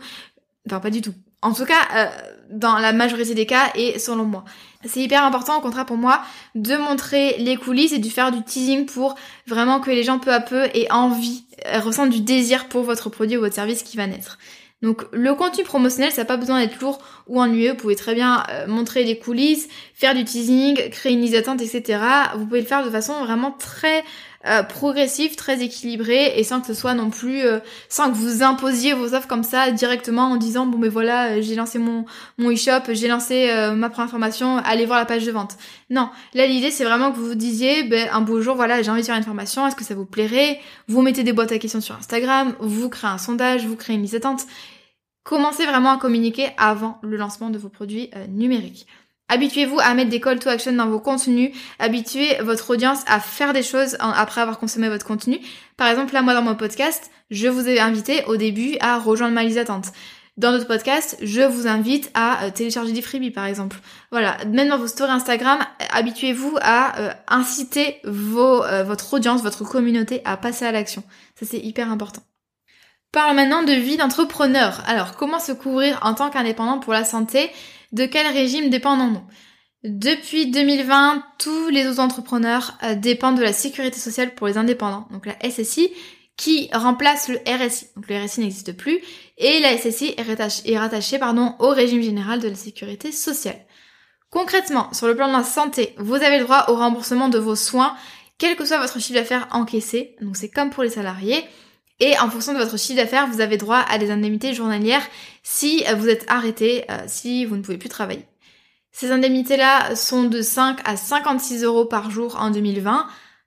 Enfin 0.66 0.80
pas 0.80 0.90
du 0.90 1.02
tout. 1.02 1.14
En 1.42 1.52
tout 1.52 1.64
cas, 1.64 1.80
euh, 1.94 2.06
dans 2.50 2.78
la 2.78 2.92
majorité 2.92 3.34
des 3.34 3.46
cas 3.46 3.70
et 3.74 3.98
selon 3.98 4.24
moi. 4.24 4.44
C'est 4.84 5.00
hyper 5.00 5.24
important 5.24 5.58
au 5.58 5.60
contraire 5.60 5.86
pour 5.86 5.96
moi 5.96 6.22
de 6.54 6.76
montrer 6.76 7.36
les 7.38 7.56
coulisses 7.56 7.92
et 7.92 7.98
de 7.98 8.08
faire 8.08 8.30
du 8.30 8.42
teasing 8.42 8.86
pour 8.86 9.16
vraiment 9.46 9.80
que 9.80 9.90
les 9.90 10.02
gens 10.02 10.18
peu 10.18 10.32
à 10.32 10.40
peu 10.40 10.64
aient 10.74 10.90
envie, 10.90 11.44
euh, 11.66 11.80
ressentent 11.80 12.10
du 12.10 12.20
désir 12.20 12.68
pour 12.68 12.82
votre 12.82 13.10
produit 13.10 13.36
ou 13.36 13.40
votre 13.40 13.54
service 13.54 13.82
qui 13.82 13.96
va 13.96 14.06
naître. 14.06 14.38
Donc 14.80 15.04
le 15.12 15.34
contenu 15.34 15.64
promotionnel, 15.64 16.12
ça 16.12 16.22
n'a 16.22 16.24
pas 16.24 16.36
besoin 16.36 16.60
d'être 16.60 16.80
lourd 16.80 17.00
ou 17.26 17.40
ennuyeux. 17.40 17.70
Vous 17.70 17.76
pouvez 17.76 17.96
très 17.96 18.14
bien 18.14 18.44
euh, 18.50 18.66
montrer 18.68 19.02
les 19.02 19.18
coulisses, 19.18 19.68
faire 19.94 20.14
du 20.14 20.24
teasing, 20.24 20.76
créer 20.90 21.12
une 21.12 21.20
liste 21.20 21.34
d'attente, 21.34 21.60
etc. 21.60 22.00
Vous 22.36 22.46
pouvez 22.46 22.60
le 22.60 22.66
faire 22.66 22.84
de 22.84 22.90
façon 22.90 23.24
vraiment 23.24 23.50
très 23.50 24.04
euh, 24.46 24.62
progressif, 24.62 25.34
très 25.34 25.62
équilibré 25.62 26.38
et 26.38 26.44
sans 26.44 26.60
que 26.60 26.68
ce 26.68 26.74
soit 26.74 26.94
non 26.94 27.10
plus, 27.10 27.42
euh, 27.42 27.58
sans 27.88 28.08
que 28.08 28.14
vous 28.14 28.44
imposiez 28.44 28.92
vos 28.92 29.12
offres 29.12 29.26
comme 29.26 29.42
ça 29.42 29.72
directement 29.72 30.30
en 30.30 30.36
disant 30.36 30.64
bon 30.64 30.78
mais 30.78 30.88
voilà 30.88 31.30
euh, 31.30 31.42
j'ai 31.42 31.56
lancé 31.56 31.80
mon 31.80 32.04
mon 32.38 32.52
e-shop, 32.52 32.92
j'ai 32.92 33.08
lancé 33.08 33.52
ma 33.74 33.90
première 33.90 34.10
formation, 34.10 34.58
allez 34.58 34.86
voir 34.86 35.00
la 35.00 35.06
page 35.06 35.26
de 35.26 35.32
vente. 35.32 35.56
Non, 35.90 36.08
là 36.34 36.46
l'idée 36.46 36.70
c'est 36.70 36.84
vraiment 36.84 37.10
que 37.10 37.16
vous 37.16 37.26
vous 37.26 37.34
disiez 37.34 37.82
ben, 37.82 38.08
un 38.12 38.20
beau 38.20 38.40
jour 38.40 38.54
voilà 38.54 38.80
j'ai 38.80 38.92
envie 38.92 39.00
de 39.00 39.06
faire 39.06 39.16
une 39.16 39.24
formation, 39.24 39.66
est-ce 39.66 39.74
que 39.74 39.84
ça 39.84 39.96
vous 39.96 40.06
plairait? 40.06 40.60
Vous 40.86 41.02
mettez 41.02 41.24
des 41.24 41.32
boîtes 41.32 41.50
à 41.50 41.58
questions 41.58 41.80
sur 41.80 41.96
Instagram, 41.96 42.54
vous 42.60 42.88
créez 42.88 43.10
un 43.10 43.18
sondage, 43.18 43.66
vous 43.66 43.74
créez 43.74 43.96
une 43.96 44.02
liste 44.02 44.14
d'attente. 44.14 44.46
Commencez 45.24 45.66
vraiment 45.66 45.90
à 45.90 45.98
communiquer 45.98 46.50
avant 46.58 47.00
le 47.02 47.16
lancement 47.16 47.50
de 47.50 47.58
vos 47.58 47.68
produits 47.68 48.10
numériques. 48.28 48.86
Habituez-vous 49.28 49.78
à 49.80 49.94
mettre 49.94 50.10
des 50.10 50.20
call 50.20 50.38
to 50.38 50.48
action 50.48 50.72
dans 50.72 50.88
vos 50.88 51.00
contenus. 51.00 51.50
Habituez 51.78 52.36
votre 52.42 52.70
audience 52.70 53.00
à 53.06 53.20
faire 53.20 53.52
des 53.52 53.62
choses 53.62 53.96
après 54.00 54.40
avoir 54.40 54.58
consommé 54.58 54.88
votre 54.88 55.06
contenu. 55.06 55.38
Par 55.76 55.88
exemple, 55.88 56.14
là, 56.14 56.22
moi, 56.22 56.34
dans 56.34 56.42
mon 56.42 56.54
podcast, 56.54 57.10
je 57.30 57.48
vous 57.48 57.68
ai 57.68 57.78
invité 57.78 58.24
au 58.26 58.36
début 58.36 58.76
à 58.80 58.98
rejoindre 58.98 59.34
ma 59.34 59.44
liste 59.44 59.56
d'attente. 59.56 59.92
Dans 60.38 60.52
d'autres 60.52 60.68
podcasts, 60.68 61.18
je 61.20 61.42
vous 61.42 61.66
invite 61.66 62.12
à 62.14 62.44
euh, 62.44 62.50
télécharger 62.50 62.92
des 62.92 63.02
freebies, 63.02 63.32
par 63.32 63.44
exemple. 63.44 63.76
Voilà. 64.12 64.36
Même 64.46 64.68
dans 64.68 64.78
vos 64.78 64.86
stories 64.86 65.10
Instagram, 65.10 65.58
habituez-vous 65.90 66.56
à 66.62 66.96
euh, 67.00 67.10
inciter 67.26 68.00
vos, 68.04 68.62
euh, 68.62 68.84
votre 68.84 69.12
audience, 69.14 69.42
votre 69.42 69.64
communauté 69.64 70.22
à 70.24 70.36
passer 70.36 70.64
à 70.64 70.70
l'action. 70.70 71.02
Ça, 71.34 71.44
c'est 71.44 71.58
hyper 71.58 71.90
important. 71.90 72.22
Parle 73.10 73.34
maintenant 73.34 73.64
de 73.64 73.72
vie 73.72 73.96
d'entrepreneur. 73.96 74.80
Alors, 74.86 75.16
comment 75.16 75.40
se 75.40 75.50
couvrir 75.50 75.98
en 76.02 76.14
tant 76.14 76.30
qu'indépendant 76.30 76.78
pour 76.78 76.92
la 76.92 77.04
santé? 77.04 77.50
De 77.92 78.06
quel 78.06 78.26
régime 78.26 78.70
dépendons-nous 78.70 79.22
Depuis 79.84 80.50
2020, 80.50 81.22
tous 81.38 81.68
les 81.68 81.86
autres 81.86 82.00
entrepreneurs 82.00 82.76
euh, 82.82 82.94
dépendent 82.94 83.38
de 83.38 83.42
la 83.42 83.52
sécurité 83.52 83.98
sociale 83.98 84.34
pour 84.34 84.46
les 84.46 84.58
indépendants, 84.58 85.06
donc 85.10 85.26
la 85.26 85.36
SSI, 85.50 85.90
qui 86.36 86.70
remplace 86.72 87.28
le 87.28 87.38
RSI. 87.46 87.88
Donc 87.96 88.08
le 88.08 88.24
RSI 88.24 88.40
n'existe 88.40 88.76
plus 88.76 89.00
et 89.36 89.60
la 89.60 89.76
SSI 89.76 90.14
est 90.16 90.78
rattachée, 90.78 91.18
au 91.58 91.68
régime 91.68 92.02
général 92.02 92.40
de 92.40 92.48
la 92.48 92.54
sécurité 92.54 93.12
sociale. 93.12 93.58
Concrètement, 94.30 94.92
sur 94.92 95.06
le 95.06 95.16
plan 95.16 95.28
de 95.28 95.32
la 95.32 95.42
santé, 95.42 95.94
vous 95.98 96.14
avez 96.14 96.38
droit 96.38 96.66
au 96.68 96.76
remboursement 96.76 97.28
de 97.28 97.38
vos 97.38 97.56
soins, 97.56 97.96
quel 98.36 98.56
que 98.56 98.64
soit 98.64 98.78
votre 98.78 99.00
chiffre 99.00 99.18
d'affaires 99.18 99.48
encaissé. 99.50 100.16
Donc 100.20 100.36
c'est 100.36 100.50
comme 100.50 100.70
pour 100.70 100.82
les 100.82 100.90
salariés. 100.90 101.44
Et 102.00 102.16
en 102.20 102.30
fonction 102.30 102.52
de 102.52 102.58
votre 102.58 102.78
chiffre 102.78 103.00
d'affaires, 103.00 103.26
vous 103.26 103.40
avez 103.40 103.56
droit 103.56 103.78
à 103.88 103.98
des 103.98 104.10
indemnités 104.10 104.54
journalières 104.54 105.02
si 105.50 105.82
euh, 105.88 105.94
vous 105.94 106.10
êtes 106.10 106.26
arrêté, 106.28 106.84
euh, 106.90 106.98
si 107.06 107.46
vous 107.46 107.56
ne 107.56 107.62
pouvez 107.62 107.78
plus 107.78 107.88
travailler. 107.88 108.26
Ces 108.92 109.10
indemnités-là 109.10 109.96
sont 109.96 110.24
de 110.24 110.42
5 110.42 110.80
à 110.84 110.96
56 110.96 111.64
euros 111.64 111.86
par 111.86 112.10
jour 112.10 112.36
en 112.38 112.50
2020 112.50 113.06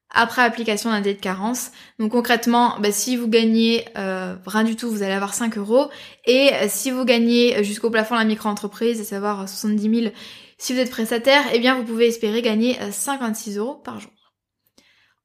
après 0.10 0.42
application 0.42 0.90
d'un 0.90 1.00
délai 1.00 1.16
de 1.16 1.22
carence. 1.22 1.72
Donc 2.00 2.12
concrètement, 2.12 2.76
bah, 2.80 2.92
si 2.92 3.16
vous 3.18 3.28
gagnez 3.28 3.86
euh, 3.98 4.36
rien 4.48 4.64
du 4.64 4.76
tout, 4.76 4.90
vous 4.90 5.04
allez 5.04 5.14
avoir 5.14 5.36
5 5.36 5.58
euros. 5.60 5.90
Et 6.26 6.50
si 6.68 6.90
vous 6.90 7.06
gagnez 7.06 7.64
jusqu'au 7.64 7.92
plafond 7.92 8.16
de 8.16 8.20
la 8.20 8.26
micro-entreprise, 8.26 9.00
à 9.00 9.04
savoir 9.04 9.48
70 9.48 10.02
000, 10.02 10.14
si 10.58 10.74
vous 10.74 10.80
êtes 10.80 10.90
prestataire, 10.90 11.44
eh 11.54 11.60
bien 11.60 11.76
vous 11.76 11.84
pouvez 11.84 12.08
espérer 12.08 12.42
gagner 12.42 12.78
56 12.92 13.58
euros 13.58 13.76
par 13.76 14.00
jour. 14.00 14.12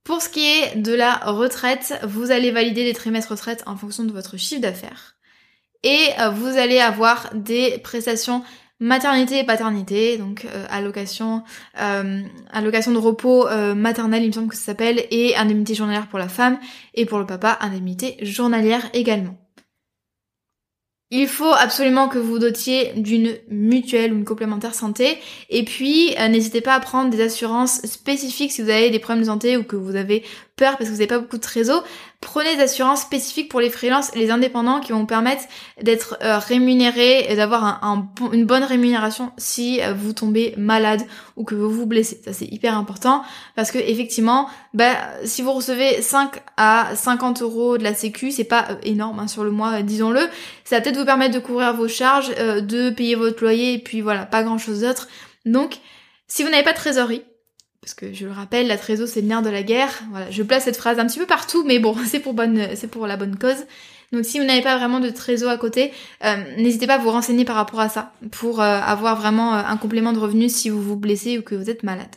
Pour 0.04 0.22
ce 0.22 0.28
qui 0.28 0.46
est 0.46 0.76
de 0.76 0.92
la 0.92 1.16
retraite, 1.16 1.98
vous 2.04 2.30
allez 2.30 2.52
valider 2.52 2.84
des 2.84 2.94
trimestres 2.94 3.32
retraite 3.32 3.64
en 3.66 3.76
fonction 3.76 4.04
de 4.04 4.12
votre 4.12 4.36
chiffre 4.36 4.60
d'affaires. 4.60 5.15
Et 5.86 6.08
euh, 6.18 6.30
vous 6.30 6.58
allez 6.58 6.80
avoir 6.80 7.30
des 7.32 7.78
prestations 7.78 8.42
maternité 8.80 9.38
et 9.38 9.44
paternité, 9.44 10.18
donc 10.18 10.44
euh, 10.44 10.66
allocation, 10.68 11.44
euh, 11.80 12.22
allocation 12.50 12.90
de 12.92 12.98
repos 12.98 13.46
maternel, 13.74 14.24
il 14.24 14.26
me 14.26 14.32
semble 14.32 14.48
que 14.48 14.56
ça 14.56 14.64
s'appelle, 14.64 15.06
et 15.12 15.36
indemnité 15.36 15.74
journalière 15.74 16.08
pour 16.08 16.18
la 16.18 16.28
femme, 16.28 16.58
et 16.92 17.06
pour 17.06 17.20
le 17.20 17.24
papa, 17.24 17.56
indemnité 17.60 18.16
journalière 18.20 18.82
également. 18.94 19.36
Il 21.10 21.28
faut 21.28 21.52
absolument 21.52 22.08
que 22.08 22.18
vous 22.18 22.38
dotiez 22.38 22.92
d'une 22.96 23.36
mutuelle 23.48 24.12
ou 24.12 24.16
une 24.16 24.24
complémentaire 24.24 24.74
santé. 24.74 25.18
Et 25.50 25.64
puis, 25.64 26.14
n'hésitez 26.28 26.60
pas 26.60 26.74
à 26.74 26.80
prendre 26.80 27.10
des 27.10 27.22
assurances 27.22 27.80
spécifiques 27.82 28.50
si 28.50 28.60
vous 28.60 28.70
avez 28.70 28.90
des 28.90 28.98
problèmes 28.98 29.22
de 29.22 29.28
santé 29.28 29.56
ou 29.56 29.62
que 29.62 29.76
vous 29.76 29.94
avez 29.94 30.24
peur 30.56 30.78
parce 30.78 30.88
que 30.88 30.94
vous 30.94 31.00
n'avez 31.00 31.06
pas 31.06 31.18
beaucoup 31.18 31.36
de 31.36 31.46
réseau, 31.46 31.82
prenez 32.20 32.56
des 32.56 32.62
assurances 32.62 33.02
spécifiques 33.02 33.50
pour 33.50 33.60
les 33.60 33.68
freelances 33.68 34.10
et 34.14 34.18
les 34.18 34.30
indépendants 34.30 34.80
qui 34.80 34.92
vont 34.92 35.00
vous 35.00 35.06
permettre 35.06 35.42
d'être 35.82 36.16
euh, 36.22 36.38
rémunérés 36.38 37.30
et 37.30 37.36
d'avoir 37.36 37.84
un, 37.84 38.08
une 38.32 38.46
bonne 38.46 38.64
rémunération 38.64 39.32
si 39.36 39.82
euh, 39.82 39.92
vous 39.92 40.14
tombez 40.14 40.54
malade 40.56 41.02
ou 41.36 41.44
que 41.44 41.54
vous 41.54 41.70
vous 41.70 41.84
blessez. 41.84 42.20
Ça 42.24 42.32
c'est 42.32 42.46
hyper 42.46 42.76
important 42.76 43.22
parce 43.54 43.70
que 43.70 43.78
effectivement, 43.78 44.48
bah, 44.72 44.94
si 45.24 45.42
vous 45.42 45.52
recevez 45.52 46.00
5 46.00 46.40
à 46.56 46.88
50 46.94 47.42
euros 47.42 47.76
de 47.76 47.84
la 47.84 47.92
sécu, 47.92 48.30
c'est 48.30 48.44
pas 48.44 48.66
euh, 48.70 48.76
énorme 48.82 49.20
hein, 49.20 49.28
sur 49.28 49.44
le 49.44 49.50
mois, 49.50 49.82
disons-le. 49.82 50.26
Ça 50.66 50.76
va 50.76 50.82
peut-être 50.82 50.98
vous 50.98 51.06
permettre 51.06 51.34
de 51.34 51.38
couvrir 51.38 51.72
vos 51.74 51.88
charges, 51.88 52.28
de 52.34 52.90
payer 52.90 53.14
votre 53.14 53.42
loyer 53.42 53.74
et 53.74 53.78
puis 53.78 54.02
voilà, 54.02 54.26
pas 54.26 54.42
grand 54.42 54.58
chose 54.58 54.80
d'autre. 54.80 55.08
Donc, 55.44 55.78
si 56.28 56.42
vous 56.42 56.50
n'avez 56.50 56.64
pas 56.64 56.72
de 56.72 56.78
trésorerie, 56.78 57.22
parce 57.86 57.94
que 57.94 58.12
je 58.12 58.26
le 58.26 58.32
rappelle, 58.32 58.66
la 58.66 58.76
trésor 58.76 59.06
c'est 59.06 59.20
le 59.20 59.28
nerf 59.28 59.42
de 59.42 59.48
la 59.48 59.62
guerre. 59.62 59.92
Voilà, 60.10 60.28
je 60.28 60.42
place 60.42 60.64
cette 60.64 60.76
phrase 60.76 60.98
un 60.98 61.06
petit 61.06 61.20
peu 61.20 61.26
partout, 61.26 61.62
mais 61.64 61.78
bon, 61.78 61.96
c'est 62.06 62.18
pour 62.18 62.34
bonne, 62.34 62.74
c'est 62.74 62.88
pour 62.88 63.06
la 63.06 63.16
bonne 63.16 63.36
cause. 63.36 63.64
Donc 64.12 64.24
si 64.24 64.40
vous 64.40 64.44
n'avez 64.44 64.62
pas 64.62 64.76
vraiment 64.76 65.00
de 65.00 65.08
trésor 65.10 65.50
à 65.50 65.56
côté, 65.56 65.92
euh, 66.24 66.36
n'hésitez 66.56 66.88
pas 66.88 66.94
à 66.94 66.98
vous 66.98 67.10
renseigner 67.10 67.44
par 67.44 67.54
rapport 67.54 67.80
à 67.80 67.88
ça, 67.88 68.12
pour 68.32 68.60
euh, 68.60 68.80
avoir 68.80 69.16
vraiment 69.16 69.54
euh, 69.54 69.62
un 69.64 69.76
complément 69.76 70.12
de 70.12 70.18
revenus 70.18 70.52
si 70.52 70.70
vous 70.70 70.82
vous 70.82 70.96
blessez 70.96 71.38
ou 71.38 71.42
que 71.42 71.54
vous 71.54 71.70
êtes 71.70 71.84
malade. 71.84 72.14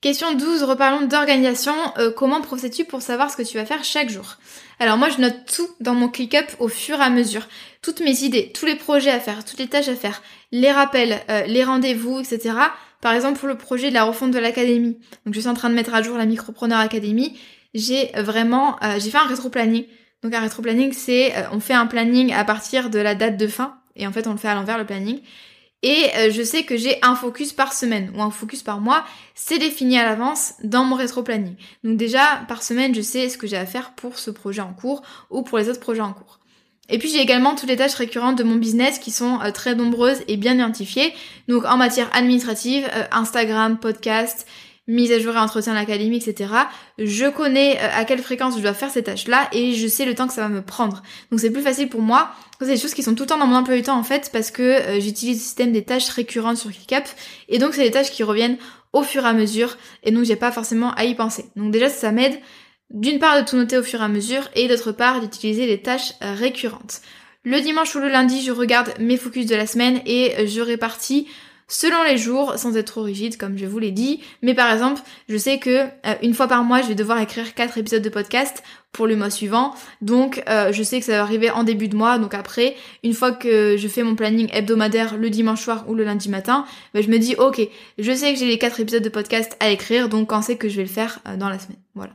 Question 0.00 0.34
12, 0.34 0.62
reparlons 0.62 1.06
d'organisation. 1.06 1.74
comment 2.16 2.40
procèdes-tu 2.40 2.84
pour 2.84 3.02
savoir 3.02 3.30
ce 3.30 3.36
que 3.36 3.42
tu 3.42 3.56
vas 3.56 3.64
faire 3.64 3.82
chaque 3.82 4.08
jour? 4.08 4.36
Alors 4.78 4.96
moi 4.96 5.08
je 5.08 5.20
note 5.20 5.46
tout 5.46 5.68
dans 5.80 5.94
mon 5.94 6.08
ClickUp 6.08 6.46
au 6.58 6.68
fur 6.68 6.98
et 6.98 7.02
à 7.02 7.10
mesure. 7.10 7.48
Toutes 7.82 8.00
mes 8.00 8.22
idées, 8.22 8.52
tous 8.52 8.66
les 8.66 8.76
projets 8.76 9.10
à 9.10 9.20
faire, 9.20 9.44
toutes 9.44 9.58
les 9.58 9.68
tâches 9.68 9.88
à 9.88 9.94
faire, 9.94 10.22
les 10.52 10.72
rappels, 10.72 11.20
les 11.46 11.64
rendez-vous, 11.64 12.18
etc. 12.18 12.54
Par 13.00 13.12
exemple, 13.12 13.38
pour 13.38 13.48
le 13.48 13.56
projet 13.56 13.90
de 13.90 13.94
la 13.94 14.04
refonte 14.04 14.30
de 14.30 14.38
l'académie. 14.38 14.98
Donc, 15.24 15.34
je 15.34 15.40
suis 15.40 15.48
en 15.48 15.54
train 15.54 15.70
de 15.70 15.74
mettre 15.74 15.94
à 15.94 16.02
jour 16.02 16.16
la 16.16 16.26
Micropreneur 16.26 16.78
Academy. 16.78 17.38
J'ai 17.74 18.10
vraiment, 18.16 18.82
euh, 18.82 18.98
j'ai 18.98 19.10
fait 19.10 19.18
un 19.18 19.26
rétro-planning. 19.26 19.84
Donc, 20.22 20.34
un 20.34 20.40
rétro-planning, 20.40 20.92
c'est, 20.92 21.36
euh, 21.36 21.42
on 21.52 21.60
fait 21.60 21.74
un 21.74 21.86
planning 21.86 22.32
à 22.32 22.44
partir 22.44 22.90
de 22.90 22.98
la 22.98 23.14
date 23.14 23.36
de 23.36 23.46
fin 23.46 23.78
Et 23.96 24.06
en 24.06 24.12
fait, 24.12 24.26
on 24.26 24.32
le 24.32 24.38
fait 24.38 24.48
à 24.48 24.54
l'envers, 24.54 24.78
le 24.78 24.86
planning. 24.86 25.20
Et 25.82 26.06
euh, 26.16 26.30
je 26.30 26.42
sais 26.42 26.64
que 26.64 26.76
j'ai 26.76 26.98
un 27.02 27.14
focus 27.14 27.52
par 27.52 27.72
semaine 27.72 28.10
ou 28.16 28.22
un 28.22 28.30
focus 28.30 28.62
par 28.62 28.80
mois. 28.80 29.04
C'est 29.34 29.58
défini 29.58 29.98
à 29.98 30.04
l'avance 30.04 30.54
dans 30.64 30.84
mon 30.84 30.96
rétro-planning. 30.96 31.54
Donc 31.84 31.96
déjà, 31.96 32.44
par 32.48 32.62
semaine, 32.62 32.94
je 32.94 33.02
sais 33.02 33.28
ce 33.28 33.38
que 33.38 33.46
j'ai 33.46 33.56
à 33.56 33.66
faire 33.66 33.92
pour 33.94 34.18
ce 34.18 34.30
projet 34.30 34.62
en 34.62 34.72
cours 34.72 35.02
ou 35.30 35.42
pour 35.42 35.58
les 35.58 35.68
autres 35.68 35.80
projets 35.80 36.00
en 36.00 36.12
cours. 36.12 36.40
Et 36.88 36.98
puis 36.98 37.08
j'ai 37.08 37.20
également 37.20 37.54
toutes 37.54 37.68
les 37.68 37.76
tâches 37.76 37.94
récurrentes 37.94 38.38
de 38.38 38.44
mon 38.44 38.56
business 38.56 38.98
qui 38.98 39.10
sont 39.10 39.40
euh, 39.40 39.50
très 39.50 39.74
nombreuses 39.74 40.22
et 40.28 40.36
bien 40.36 40.54
identifiées. 40.54 41.12
Donc 41.48 41.64
en 41.64 41.76
matière 41.76 42.08
administrative, 42.14 42.88
euh, 42.94 43.04
Instagram, 43.10 43.78
podcast, 43.78 44.46
mise 44.88 45.10
à 45.12 45.18
jour 45.18 45.34
et 45.34 45.38
entretien 45.38 45.72
de 45.72 45.78
l'académie, 45.78 46.18
etc. 46.18 46.52
Je 46.98 47.26
connais 47.26 47.76
euh, 47.76 47.88
à 47.92 48.04
quelle 48.04 48.20
fréquence 48.20 48.56
je 48.56 48.62
dois 48.62 48.74
faire 48.74 48.90
ces 48.90 49.02
tâches-là 49.02 49.48
et 49.52 49.74
je 49.74 49.86
sais 49.88 50.04
le 50.04 50.14
temps 50.14 50.28
que 50.28 50.32
ça 50.32 50.42
va 50.42 50.48
me 50.48 50.62
prendre. 50.62 51.02
Donc 51.30 51.40
c'est 51.40 51.50
plus 51.50 51.62
facile 51.62 51.88
pour 51.88 52.02
moi. 52.02 52.30
C'est 52.60 52.66
des 52.66 52.76
choses 52.76 52.94
qui 52.94 53.02
sont 53.02 53.14
tout 53.14 53.24
le 53.24 53.28
temps 53.28 53.38
dans 53.38 53.46
mon 53.46 53.56
emploi 53.56 53.76
du 53.76 53.82
temps 53.82 53.98
en 53.98 54.04
fait 54.04 54.30
parce 54.32 54.50
que 54.50 54.62
euh, 54.62 55.00
j'utilise 55.00 55.38
le 55.38 55.42
système 55.42 55.72
des 55.72 55.84
tâches 55.84 56.08
récurrentes 56.08 56.56
sur 56.56 56.70
ClickUp 56.70 57.04
et 57.48 57.58
donc 57.58 57.74
c'est 57.74 57.82
des 57.82 57.90
tâches 57.90 58.10
qui 58.10 58.22
reviennent 58.22 58.58
au 58.92 59.02
fur 59.02 59.24
et 59.24 59.28
à 59.28 59.32
mesure 59.32 59.76
et 60.04 60.10
donc 60.10 60.24
j'ai 60.24 60.36
pas 60.36 60.52
forcément 60.52 60.92
à 60.94 61.04
y 61.04 61.14
penser. 61.14 61.46
Donc 61.56 61.72
déjà 61.72 61.88
ça 61.88 62.12
m'aide 62.12 62.38
d'une 62.90 63.18
part 63.18 63.42
de 63.42 63.48
tout 63.48 63.56
noter 63.56 63.76
au 63.76 63.82
fur 63.82 64.00
et 64.00 64.04
à 64.04 64.08
mesure 64.08 64.48
et 64.54 64.68
d'autre 64.68 64.92
part 64.92 65.20
d'utiliser 65.20 65.66
les 65.66 65.82
tâches 65.82 66.12
euh, 66.22 66.34
récurrentes. 66.34 67.00
Le 67.42 67.60
dimanche 67.60 67.94
ou 67.94 68.00
le 68.00 68.08
lundi, 68.08 68.42
je 68.42 68.50
regarde 68.50 68.92
mes 68.98 69.16
focus 69.16 69.46
de 69.46 69.54
la 69.54 69.68
semaine 69.68 70.00
et 70.04 70.48
je 70.48 70.60
répartis 70.60 71.28
selon 71.68 72.02
les 72.04 72.16
jours, 72.16 72.54
sans 72.58 72.76
être 72.76 72.86
trop 72.86 73.02
rigide 73.02 73.36
comme 73.36 73.58
je 73.58 73.66
vous 73.66 73.78
l'ai 73.78 73.90
dit. 73.90 74.20
Mais 74.42 74.54
par 74.54 74.72
exemple, 74.72 75.00
je 75.28 75.36
sais 75.36 75.58
que 75.58 75.70
euh, 75.70 76.14
une 76.22 76.34
fois 76.34 76.46
par 76.46 76.64
mois, 76.64 76.82
je 76.82 76.88
vais 76.88 76.94
devoir 76.94 77.18
écrire 77.18 77.54
quatre 77.54 77.78
épisodes 77.78 78.02
de 78.02 78.08
podcast 78.08 78.62
pour 78.92 79.06
le 79.06 79.16
mois 79.16 79.30
suivant. 79.30 79.74
Donc 80.00 80.42
euh, 80.48 80.72
je 80.72 80.82
sais 80.82 81.00
que 81.00 81.06
ça 81.06 81.12
va 81.12 81.22
arriver 81.22 81.50
en 81.50 81.64
début 81.64 81.88
de 81.88 81.96
mois. 81.96 82.18
Donc 82.18 82.34
après, 82.34 82.76
une 83.02 83.14
fois 83.14 83.32
que 83.32 83.76
je 83.76 83.88
fais 83.88 84.02
mon 84.02 84.14
planning 84.14 84.48
hebdomadaire 84.52 85.16
le 85.16 85.30
dimanche 85.30 85.62
soir 85.62 85.84
ou 85.88 85.94
le 85.94 86.04
lundi 86.04 86.28
matin, 86.28 86.64
ben, 86.94 87.02
je 87.02 87.08
me 87.08 87.18
dis 87.18 87.34
ok, 87.36 87.60
je 87.98 88.12
sais 88.12 88.32
que 88.32 88.38
j'ai 88.38 88.46
les 88.46 88.58
quatre 88.58 88.80
épisodes 88.80 89.02
de 89.02 89.08
podcast 89.08 89.56
à 89.60 89.70
écrire, 89.70 90.08
donc 90.08 90.28
quand 90.28 90.42
c'est 90.42 90.56
que 90.56 90.68
je 90.68 90.76
vais 90.76 90.82
le 90.82 90.88
faire 90.88 91.18
euh, 91.26 91.36
dans 91.36 91.48
la 91.48 91.58
semaine. 91.58 91.78
Voilà. 91.94 92.12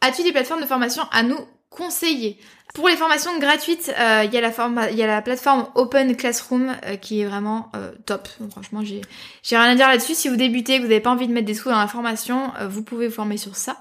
As-tu 0.00 0.22
des 0.22 0.32
plateformes 0.32 0.60
de 0.60 0.66
formation 0.66 1.02
à 1.12 1.22
nous 1.22 1.38
conseiller 1.76 2.38
pour 2.74 2.88
les 2.88 2.96
formations 2.96 3.38
gratuites, 3.38 3.94
euh, 4.00 4.24
il 4.24 4.34
y, 4.34 4.36
a 4.36 4.40
la 4.40 4.90
y 4.90 5.02
a 5.02 5.06
la 5.06 5.22
plateforme 5.22 5.68
Open 5.76 6.16
Classroom 6.16 6.74
euh, 6.84 6.96
qui 6.96 7.20
est 7.20 7.24
vraiment 7.24 7.70
euh, 7.76 7.92
top. 8.04 8.28
franchement, 8.50 8.82
j'ai 8.82 9.00
rien 9.56 9.70
à 9.70 9.74
dire 9.76 9.86
là-dessus. 9.86 10.16
Si 10.16 10.28
vous 10.28 10.34
débutez, 10.34 10.78
que 10.78 10.82
vous 10.82 10.88
n'avez 10.88 11.00
pas 11.00 11.10
envie 11.10 11.28
de 11.28 11.32
mettre 11.32 11.46
des 11.46 11.54
sous 11.54 11.70
dans 11.70 11.78
la 11.78 11.86
formation, 11.86 12.50
vous 12.68 12.82
pouvez 12.82 13.06
vous 13.06 13.14
former 13.14 13.36
sur 13.36 13.54
ça. 13.54 13.76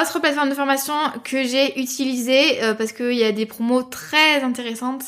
Autre 0.00 0.20
plateforme 0.20 0.48
de 0.48 0.54
formation 0.54 0.94
que 1.22 1.44
j'ai 1.44 1.78
utilisée 1.78 2.58
parce 2.78 2.92
qu'il 2.92 3.12
y 3.12 3.24
a 3.24 3.32
des 3.32 3.44
promos 3.44 3.82
très 3.82 4.42
intéressantes 4.42 5.04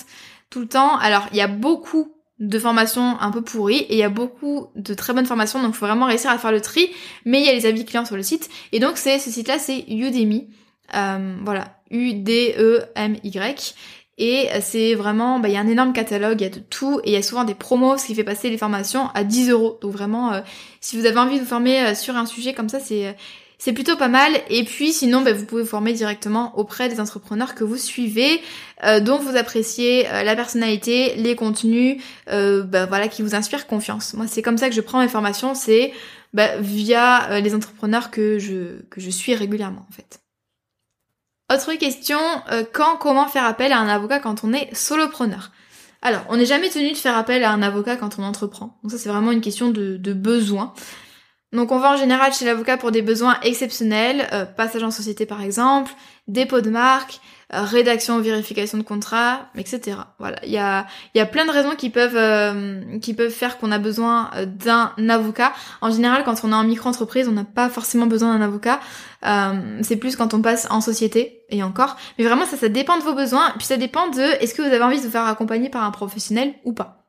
tout 0.51 0.61
le 0.61 0.69
temps. 0.69 0.99
Alors, 0.99 1.27
il 1.33 1.39
y 1.39 1.41
a 1.41 1.49
beaucoup 1.49 2.13
de 2.39 2.59
formations 2.59 3.19
un 3.19 3.31
peu 3.31 3.41
pourries 3.41 3.79
et 3.79 3.95
il 3.95 3.99
y 3.99 4.03
a 4.03 4.11
beaucoup 4.11 4.67
de 4.75 4.93
très 4.93 5.15
bonnes 5.15 5.25
formations 5.25 5.63
donc 5.63 5.75
faut 5.75 5.87
vraiment 5.87 6.07
réussir 6.07 6.31
à 6.31 6.37
faire 6.37 6.51
le 6.51 6.61
tri 6.61 6.91
mais 7.25 7.39
il 7.39 7.47
y 7.47 7.49
a 7.49 7.53
les 7.53 7.65
avis 7.65 7.85
clients 7.85 8.05
sur 8.05 8.17
le 8.17 8.25
site 8.25 8.51
et 8.73 8.81
donc 8.81 8.97
c'est 8.97 9.21
ce 9.21 9.31
site 9.31 9.47
là 9.47 9.61
c'est 9.61 9.85
Udemy 9.89 10.49
voilà 10.93 11.79
U-D-E-M-Y. 11.91 13.75
Et 14.17 14.49
c'est 14.61 14.95
vraiment, 14.95 15.41
bah, 15.41 15.49
il 15.49 15.55
y 15.55 15.57
a 15.57 15.61
un 15.61 15.67
énorme 15.67 15.93
catalogue, 15.93 16.41
il 16.41 16.45
y 16.45 16.47
a 16.47 16.51
de 16.51 16.61
tout, 16.61 17.01
et 17.03 17.11
il 17.11 17.13
y 17.13 17.17
a 17.17 17.23
souvent 17.23 17.45
des 17.45 17.55
promos, 17.55 17.99
ce 17.99 18.07
qui 18.07 18.15
fait 18.15 18.25
passer 18.25 18.49
les 18.49 18.59
formations 18.59 19.09
à 19.15 19.25
10 19.25 19.51
euros. 19.51 19.79
Donc 19.83 19.93
vraiment, 19.93 20.33
euh, 20.33 20.41
si 20.81 20.97
vous 20.97 21.07
avez 21.07 21.19
envie 21.19 21.37
de 21.37 21.41
vous 21.41 21.49
former 21.49 21.81
euh, 21.81 21.95
sur 21.95 22.17
un 22.17 22.27
sujet 22.27 22.55
comme 22.55 22.69
ça, 22.69 22.79
c'est 22.81 23.17
c'est 23.59 23.73
plutôt 23.73 23.97
pas 23.97 24.09
mal. 24.09 24.33
Et 24.51 24.65
puis 24.65 24.93
sinon, 24.93 25.23
bah, 25.23 25.33
vous 25.33 25.47
pouvez 25.47 25.63
vous 25.63 25.69
former 25.69 25.93
directement 25.95 26.57
auprès 26.59 26.89
des 26.89 27.01
entrepreneurs 27.01 27.55
que 27.55 27.65
vous 27.65 27.77
suivez, 27.77 28.41
euh, 28.85 29.01
dont 29.01 29.19
vous 29.19 29.37
appréciez 29.37 30.05
la 30.05 30.37
personnalité, 30.37 31.15
les 31.17 31.35
contenus, 31.35 32.01
bah, 32.27 32.87
voilà, 32.87 33.09
qui 33.09 33.23
vous 33.23 33.35
inspirent 33.35 33.67
confiance. 33.67 34.15
Moi, 34.15 34.27
c'est 34.29 34.43
comme 34.43 34.59
ça 34.59 34.69
que 34.69 34.75
je 34.75 34.81
prends 34.81 35.01
mes 35.01 35.09
formations, 35.09 35.55
c'est 35.55 35.93
bah, 36.35 36.57
via 36.59 37.41
les 37.41 37.55
entrepreneurs 37.55 38.11
que 38.11 38.39
je 38.39 38.83
que 38.91 39.01
je 39.01 39.11
suis 39.11 39.35
régulièrement 39.35 39.87
en 39.89 39.93
fait. 39.93 40.24
Autre 41.53 41.75
question, 41.75 42.19
euh, 42.51 42.65
quand, 42.73 42.97
comment 42.97 43.29
faire 43.29 43.45
appel 43.45 43.73
à 43.73 43.79
un 43.79 43.89
avocat 43.89 44.19
quand 44.19 44.45
on 44.45 44.53
est 44.53 44.75
solopreneur? 44.75 45.53
Alors, 46.01 46.23
on 46.29 46.37
n'est 46.37 46.47
jamais 46.47 46.71
tenu 46.71 46.93
de 46.93 46.97
faire 46.97 47.17
appel 47.17 47.45
à 47.45 47.51
un 47.51 47.63
avocat 47.63 47.97
quand 47.97 48.19
on 48.19 48.23
entreprend. 48.23 48.79
Donc 48.83 48.93
ça, 48.93 48.99
c'est 48.99 49.09
vraiment 49.09 49.31
une 49.31 49.41
question 49.41 49.71
de, 49.71 50.13
besoin. 50.13 50.73
Donc 51.53 51.71
on 51.71 51.79
va 51.79 51.93
en 51.93 51.97
général 51.97 52.33
chez 52.33 52.45
l'avocat 52.45 52.77
pour 52.77 52.91
des 52.91 53.03
besoins 53.03 53.39
exceptionnels, 53.43 54.27
euh, 54.33 54.45
passage 54.45 54.83
en 54.83 54.91
société 54.91 55.25
par 55.25 55.41
exemple, 55.41 55.93
dépôt 56.27 56.61
de 56.61 56.71
marque, 56.71 57.21
euh, 57.53 57.63
rédaction, 57.63 58.19
vérification 58.21 58.79
de 58.79 58.83
contrat, 58.83 59.51
etc. 59.57 59.99
Voilà, 60.19 60.39
il 60.45 60.53
y 60.53 60.59
a, 60.59 60.87
y 61.15 61.21
a 61.21 61.27
plein 61.27 61.45
de 61.45 61.51
raisons 61.51 61.75
qui 61.77 61.91
peuvent, 61.91 62.17
euh, 62.17 62.99
qui 63.01 63.15
peuvent 63.15 63.31
faire 63.31 63.59
qu'on 63.59 63.71
a 63.71 63.79
besoin 63.79 64.31
d'un 64.47 64.93
avocat. 65.09 65.53
En 65.81 65.91
général, 65.91 66.25
quand 66.25 66.45
on 66.45 66.53
est 66.53 66.55
en 66.55 66.65
micro-entreprise, 66.65 67.29
on 67.29 67.33
n'a 67.33 67.45
pas 67.45 67.69
forcément 67.69 68.07
besoin 68.07 68.37
d'un 68.37 68.45
avocat. 68.45 68.81
c'est 69.83 69.97
plus 69.97 70.17
quand 70.17 70.35
on 70.35 70.43
passe 70.43 70.67
en 70.71 70.81
société, 70.81 71.45
et 71.51 71.63
encore. 71.63 71.97
Mais 72.19 72.25
vraiment, 72.25 72.47
ça, 72.47 72.57
ça 72.57 72.69
dépend 72.69 72.99
de 72.99 73.03
vos 73.03 73.15
besoins, 73.15 73.53
puis 73.59 73.67
ça 73.67 73.77
dépend 73.77 74.09
de 74.09 74.21
est-ce 74.21 74.55
que 74.55 74.63
vous 74.63 74.69
avez 74.69 74.83
envie 74.83 74.99
de 74.99 75.03
vous 75.03 75.11
faire 75.11 75.27
accompagner 75.27 75.69
par 75.69 75.85
un 75.85 75.91
professionnel 75.91 76.55
ou 76.65 76.73
pas? 76.73 77.05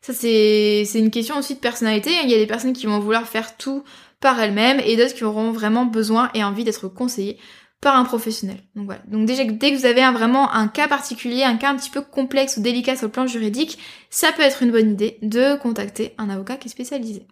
Ça, 0.00 0.14
c'est 0.14 0.86
une 0.94 1.10
question 1.10 1.38
aussi 1.38 1.54
de 1.54 1.60
personnalité. 1.60 2.10
Il 2.24 2.30
y 2.30 2.34
a 2.34 2.38
des 2.38 2.46
personnes 2.46 2.72
qui 2.72 2.86
vont 2.86 2.98
vouloir 2.98 3.26
faire 3.26 3.56
tout 3.56 3.84
par 4.20 4.40
elles-mêmes 4.40 4.80
et 4.80 4.96
d'autres 4.96 5.14
qui 5.14 5.24
auront 5.24 5.50
vraiment 5.50 5.84
besoin 5.84 6.30
et 6.34 6.42
envie 6.42 6.64
d'être 6.64 6.88
conseillées 6.88 7.38
par 7.80 7.96
un 7.96 8.04
professionnel. 8.04 8.58
Donc 8.74 8.86
voilà. 8.86 9.00
Donc 9.06 9.26
déjà, 9.26 9.44
dès 9.44 9.72
que 9.72 9.76
vous 9.76 9.86
avez 9.86 10.02
vraiment 10.12 10.52
un 10.52 10.68
cas 10.68 10.88
particulier, 10.88 11.44
un 11.44 11.56
cas 11.56 11.70
un 11.70 11.76
petit 11.76 11.90
peu 11.90 12.02
complexe 12.02 12.56
ou 12.56 12.60
délicat 12.60 12.96
sur 12.96 13.06
le 13.06 13.12
plan 13.12 13.26
juridique, 13.26 13.78
ça 14.10 14.32
peut 14.32 14.42
être 14.42 14.62
une 14.62 14.70
bonne 14.70 14.92
idée 14.92 15.18
de 15.22 15.56
contacter 15.56 16.14
un 16.18 16.28
avocat 16.28 16.56
qui 16.56 16.68
est 16.68 16.70
spécialisé. 16.70 17.26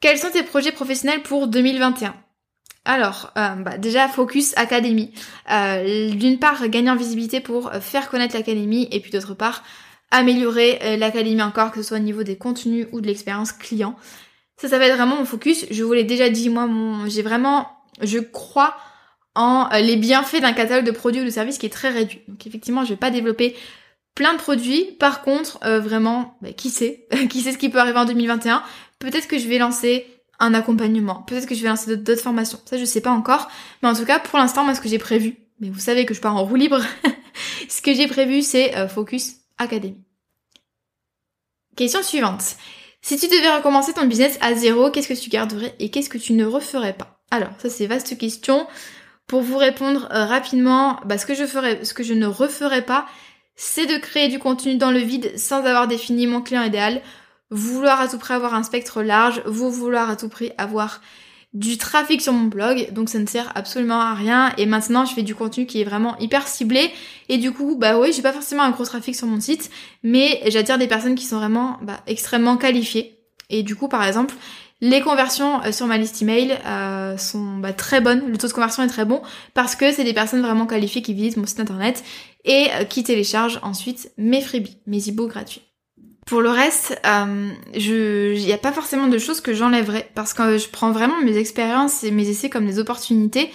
Quels 0.00 0.18
sont 0.18 0.30
tes 0.30 0.42
projets 0.42 0.72
professionnels 0.72 1.22
pour 1.22 1.48
2021 1.48 2.14
alors, 2.88 3.32
euh, 3.36 3.56
bah, 3.56 3.78
déjà 3.78 4.06
Focus 4.06 4.56
Academy. 4.56 5.10
Euh, 5.50 6.10
D'une 6.10 6.38
part, 6.38 6.68
gagner 6.68 6.88
en 6.88 6.94
visibilité 6.94 7.40
pour 7.40 7.72
faire 7.80 8.08
connaître 8.08 8.36
l'académie 8.36 8.86
et 8.92 9.00
puis 9.00 9.10
d'autre 9.10 9.34
part, 9.34 9.64
améliorer 10.10 10.78
euh, 10.82 10.96
l'académie 10.96 11.42
encore, 11.42 11.70
que 11.70 11.82
ce 11.82 11.88
soit 11.88 11.96
au 11.98 12.00
niveau 12.00 12.22
des 12.22 12.36
contenus 12.36 12.86
ou 12.92 13.00
de 13.00 13.06
l'expérience 13.06 13.52
client. 13.52 13.96
Ça, 14.56 14.68
ça 14.68 14.78
va 14.78 14.86
être 14.86 14.96
vraiment 14.96 15.16
mon 15.16 15.24
focus. 15.24 15.66
Je 15.70 15.82
vous 15.84 15.92
l'ai 15.92 16.04
déjà 16.04 16.30
dit, 16.30 16.48
moi, 16.48 16.68
j'ai 17.08 17.22
vraiment, 17.22 17.68
je 18.02 18.18
crois 18.18 18.76
en 19.34 19.68
euh, 19.72 19.78
les 19.78 19.96
bienfaits 19.96 20.40
d'un 20.40 20.52
catalogue 20.52 20.84
de 20.84 20.90
produits 20.90 21.22
ou 21.22 21.24
de 21.24 21.30
services 21.30 21.58
qui 21.58 21.66
est 21.66 21.70
très 21.70 21.90
réduit. 21.90 22.22
Donc 22.28 22.46
effectivement, 22.46 22.84
je 22.84 22.90
vais 22.90 22.96
pas 22.96 23.10
développer 23.10 23.54
plein 24.14 24.32
de 24.32 24.38
produits. 24.38 24.84
Par 24.98 25.22
contre, 25.22 25.58
euh, 25.64 25.78
vraiment, 25.78 26.36
bah, 26.40 26.52
qui 26.52 26.70
sait? 26.70 27.06
Qui 27.30 27.42
sait 27.42 27.52
ce 27.52 27.58
qui 27.58 27.68
peut 27.68 27.78
arriver 27.78 27.98
en 27.98 28.04
2021 28.04 28.62
Peut-être 28.98 29.28
que 29.28 29.38
je 29.38 29.46
vais 29.46 29.58
lancer 29.58 30.06
un 30.38 30.54
accompagnement. 30.54 31.22
Peut-être 31.22 31.46
que 31.46 31.54
je 31.54 31.62
vais 31.62 31.68
lancer 31.68 31.96
d'autres 31.96 32.22
formations. 32.22 32.58
Ça, 32.64 32.78
je 32.78 32.84
sais 32.84 33.00
pas 33.00 33.10
encore. 33.10 33.48
Mais 33.82 33.88
en 33.88 33.94
tout 33.94 34.04
cas, 34.04 34.18
pour 34.18 34.38
l'instant, 34.38 34.64
moi, 34.64 34.74
ce 34.74 34.80
que 34.80 34.88
j'ai 34.88 34.98
prévu, 34.98 35.36
mais 35.60 35.70
vous 35.70 35.80
savez 35.80 36.06
que 36.06 36.14
je 36.14 36.20
pars 36.20 36.34
en 36.34 36.44
roue 36.44 36.56
libre, 36.56 36.80
ce 37.68 37.82
que 37.82 37.94
j'ai 37.94 38.06
prévu, 38.06 38.42
c'est 38.42 38.88
focus 38.88 39.36
Académie. 39.58 40.04
Question 41.76 42.02
suivante. 42.02 42.56
Si 43.02 43.18
tu 43.18 43.28
devais 43.28 43.54
recommencer 43.54 43.92
ton 43.92 44.06
business 44.06 44.38
à 44.40 44.54
zéro, 44.54 44.90
qu'est-ce 44.90 45.08
que 45.08 45.14
tu 45.14 45.30
garderais 45.30 45.74
et 45.78 45.90
qu'est-ce 45.90 46.10
que 46.10 46.18
tu 46.18 46.32
ne 46.32 46.44
referais 46.44 46.94
pas? 46.94 47.15
Alors, 47.30 47.50
ça 47.58 47.70
c'est 47.70 47.86
vaste 47.86 48.16
question. 48.18 48.66
Pour 49.26 49.42
vous 49.42 49.58
répondre 49.58 50.08
euh, 50.12 50.24
rapidement, 50.24 51.00
bah, 51.04 51.18
ce 51.18 51.26
que 51.26 51.34
je 51.34 51.46
ferais, 51.46 51.84
ce 51.84 51.94
que 51.94 52.04
je 52.04 52.14
ne 52.14 52.26
referais 52.26 52.82
pas, 52.82 53.06
c'est 53.56 53.86
de 53.86 53.96
créer 53.96 54.28
du 54.28 54.38
contenu 54.38 54.76
dans 54.76 54.90
le 54.90 55.00
vide 55.00 55.36
sans 55.36 55.64
avoir 55.64 55.88
défini 55.88 56.26
mon 56.26 56.42
client 56.42 56.62
idéal, 56.62 57.02
vouloir 57.50 58.00
à 58.00 58.08
tout 58.08 58.18
prix 58.18 58.34
avoir 58.34 58.54
un 58.54 58.62
spectre 58.62 59.02
large, 59.02 59.42
vouloir 59.46 60.10
à 60.10 60.16
tout 60.16 60.28
prix 60.28 60.52
avoir 60.58 61.00
du 61.54 61.78
trafic 61.78 62.20
sur 62.20 62.34
mon 62.34 62.48
blog, 62.48 62.92
donc 62.92 63.08
ça 63.08 63.18
ne 63.18 63.26
sert 63.26 63.50
absolument 63.54 64.00
à 64.00 64.14
rien. 64.14 64.52
Et 64.58 64.66
maintenant, 64.66 65.06
je 65.06 65.14
fais 65.14 65.22
du 65.22 65.34
contenu 65.34 65.64
qui 65.64 65.80
est 65.80 65.84
vraiment 65.84 66.18
hyper 66.18 66.46
ciblé. 66.46 66.90
Et 67.30 67.38
du 67.38 67.50
coup, 67.50 67.76
bah 67.76 67.98
oui, 67.98 68.12
j'ai 68.12 68.20
pas 68.20 68.32
forcément 68.32 68.62
un 68.62 68.70
gros 68.70 68.84
trafic 68.84 69.16
sur 69.16 69.26
mon 69.26 69.40
site, 69.40 69.70
mais 70.02 70.42
j'attire 70.48 70.76
des 70.76 70.86
personnes 70.86 71.14
qui 71.14 71.24
sont 71.24 71.38
vraiment 71.38 71.78
bah, 71.80 72.00
extrêmement 72.06 72.58
qualifiées. 72.58 73.18
Et 73.48 73.62
du 73.62 73.74
coup, 73.74 73.88
par 73.88 74.04
exemple, 74.04 74.34
les 74.80 75.00
conversions 75.00 75.62
euh, 75.62 75.72
sur 75.72 75.86
ma 75.86 75.96
liste 75.96 76.20
email 76.20 76.58
euh, 76.66 77.16
sont 77.16 77.58
bah, 77.58 77.72
très 77.72 78.00
bonnes, 78.00 78.30
le 78.30 78.36
taux 78.36 78.48
de 78.48 78.52
conversion 78.52 78.82
est 78.82 78.88
très 78.88 79.04
bon 79.04 79.22
parce 79.54 79.74
que 79.74 79.92
c'est 79.92 80.04
des 80.04 80.12
personnes 80.12 80.42
vraiment 80.42 80.66
qualifiées 80.66 81.02
qui 81.02 81.14
visitent 81.14 81.38
mon 81.38 81.46
site 81.46 81.60
internet 81.60 82.04
et 82.44 82.66
euh, 82.74 82.84
qui 82.84 83.02
téléchargent 83.02 83.58
ensuite 83.62 84.12
mes 84.18 84.42
freebies, 84.42 84.78
mes 84.86 85.08
e-books 85.08 85.30
gratuits. 85.30 85.62
Pour 86.26 86.40
le 86.40 86.50
reste, 86.50 87.00
euh, 87.06 87.50
il 87.74 88.44
n'y 88.44 88.52
a 88.52 88.58
pas 88.58 88.72
forcément 88.72 89.06
de 89.06 89.16
choses 89.16 89.40
que 89.40 89.54
j'enlèverais 89.54 90.10
parce 90.14 90.34
que 90.34 90.58
je 90.58 90.68
prends 90.68 90.90
vraiment 90.90 91.20
mes 91.22 91.36
expériences 91.36 92.02
et 92.02 92.10
mes 92.10 92.28
essais 92.28 92.50
comme 92.50 92.66
des 92.66 92.80
opportunités. 92.80 93.50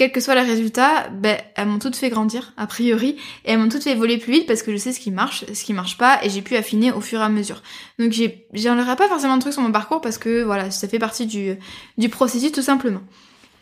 Quel 0.00 0.12
que 0.12 0.20
soit 0.20 0.34
le 0.34 0.40
résultat, 0.40 1.10
ben, 1.10 1.36
elles 1.56 1.66
m'ont 1.66 1.78
toutes 1.78 1.94
fait 1.94 2.08
grandir, 2.08 2.54
a 2.56 2.66
priori, 2.66 3.16
et 3.44 3.50
elles 3.50 3.58
m'ont 3.58 3.68
toutes 3.68 3.82
fait 3.82 3.90
évoluer 3.90 4.16
plus 4.16 4.32
vite 4.32 4.46
parce 4.46 4.62
que 4.62 4.72
je 4.72 4.78
sais 4.78 4.94
ce 4.94 4.98
qui 4.98 5.10
marche, 5.10 5.44
ce 5.52 5.62
qui 5.62 5.74
marche 5.74 5.98
pas, 5.98 6.24
et 6.24 6.30
j'ai 6.30 6.40
pu 6.40 6.56
affiner 6.56 6.90
au 6.90 7.02
fur 7.02 7.20
et 7.20 7.22
à 7.22 7.28
mesure. 7.28 7.62
Donc 7.98 8.14
j'enlèverai 8.54 8.96
pas 8.96 9.08
forcément 9.08 9.36
de 9.36 9.42
trucs 9.42 9.52
sur 9.52 9.60
mon 9.60 9.72
parcours 9.72 10.00
parce 10.00 10.16
que 10.16 10.42
voilà, 10.42 10.70
ça 10.70 10.88
fait 10.88 10.98
partie 10.98 11.26
du, 11.26 11.54
du 11.98 12.08
processus 12.08 12.50
tout 12.50 12.62
simplement. 12.62 13.02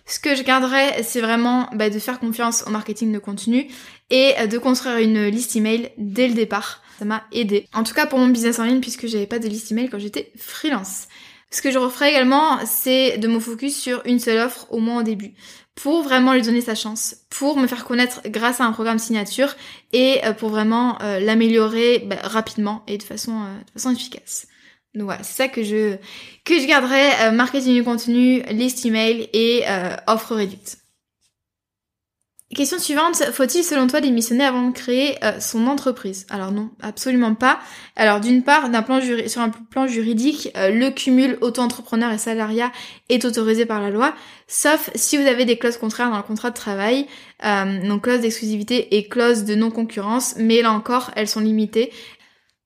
Ce 0.07 0.21
que 0.21 0.37
je 0.37 0.45
garderais, 0.45 1.03
c'est 1.03 1.21
vraiment 1.21 1.69
bah, 1.75 1.91
de 1.91 1.99
faire 1.99 2.21
confiance 2.21 2.63
au 2.69 2.71
marketing 2.71 3.13
de 3.13 3.19
contenu 3.19 3.67
et 4.11 4.35
de 4.47 4.59
construire 4.59 4.99
une 4.99 5.27
liste 5.27 5.57
email 5.57 5.91
dès 5.99 6.29
le 6.29 6.35
départ. 6.35 6.85
Ça 7.01 7.05
m'a 7.05 7.25
aidé. 7.33 7.67
En 7.75 7.83
tout 7.83 7.95
cas 7.95 8.07
pour 8.07 8.21
mon 8.21 8.29
business 8.29 8.61
en 8.61 8.65
ligne 8.65 8.81
puisque 8.81 9.09
j'avais 9.09 9.27
pas 9.27 9.41
de 9.41 9.49
liste 9.49 9.73
email 9.73 9.89
quand 9.89 9.99
j'étais 9.99 10.31
freelance. 10.37 11.09
Ce 11.51 11.63
que 11.63 11.71
je 11.71 11.79
referai 11.79 12.11
également, 12.11 12.59
c'est 12.67 13.17
de 13.17 13.27
me 13.27 13.41
focus 13.41 13.75
sur 13.75 14.03
une 14.05 14.19
seule 14.21 14.39
offre 14.39 14.67
au 14.71 14.79
moins 14.81 15.01
au 15.01 15.03
début 15.03 15.33
pour 15.81 16.03
vraiment 16.03 16.33
lui 16.33 16.43
donner 16.43 16.61
sa 16.61 16.75
chance, 16.75 17.15
pour 17.31 17.57
me 17.57 17.69
faire 17.69 17.85
connaître 17.85 18.21
grâce 18.27 18.61
à 18.61 18.65
un 18.65 18.73
programme 18.73 18.99
signature 18.99 19.55
et 19.93 20.19
euh, 20.25 20.33
pour 20.33 20.49
vraiment 20.49 21.01
euh, 21.03 21.21
l'améliorer 21.21 22.01
bah, 22.01 22.17
rapidement 22.23 22.83
et 22.89 22.99
de 22.99 23.03
façon, 23.05 23.45
de 23.45 23.73
façon 23.73 23.95
efficace. 23.95 24.49
Donc 24.95 25.05
voilà, 25.05 25.23
c'est 25.23 25.37
ça 25.37 25.49
que 25.49 25.63
je 25.63 25.97
que 26.45 26.59
je 26.59 26.67
garderai 26.67 27.31
marketing 27.31 27.75
du 27.75 27.85
contenu, 27.85 28.43
liste 28.51 28.85
email 28.87 29.29
et 29.33 29.63
offre 30.07 30.35
réduite. 30.35 30.79
Question 32.55 32.79
suivante, 32.79 33.23
faut-il 33.33 33.63
selon 33.63 33.89
toi 33.89 34.01
démissionner 34.01 34.43
avant 34.43 34.69
de 34.69 34.73
créer 34.73 35.23
euh, 35.23 35.39
son 35.39 35.67
entreprise? 35.67 36.27
Alors 36.31 36.51
non, 36.51 36.71
absolument 36.81 37.35
pas. 37.35 37.61
Alors 37.95 38.21
d'une 38.21 38.43
part, 38.43 38.71
sur 39.27 39.43
un 39.43 39.51
plan 39.51 39.87
juridique, 39.87 40.49
euh, 40.57 40.71
le 40.71 40.89
cumul 40.89 41.37
auto-entrepreneur 41.43 42.11
et 42.11 42.17
salariat 42.17 42.73
est 43.11 43.27
autorisé 43.27 43.67
par 43.67 43.83
la 43.83 43.91
loi, 43.91 44.15
sauf 44.47 44.89
si 44.95 45.19
vous 45.19 45.27
avez 45.27 45.45
des 45.45 45.59
clauses 45.59 45.77
contraires 45.77 46.09
dans 46.09 46.17
le 46.17 46.23
contrat 46.23 46.49
de 46.49 46.57
travail, 46.57 47.07
euh, 47.45 47.87
donc 47.87 48.05
clause 48.05 48.21
d'exclusivité 48.21 48.97
et 48.97 49.09
clause 49.09 49.45
de 49.45 49.55
non-concurrence, 49.55 50.37
mais 50.39 50.63
là 50.63 50.73
encore, 50.73 51.11
elles 51.17 51.29
sont 51.29 51.41
limitées. 51.41 51.93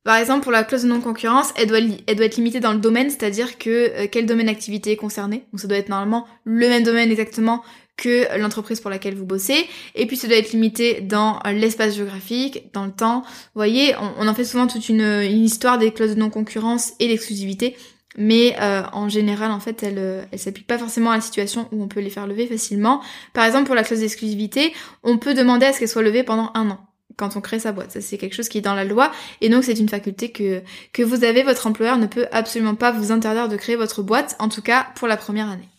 Par 0.05 0.17
exemple, 0.17 0.45
pour 0.45 0.53
la 0.53 0.63
clause 0.63 0.85
de 0.85 0.89
non-concurrence, 0.89 1.53
elle 1.57 1.67
doit, 1.67 1.79
elle 1.79 2.17
doit 2.17 2.27
être 2.27 2.37
limitée 2.37 2.61
dans 2.61 2.73
le 2.73 2.79
domaine, 2.79 3.11
c'est-à-dire 3.11 3.59
que 3.59 4.07
quel 4.07 4.27
domaine 4.27 4.47
d'activité 4.47 4.93
est 4.93 4.97
concerné? 4.97 5.45
Donc 5.53 5.61
ça 5.61 5.69
doit 5.69 5.79
être 5.79 5.89
normalement 5.89 6.27
le 6.45 6.69
même 6.69 6.83
domaine 6.83 7.11
exactement 7.11 7.63
que 7.97 8.39
l'entreprise 8.39 8.81
pour 8.81 8.91
laquelle 8.91 9.15
vous 9.15 9.27
bossez. 9.27 9.67
Et 9.95 10.07
puis 10.07 10.17
ça 10.17 10.27
doit 10.27 10.37
être 10.37 10.53
limité 10.53 11.01
dans 11.01 11.41
l'espace 11.47 11.95
géographique, 11.95 12.73
dans 12.73 12.85
le 12.85 12.93
temps. 12.93 13.23
Vous 13.23 13.29
voyez, 13.55 13.95
on, 14.19 14.27
en 14.27 14.35
fait 14.35 14.45
souvent 14.45 14.67
toute 14.67 14.89
une, 14.89 15.23
histoire 15.23 15.79
des 15.79 15.93
clauses 15.93 16.15
de 16.15 16.21
non-concurrence 16.21 16.93
et 16.99 17.09
d'exclusivité. 17.09 17.77
Mais 18.19 18.57
euh, 18.61 18.83
en 18.93 19.09
général, 19.09 19.51
en 19.53 19.61
fait, 19.61 19.83
elle, 19.83 19.99
euh, 19.99 20.23
elle 20.33 20.39
s'applique 20.39 20.67
pas 20.67 20.77
forcément 20.77 21.13
à 21.13 21.15
la 21.15 21.23
situation 21.23 21.69
où 21.73 21.83
on 21.83 21.89
peut 21.89 22.01
les 22.01 22.11
faire 22.11 22.27
lever 22.27 22.47
facilement. 22.47 23.01
Par 23.33 23.47
exemple, 23.47 23.65
pour 23.65 23.75
la 23.75 23.85
clause 23.85 24.01
d'exclusivité, 24.01 24.75
on 25.03 25.17
peut 25.17 25.33
demander 25.33 25.65
à 25.65 25.73
ce 25.73 25.79
qu'elle 25.79 25.89
soit 25.89 26.03
levée 26.03 26.23
pendant 26.23 26.51
un 26.55 26.71
an 26.71 26.79
quand 27.17 27.37
on 27.37 27.41
crée 27.41 27.59
sa 27.59 27.73
boîte. 27.73 27.93
Ça, 27.93 28.01
c'est 28.01 28.19
quelque 28.19 28.35
chose 28.35 28.49
qui 28.49 28.59
est 28.59 28.63
dans 28.63 28.75
la 28.75 28.85
loi. 28.85 29.13
Et 29.41 29.49
donc, 29.49 29.65
c'est 29.65 29.79
une 29.79 29.89
faculté 29.89 30.31
que, 30.31 30.63
que 30.93 31.03
vous 31.03 31.25
avez. 31.25 31.43
Votre 31.43 31.67
employeur 31.67 31.97
ne 31.97 32.07
peut 32.07 32.27
absolument 32.33 32.75
pas 32.75 32.91
vous 32.91 33.13
interdire 33.13 33.49
de 33.49 33.57
créer 33.57 33.77
votre 33.77 34.03
boîte, 34.03 34.37
en 34.39 34.49
tout 34.49 34.63
cas 34.63 34.89
pour 34.95 35.09
la 35.09 35.17
première 35.17 35.49
année. 35.49 35.72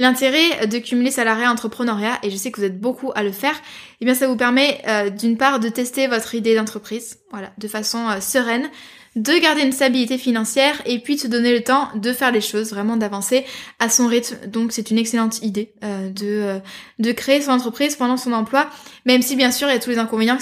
L'intérêt 0.00 0.66
de 0.66 0.78
cumuler 0.78 1.10
salariat 1.10 1.52
entrepreneuriat, 1.52 2.18
et 2.22 2.30
je 2.30 2.36
sais 2.36 2.50
que 2.50 2.58
vous 2.58 2.64
êtes 2.64 2.80
beaucoup 2.80 3.12
à 3.14 3.22
le 3.22 3.32
faire, 3.32 3.54
eh 4.00 4.06
bien 4.06 4.14
ça 4.14 4.28
vous 4.28 4.36
permet 4.36 4.80
euh, 4.88 5.10
d'une 5.10 5.36
part 5.36 5.60
de 5.60 5.68
tester 5.68 6.06
votre 6.06 6.34
idée 6.34 6.54
d'entreprise, 6.54 7.18
voilà, 7.30 7.52
de 7.58 7.68
façon 7.68 8.08
euh, 8.08 8.18
sereine, 8.22 8.70
de 9.14 9.38
garder 9.38 9.60
une 9.60 9.72
stabilité 9.72 10.16
financière 10.16 10.80
et 10.86 11.00
puis 11.00 11.16
de 11.16 11.20
se 11.20 11.26
donner 11.26 11.52
le 11.52 11.62
temps 11.62 11.90
de 11.96 12.14
faire 12.14 12.32
les 12.32 12.40
choses, 12.40 12.70
vraiment 12.70 12.96
d'avancer 12.96 13.44
à 13.78 13.90
son 13.90 14.06
rythme. 14.06 14.38
Donc 14.46 14.72
c'est 14.72 14.90
une 14.90 14.96
excellente 14.96 15.42
idée 15.42 15.74
euh, 15.84 16.08
de, 16.08 16.60
de 16.98 17.12
créer 17.12 17.42
son 17.42 17.50
entreprise 17.50 17.94
pendant 17.94 18.16
son 18.16 18.32
emploi, 18.32 18.70
même 19.04 19.20
si 19.20 19.36
bien 19.36 19.50
sûr 19.50 19.68
il 19.68 19.74
y 19.74 19.76
a 19.76 19.80
tous 19.80 19.90
les 19.90 19.98
inconvénients 19.98 20.38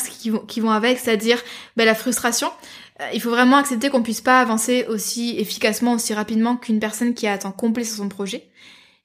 qui 0.47 0.61
vont, 0.61 0.71
avec, 0.71 1.01
c'est-à-dire 1.01 1.43
ben, 1.77 1.85
la 1.85 1.97
frustration. 1.97 2.49
Il 3.13 3.21
faut 3.21 3.31
vraiment 3.31 3.57
accepter 3.57 3.91
qu'on 3.91 4.03
puisse 4.03 4.21
pas 4.21 4.41
avancer 4.41 4.85
aussi 4.89 5.37
efficacement, 5.37 5.95
aussi 5.95 6.15
rapidement 6.15 6.57
qu'une 6.57 6.79
personne 6.79 7.15
qui 7.15 7.27
a 7.27 7.33
un 7.33 7.39
temps 7.39 7.51
complet 7.51 7.83
sur 7.83 7.97
son 7.97 8.09
projet 8.09 8.49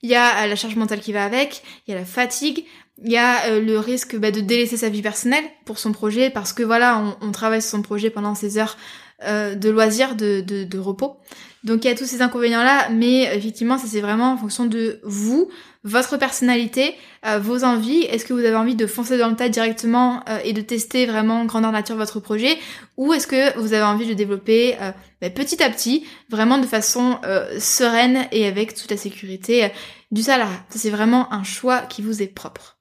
il 0.04 0.10
y 0.10 0.16
a 0.16 0.44
euh, 0.44 0.48
la 0.48 0.56
charge 0.56 0.76
mentale 0.76 1.00
qui 1.00 1.14
va 1.14 1.26
avec, 1.26 1.64
il 1.88 1.92
y 1.92 1.98
a 1.98 2.00
la 2.00 2.06
fatigue, 2.06 2.66
il 3.04 3.12
y 3.12 3.18
a 3.18 3.46
euh, 3.48 3.62
le 3.62 3.80
risque 3.80 4.16
bah, 4.18 4.32
de 4.32 4.42
délaisser 4.42 4.78
sa 4.78 4.90
vie 4.90 5.02
personnelle 5.02 5.46
pour 5.66 5.80
son 5.80 5.92
projet 5.92 6.30
parce 6.30 6.54
que 6.54 6.62
voilà, 6.62 7.16
on, 7.22 7.32
travaille 7.32 7.62
sur 7.62 7.72
son 7.72 7.82
projet 7.82 8.10
pendant 8.10 8.36
ses 8.36 8.58
heures 8.58 8.78
euh, 9.24 9.56
de 9.56 9.70
loisirs, 9.70 10.16
de, 10.16 10.42
de, 10.42 10.80
repos. 10.80 11.16
Donc 11.64 11.86
il 11.86 11.88
y 11.88 11.92
a 11.92 11.96
tous 11.96 12.06
ces 12.06 12.22
inconvénients-là, 12.22 12.90
mais 12.90 13.24
effectivement, 13.36 13.78
ça 13.78 13.88
c'est 13.88 14.02
vraiment 14.02 14.34
en 14.34 14.38
fonction 14.38 14.66
de 14.66 15.00
vous, 15.04 15.50
votre 15.84 16.18
personnalité, 16.18 16.96
vos 17.40 17.64
envies. 17.64 18.04
Est-ce 18.04 18.26
que 18.26 18.34
vous 18.34 18.40
avez 18.40 18.56
envie 18.56 18.76
de 18.76 18.88
foncer 18.88 19.18
dans 19.18 19.30
le 19.30 19.36
tas 19.36 19.50
directement 19.50 20.24
et 20.44 20.54
de 20.54 20.62
tester 20.62 21.06
vraiment 21.06 21.46
grandeur 21.46 21.72
nature 21.72 21.96
votre 21.96 22.20
projet, 22.20 22.58
ou 22.98 23.14
est-ce 23.14 23.28
que 23.28 23.58
vous 23.60 23.74
avez 23.74 23.84
envie 23.84 24.08
de 24.08 24.14
développer 24.14 24.78
bah, 25.22 25.30
petit 25.30 25.62
à 25.62 25.70
petit, 25.70 26.06
vraiment 26.30 26.58
de 26.58 26.68
façon 26.68 27.20
sereine 27.60 28.28
et 28.32 28.48
avec 28.48 28.76
toute 28.76 28.92
la 28.92 28.98
sécurité 28.98 29.72
du 30.12 30.22
salariat? 30.22 30.64
c'est 30.70 30.90
vraiment 30.90 31.32
un 31.34 31.44
choix 31.44 31.80
qui 31.82 32.02
vous 32.02 32.22
est 32.22 32.28
propre. 32.28 32.78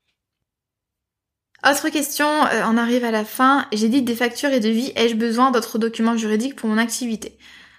Autre 1.64 1.90
question, 1.90 2.26
euh, 2.26 2.62
on 2.66 2.76
arrive 2.76 3.04
à 3.04 3.12
la 3.12 3.24
fin. 3.24 3.66
J'ai 3.72 3.88
dit 3.88 4.02
des 4.02 4.16
factures 4.16 4.50
et 4.50 4.58
devis, 4.58 4.92
ai-je 4.96 5.14
besoin 5.14 5.52
d'autres 5.52 5.78
documents 5.78 6.16
juridiques 6.16 6.56
pour 6.56 6.68
mon 6.68 6.76
activité? 6.76 7.38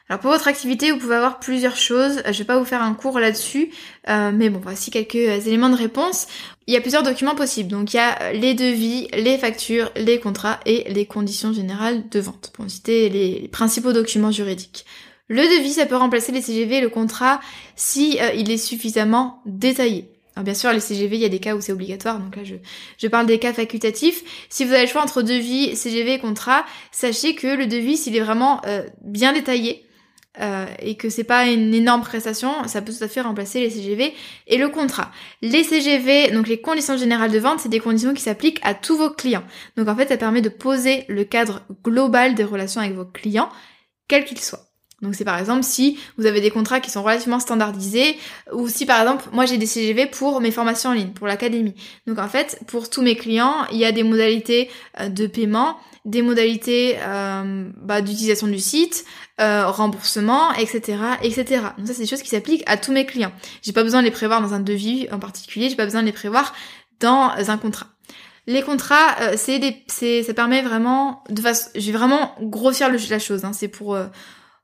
Alors 0.10 0.20
pour 0.20 0.32
votre 0.32 0.50
activité, 0.50 0.92
vous 0.92 0.98
pouvez 0.98 1.16
avoir 1.16 1.40
plusieurs 1.40 1.78
choses. 1.78 2.22
Je 2.26 2.38
vais 2.38 2.44
pas 2.44 2.60
vous 2.60 2.66
faire 2.66 2.82
un 2.82 2.94
cours 2.94 3.20
là-dessus, 3.20 3.72
euh, 4.10 4.32
mais 4.34 4.50
bon, 4.50 4.60
voici 4.62 4.92
quelques 4.92 5.16
éléments 5.16 5.70
de 5.70 5.78
réponse. 5.78 6.28
Il 6.68 6.74
y 6.74 6.78
a 6.78 6.82
plusieurs 6.82 7.04
documents 7.04 7.36
possibles. 7.36 7.70
Donc 7.70 7.94
il 7.94 7.98
y 7.98 8.00
a 8.00 8.34
les 8.34 8.54
devis, 8.54 9.08
les 9.14 9.38
factures, 9.38 9.92
les 9.96 10.20
contrats 10.20 10.60
et 10.66 10.92
les 10.92 11.06
conditions 11.06 11.54
générales 11.54 12.10
de 12.10 12.20
vente, 12.20 12.52
pour 12.54 12.70
citer 12.70 13.10
les 13.10 13.48
principaux 13.48 13.94
documents 13.94 14.32
juridiques. 14.32 14.86
Le 15.30 15.42
devis, 15.42 15.72
ça 15.72 15.86
peut 15.86 15.96
remplacer 15.96 16.34
les 16.34 16.42
CGV 16.42 16.78
et 16.78 16.82
le 16.82 16.90
contrat 16.90 17.40
si 17.78 18.20
euh, 18.20 18.34
il 18.34 18.52
est 18.52 18.58
suffisamment 18.58 19.42
détaillé. 19.46 20.10
Alors 20.36 20.44
bien 20.44 20.54
sûr, 20.54 20.74
les 20.74 20.82
CGV, 20.82 21.16
il 21.16 21.22
y 21.22 21.26
a 21.26 21.30
des 21.30 21.40
cas 21.40 21.56
où 21.56 21.62
c'est 21.62 21.72
obligatoire, 21.72 22.20
donc 22.20 22.36
là 22.36 22.44
je, 22.44 22.56
je 22.98 23.08
parle 23.08 23.28
des 23.28 23.40
cas 23.40 23.54
facultatifs. 23.54 24.48
Si 24.50 24.66
vous 24.66 24.74
avez 24.74 24.84
le 24.84 24.88
choix 24.88 25.04
entre 25.04 25.22
devis, 25.22 25.76
CGV 25.76 26.16
et 26.16 26.20
contrat, 26.20 26.66
sachez 26.92 27.36
que 27.36 27.48
le 27.48 27.68
devis, 27.68 27.98
s'il 27.98 28.16
est 28.16 28.20
vraiment 28.20 28.60
euh, 28.66 28.84
bien 29.02 29.32
détaillé, 29.32 29.86
euh, 30.42 30.66
et 30.80 30.96
que 30.96 31.10
c'est 31.10 31.24
pas 31.24 31.46
une 31.48 31.74
énorme 31.74 32.02
prestation, 32.02 32.52
ça 32.68 32.82
peut 32.82 32.92
tout 32.92 33.04
à 33.04 33.08
fait 33.08 33.22
remplacer 33.22 33.60
les 33.60 33.70
CGV 33.70 34.14
et 34.48 34.58
le 34.58 34.70
contrat. 34.70 35.12
Les 35.42 35.64
CGV, 35.64 36.32
donc 36.32 36.48
les 36.48 36.60
conditions 36.60 36.98
générales 36.98 37.32
de 37.32 37.40
vente, 37.40 37.60
c'est 37.60 37.70
des 37.70 37.80
conditions 37.80 38.14
qui 38.14 38.22
s'appliquent 38.22 38.60
à 38.64 38.74
tous 38.74 38.98
vos 38.98 39.12
clients. 39.12 39.44
Donc 39.78 39.88
en 39.88 39.96
fait, 39.96 40.08
ça 40.10 40.18
permet 40.18 40.42
de 40.42 40.50
poser 40.50 41.06
le 41.08 41.24
cadre 41.24 41.62
global 41.84 42.34
des 42.34 42.44
relations 42.44 42.82
avec 42.82 42.94
vos 42.94 43.06
clients, 43.06 43.50
quels 44.08 44.26
qu'ils 44.26 44.40
soient. 44.40 44.66
Donc 45.04 45.16
c'est 45.16 45.26
par 45.26 45.38
exemple 45.38 45.64
si 45.64 46.00
vous 46.18 46.26
avez 46.26 46.40
des 46.40 46.50
contrats 46.50 46.80
qui 46.80 46.90
sont 46.90 47.04
relativement 47.04 47.40
standardisés 47.40 48.18
ou 48.54 48.70
si 48.70 48.86
par 48.86 49.02
exemple 49.02 49.26
moi 49.34 49.46
j'ai 49.46 49.58
des 49.58 49.66
CGV 49.66 50.06
pour 50.06 50.40
mes 50.40 50.50
formations 50.50 50.92
en 50.92 50.94
ligne, 50.94 51.10
pour 51.10 51.28
l'académie. 51.28 51.76
Donc 52.08 52.20
en 52.20 52.30
fait 52.30 52.62
pour 52.68 52.90
tous 52.90 53.02
mes 53.02 53.16
clients 53.16 53.66
il 53.72 53.78
y 53.78 53.86
a 53.86 53.92
des 53.92 54.04
modalités 54.04 54.70
euh, 55.02 55.10
de 55.10 55.28
paiement, 55.28 55.78
des 56.06 56.22
modalités 56.22 56.98
euh, 57.00 57.70
bah, 57.78 58.02
d'utilisation 58.02 58.48
du 58.48 58.60
site, 58.60 59.06
euh, 59.40 59.68
remboursement, 59.68 60.54
etc., 60.54 60.98
etc. 61.22 61.62
Donc 61.78 61.88
ça 61.88 61.94
c'est 61.94 62.02
des 62.02 62.08
choses 62.08 62.22
qui 62.22 62.30
s'appliquent 62.30 62.64
à 62.66 62.78
tous 62.78 62.92
mes 62.92 63.06
clients. 63.06 63.32
J'ai 63.62 63.74
pas 63.74 63.84
besoin 63.84 64.02
de 64.02 64.06
les 64.06 64.12
prévoir 64.12 64.42
dans 64.42 64.54
un 64.54 64.60
devis 64.60 65.08
en 65.12 65.20
particulier, 65.20 65.70
j'ai 65.70 65.76
pas 65.76 65.86
besoin 65.86 66.02
de 66.02 66.08
les 66.08 66.14
prévoir 66.14 66.54
dans 67.00 67.32
un 67.36 67.58
contrat. 67.58 67.88
Les 68.46 68.62
contrats, 68.62 69.38
c'est 69.38 69.58
des, 69.60 69.84
c'est, 69.88 70.22
ça 70.24 70.34
permet 70.34 70.62
vraiment 70.62 71.24
de 71.30 71.42
façon, 71.42 71.70
je 71.76 71.92
vais 71.92 71.98
vraiment 71.98 72.36
grossir 72.42 72.90
la 72.92 73.20
chose. 73.20 73.46
Hein, 73.46 73.54
c'est 73.54 73.70
pour 73.70 73.98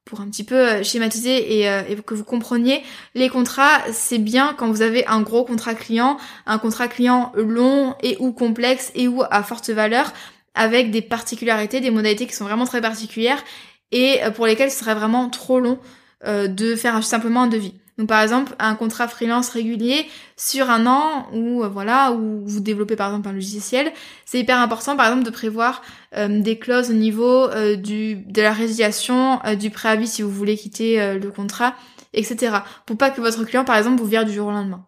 pour 0.09 0.21
un 0.21 0.27
petit 0.27 0.43
peu 0.43 0.55
euh, 0.55 0.83
schématiser 0.83 1.59
et, 1.59 1.69
euh, 1.69 1.83
et, 1.87 1.95
que 1.95 2.15
vous 2.15 2.23
compreniez, 2.23 2.83
les 3.13 3.29
contrats, 3.29 3.79
c'est 3.91 4.17
bien 4.17 4.55
quand 4.57 4.69
vous 4.69 4.81
avez 4.81 5.05
un 5.05 5.21
gros 5.21 5.45
contrat 5.45 5.75
client, 5.75 6.17
un 6.47 6.57
contrat 6.57 6.87
client 6.87 7.31
long 7.35 7.95
et 8.01 8.17
ou 8.19 8.31
complexe 8.31 8.91
et 8.95 9.07
ou 9.07 9.23
à 9.29 9.43
forte 9.43 9.69
valeur, 9.69 10.11
avec 10.60 10.91
des 10.91 11.01
particularités, 11.01 11.82
des 11.82 11.89
modalités 11.89 12.28
qui 12.28 12.34
sont 12.34 12.45
vraiment 12.45 12.66
très 12.66 12.82
particulières 12.82 13.43
et 13.91 14.24
euh, 14.24 14.30
pour 14.30 14.45
lesquelles 14.45 14.72
ce 14.72 14.80
serait 14.80 14.95
vraiment 14.95 15.30
trop 15.30 15.60
long 15.60 15.80
de 16.26 16.76
faire 16.76 17.01
simplement 17.01 17.43
un 17.43 17.47
devis. 17.47 17.74
Donc 17.99 18.07
par 18.07 18.22
exemple, 18.22 18.55
un 18.60 18.76
contrat 18.76 19.10
freelance 19.10 19.49
régulier 19.49 20.05
sur 20.38 20.70
un 20.70 20.88
an 20.88 21.28
ou 21.34 21.64
euh, 21.66 21.68
voilà, 21.68 22.14
où 22.14 22.41
vous 22.45 22.62
développez 22.62 22.95
par 22.95 23.10
exemple 23.10 23.28
un 23.28 23.34
logiciel, 23.34 23.91
c'est 24.26 24.39
hyper 24.39 24.57
important 24.57 24.95
par 24.95 25.07
exemple 25.07 25.26
de 25.26 25.30
prévoir 25.30 25.82
euh, 26.16 26.41
des 26.41 26.57
clauses 26.57 26.91
au 26.91 26.93
niveau 26.93 27.49
euh, 27.49 27.76
du 27.76 28.16
de 28.16 28.41
la 28.41 28.53
résiliation, 28.53 29.41
du 29.60 29.70
préavis 29.70 30.07
si 30.07 30.22
vous 30.22 30.32
voulez 30.32 30.55
quitter 30.55 31.20
le 31.20 31.30
contrat, 31.30 31.76
etc. 32.14 32.60
Pour 32.86 32.97
pas 32.97 33.10
que 33.10 33.20
votre 33.20 33.43
client 33.43 33.66
par 33.66 33.76
exemple 33.76 33.99
vous 33.99 34.07
vire 34.07 34.24
du 34.24 34.32
jour 34.32 34.47
au 34.47 34.51
lendemain. 34.51 34.86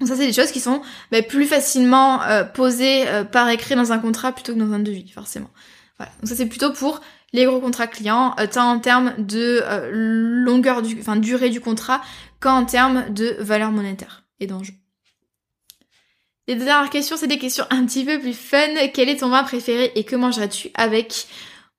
Donc 0.00 0.08
ça 0.08 0.16
c'est 0.16 0.26
des 0.26 0.32
choses 0.32 0.50
qui 0.50 0.60
sont 0.60 0.82
bah, 1.12 1.22
plus 1.22 1.46
facilement 1.46 2.20
posées 2.54 3.04
par 3.30 3.48
écrit 3.50 3.76
dans 3.76 3.92
un 3.92 3.98
contrat 3.98 4.32
plutôt 4.32 4.54
que 4.54 4.58
dans 4.58 4.72
un 4.72 4.78
devis 4.80 5.10
forcément. 5.10 5.50
Voilà. 5.98 6.10
Donc 6.20 6.28
ça 6.28 6.34
c'est 6.34 6.46
plutôt 6.46 6.72
pour 6.72 7.00
les 7.32 7.44
gros 7.44 7.60
contrats 7.60 7.86
clients, 7.86 8.34
euh, 8.40 8.46
tant 8.46 8.70
en 8.70 8.78
termes 8.80 9.14
de 9.18 9.62
euh, 9.62 9.90
longueur 9.92 10.82
du, 10.82 10.98
enfin 11.00 11.16
durée 11.16 11.50
du 11.50 11.60
contrat, 11.60 12.02
qu'en 12.40 12.64
termes 12.64 13.10
de 13.10 13.36
valeur 13.40 13.70
monétaire 13.70 14.24
et 14.40 14.46
d'enjeu. 14.46 14.72
Les 16.48 16.56
dernières 16.56 16.90
questions, 16.90 17.16
c'est 17.16 17.28
des 17.28 17.38
questions 17.38 17.64
un 17.70 17.84
petit 17.86 18.04
peu 18.04 18.18
plus 18.18 18.32
fun. 18.32 18.66
Quel 18.92 19.08
est 19.08 19.18
ton 19.18 19.28
vin 19.28 19.44
préféré 19.44 19.92
et 19.94 20.04
que 20.04 20.16
mangerais-tu 20.16 20.70
avec? 20.74 21.28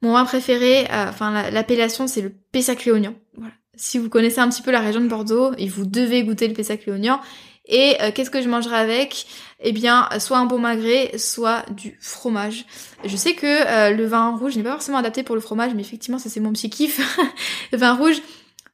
Mon 0.03 0.13
vin 0.13 0.25
préféré, 0.25 0.87
euh, 0.91 1.09
enfin 1.09 1.51
l'appellation, 1.51 2.07
c'est 2.07 2.21
le 2.21 2.33
Pessac 2.51 2.85
Léognan. 2.85 3.13
Voilà. 3.35 3.53
Si 3.75 3.97
vous 3.99 4.09
connaissez 4.09 4.39
un 4.39 4.49
petit 4.49 4.61
peu 4.61 4.71
la 4.71 4.79
région 4.79 5.01
de 5.01 5.07
Bordeaux, 5.07 5.51
et 5.57 5.67
vous 5.67 5.85
devez 5.85 6.23
goûter 6.23 6.47
le 6.47 6.53
Pessac 6.53 6.85
Léognan. 6.85 7.19
Et 7.67 7.95
qu'est-ce 8.13 8.29
que 8.29 8.41
je 8.41 8.49
mangerai 8.49 8.75
avec? 8.75 9.27
Eh 9.59 9.71
bien, 9.71 10.09
soit 10.19 10.39
un 10.39 10.45
bon 10.45 10.57
magret, 10.57 11.17
soit 11.17 11.63
du 11.69 11.97
fromage. 12.01 12.65
Je 13.05 13.15
sais 13.15 13.33
que 13.33 13.91
le 13.95 14.05
vin 14.05 14.35
rouge 14.35 14.57
n'est 14.57 14.63
pas 14.63 14.71
forcément 14.71 14.97
adapté 14.97 15.23
pour 15.23 15.35
le 15.35 15.41
fromage, 15.41 15.73
mais 15.75 15.81
effectivement, 15.81 16.17
ça 16.17 16.29
c'est 16.29 16.39
mon 16.39 16.51
petit 16.51 16.69
kiff. 16.69 16.99
vin 17.71 17.93
rouge, 17.93 18.21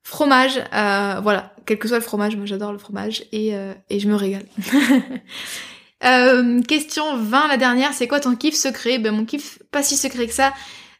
fromage, 0.04 0.64
voilà, 0.72 1.54
quel 1.66 1.78
que 1.78 1.88
soit 1.88 1.98
le 1.98 2.04
fromage, 2.04 2.38
moi 2.38 2.46
j'adore 2.46 2.72
le 2.72 2.80
fromage 2.80 3.26
et, 3.34 3.54
je 3.92 4.08
me 4.08 4.16
régale. 4.16 4.46
Euh, 6.04 6.62
question 6.62 7.18
20, 7.18 7.48
la 7.48 7.58
dernière, 7.58 7.94
c'est 7.94 8.08
quoi 8.08 8.20
ton 8.20 8.36
kiff 8.36 8.56
secret? 8.56 9.00
Ben 9.00 9.14
mon 9.14 9.26
kiff 9.26 9.60
pas 9.72 9.84
si 9.84 9.98
secret 9.98 10.28
que 10.28 10.34
ça. 10.34 10.54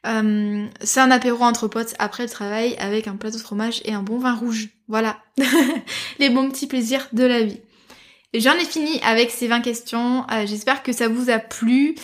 Euh, 0.06 0.66
c'est 0.82 1.00
un 1.00 1.12
apéro 1.12 1.44
entre 1.44 1.68
potes 1.68 1.94
après 2.00 2.24
le 2.24 2.30
travail 2.30 2.76
avec 2.80 3.08
un 3.08 3.16
plateau 3.16 3.38
de 3.38 3.42
fromage 3.42 3.82
et 3.86 3.94
un 3.94 4.04
bon 4.04 4.18
vin 4.18 4.34
rouge. 4.34 4.70
Voilà. 4.88 5.18
Les 6.20 6.30
bons 6.30 6.50
petits 6.50 6.68
plaisirs 6.68 7.08
de 7.14 7.26
la 7.26 7.44
vie. 7.44 7.60
J'en 8.34 8.54
ai 8.54 8.66
fini 8.66 9.00
avec 9.04 9.32
ces 9.32 9.48
20 9.48 9.62
questions. 9.62 10.26
Euh, 10.32 10.46
j'espère 10.46 10.84
que 10.84 10.92
ça 10.92 11.08
vous 11.08 11.30
a 11.30 11.40
plu, 11.40 11.96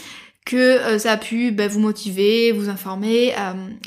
que 0.45 0.97
ça 0.97 1.13
a 1.13 1.17
pu 1.17 1.51
ben, 1.51 1.69
vous 1.69 1.79
motiver, 1.79 2.51
vous 2.51 2.67
informer, 2.67 3.33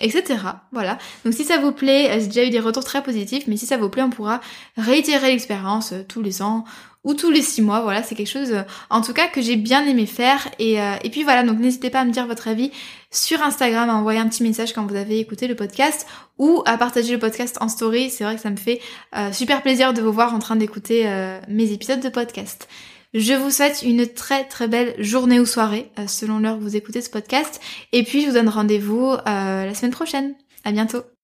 etc. 0.01 0.39
Voilà. 0.73 0.97
Donc 1.25 1.35
si 1.35 1.45
ça 1.45 1.59
vous 1.59 1.73
plaît, 1.73 2.19
j'ai 2.19 2.29
déjà 2.29 2.45
eu 2.45 2.51
des 2.51 2.61
retours 2.61 2.85
très 2.85 3.03
positifs, 3.03 3.45
mais 3.47 3.59
si 3.59 3.67
ça 3.67 3.77
vous 3.77 3.91
plaît, 3.91 4.03
on 4.03 4.09
pourra 4.09 4.41
réitérer 4.79 5.29
l'expérience 5.29 5.93
tous 6.09 6.23
les 6.23 6.41
ans 6.41 6.65
ou 7.07 7.15
tous 7.15 7.31
les 7.31 7.41
six 7.41 7.63
mois. 7.63 7.81
Voilà, 7.81 8.03
c'est 8.03 8.15
quelque 8.15 8.31
chose 8.31 8.53
euh, 8.53 8.63
en 8.91 9.01
tout 9.01 9.15
cas 9.15 9.29
que 9.29 9.41
j'ai 9.41 9.57
bien 9.57 9.87
aimé 9.87 10.05
faire. 10.05 10.49
Et, 10.59 10.79
euh, 10.83 10.97
et 11.03 11.09
puis 11.09 11.23
voilà, 11.23 11.43
donc 11.45 11.59
n'hésitez 11.59 11.89
pas 11.89 12.01
à 12.01 12.05
me 12.05 12.11
dire 12.11 12.27
votre 12.27 12.49
avis 12.49 12.71
sur 13.11 13.43
Instagram, 13.43 13.89
à 13.89 13.95
envoyer 13.95 14.19
un 14.19 14.29
petit 14.29 14.43
message 14.43 14.75
quand 14.75 14.85
vous 14.85 14.97
avez 14.97 15.21
écouté 15.21 15.47
le 15.47 15.55
podcast 15.55 16.07
ou 16.39 16.63
à 16.67 16.77
partager 16.77 17.13
le 17.13 17.19
podcast 17.19 17.59
en 17.61 17.69
story. 17.69 18.11
C'est 18.11 18.25
vrai 18.25 18.37
que 18.37 18.43
ça 18.43 18.51
me 18.51 18.57
fait 18.57 18.81
euh, 19.17 19.33
super 19.33 19.63
plaisir 19.63 19.93
de 19.93 20.03
vous 20.03 20.13
voir 20.13 20.35
en 20.35 20.39
train 20.39 20.57
d'écouter 20.57 21.09
mes 21.49 21.73
épisodes 21.73 22.01
de 22.01 22.09
podcast. 22.09 22.69
Je 23.15 23.33
vous 23.33 23.51
souhaite 23.51 23.83
une 23.83 24.07
très 24.07 24.45
très 24.45 24.69
belle 24.69 24.95
journée 24.99 25.41
ou 25.41 25.47
soirée 25.47 25.91
selon 26.07 26.39
l'heure 26.39 26.59
que 26.59 26.63
vous 26.63 26.77
écoutez 26.77 27.01
ce 27.01 27.11
podcast. 27.11 27.61
Et 27.93 28.03
puis 28.03 28.23
je 28.23 28.29
vous 28.29 28.35
donne 28.35 28.49
rendez-vous 28.49 29.17
la 29.25 29.75
semaine 29.75 29.93
prochaine. 29.93 30.35
À 30.65 30.73
bientôt. 30.73 31.16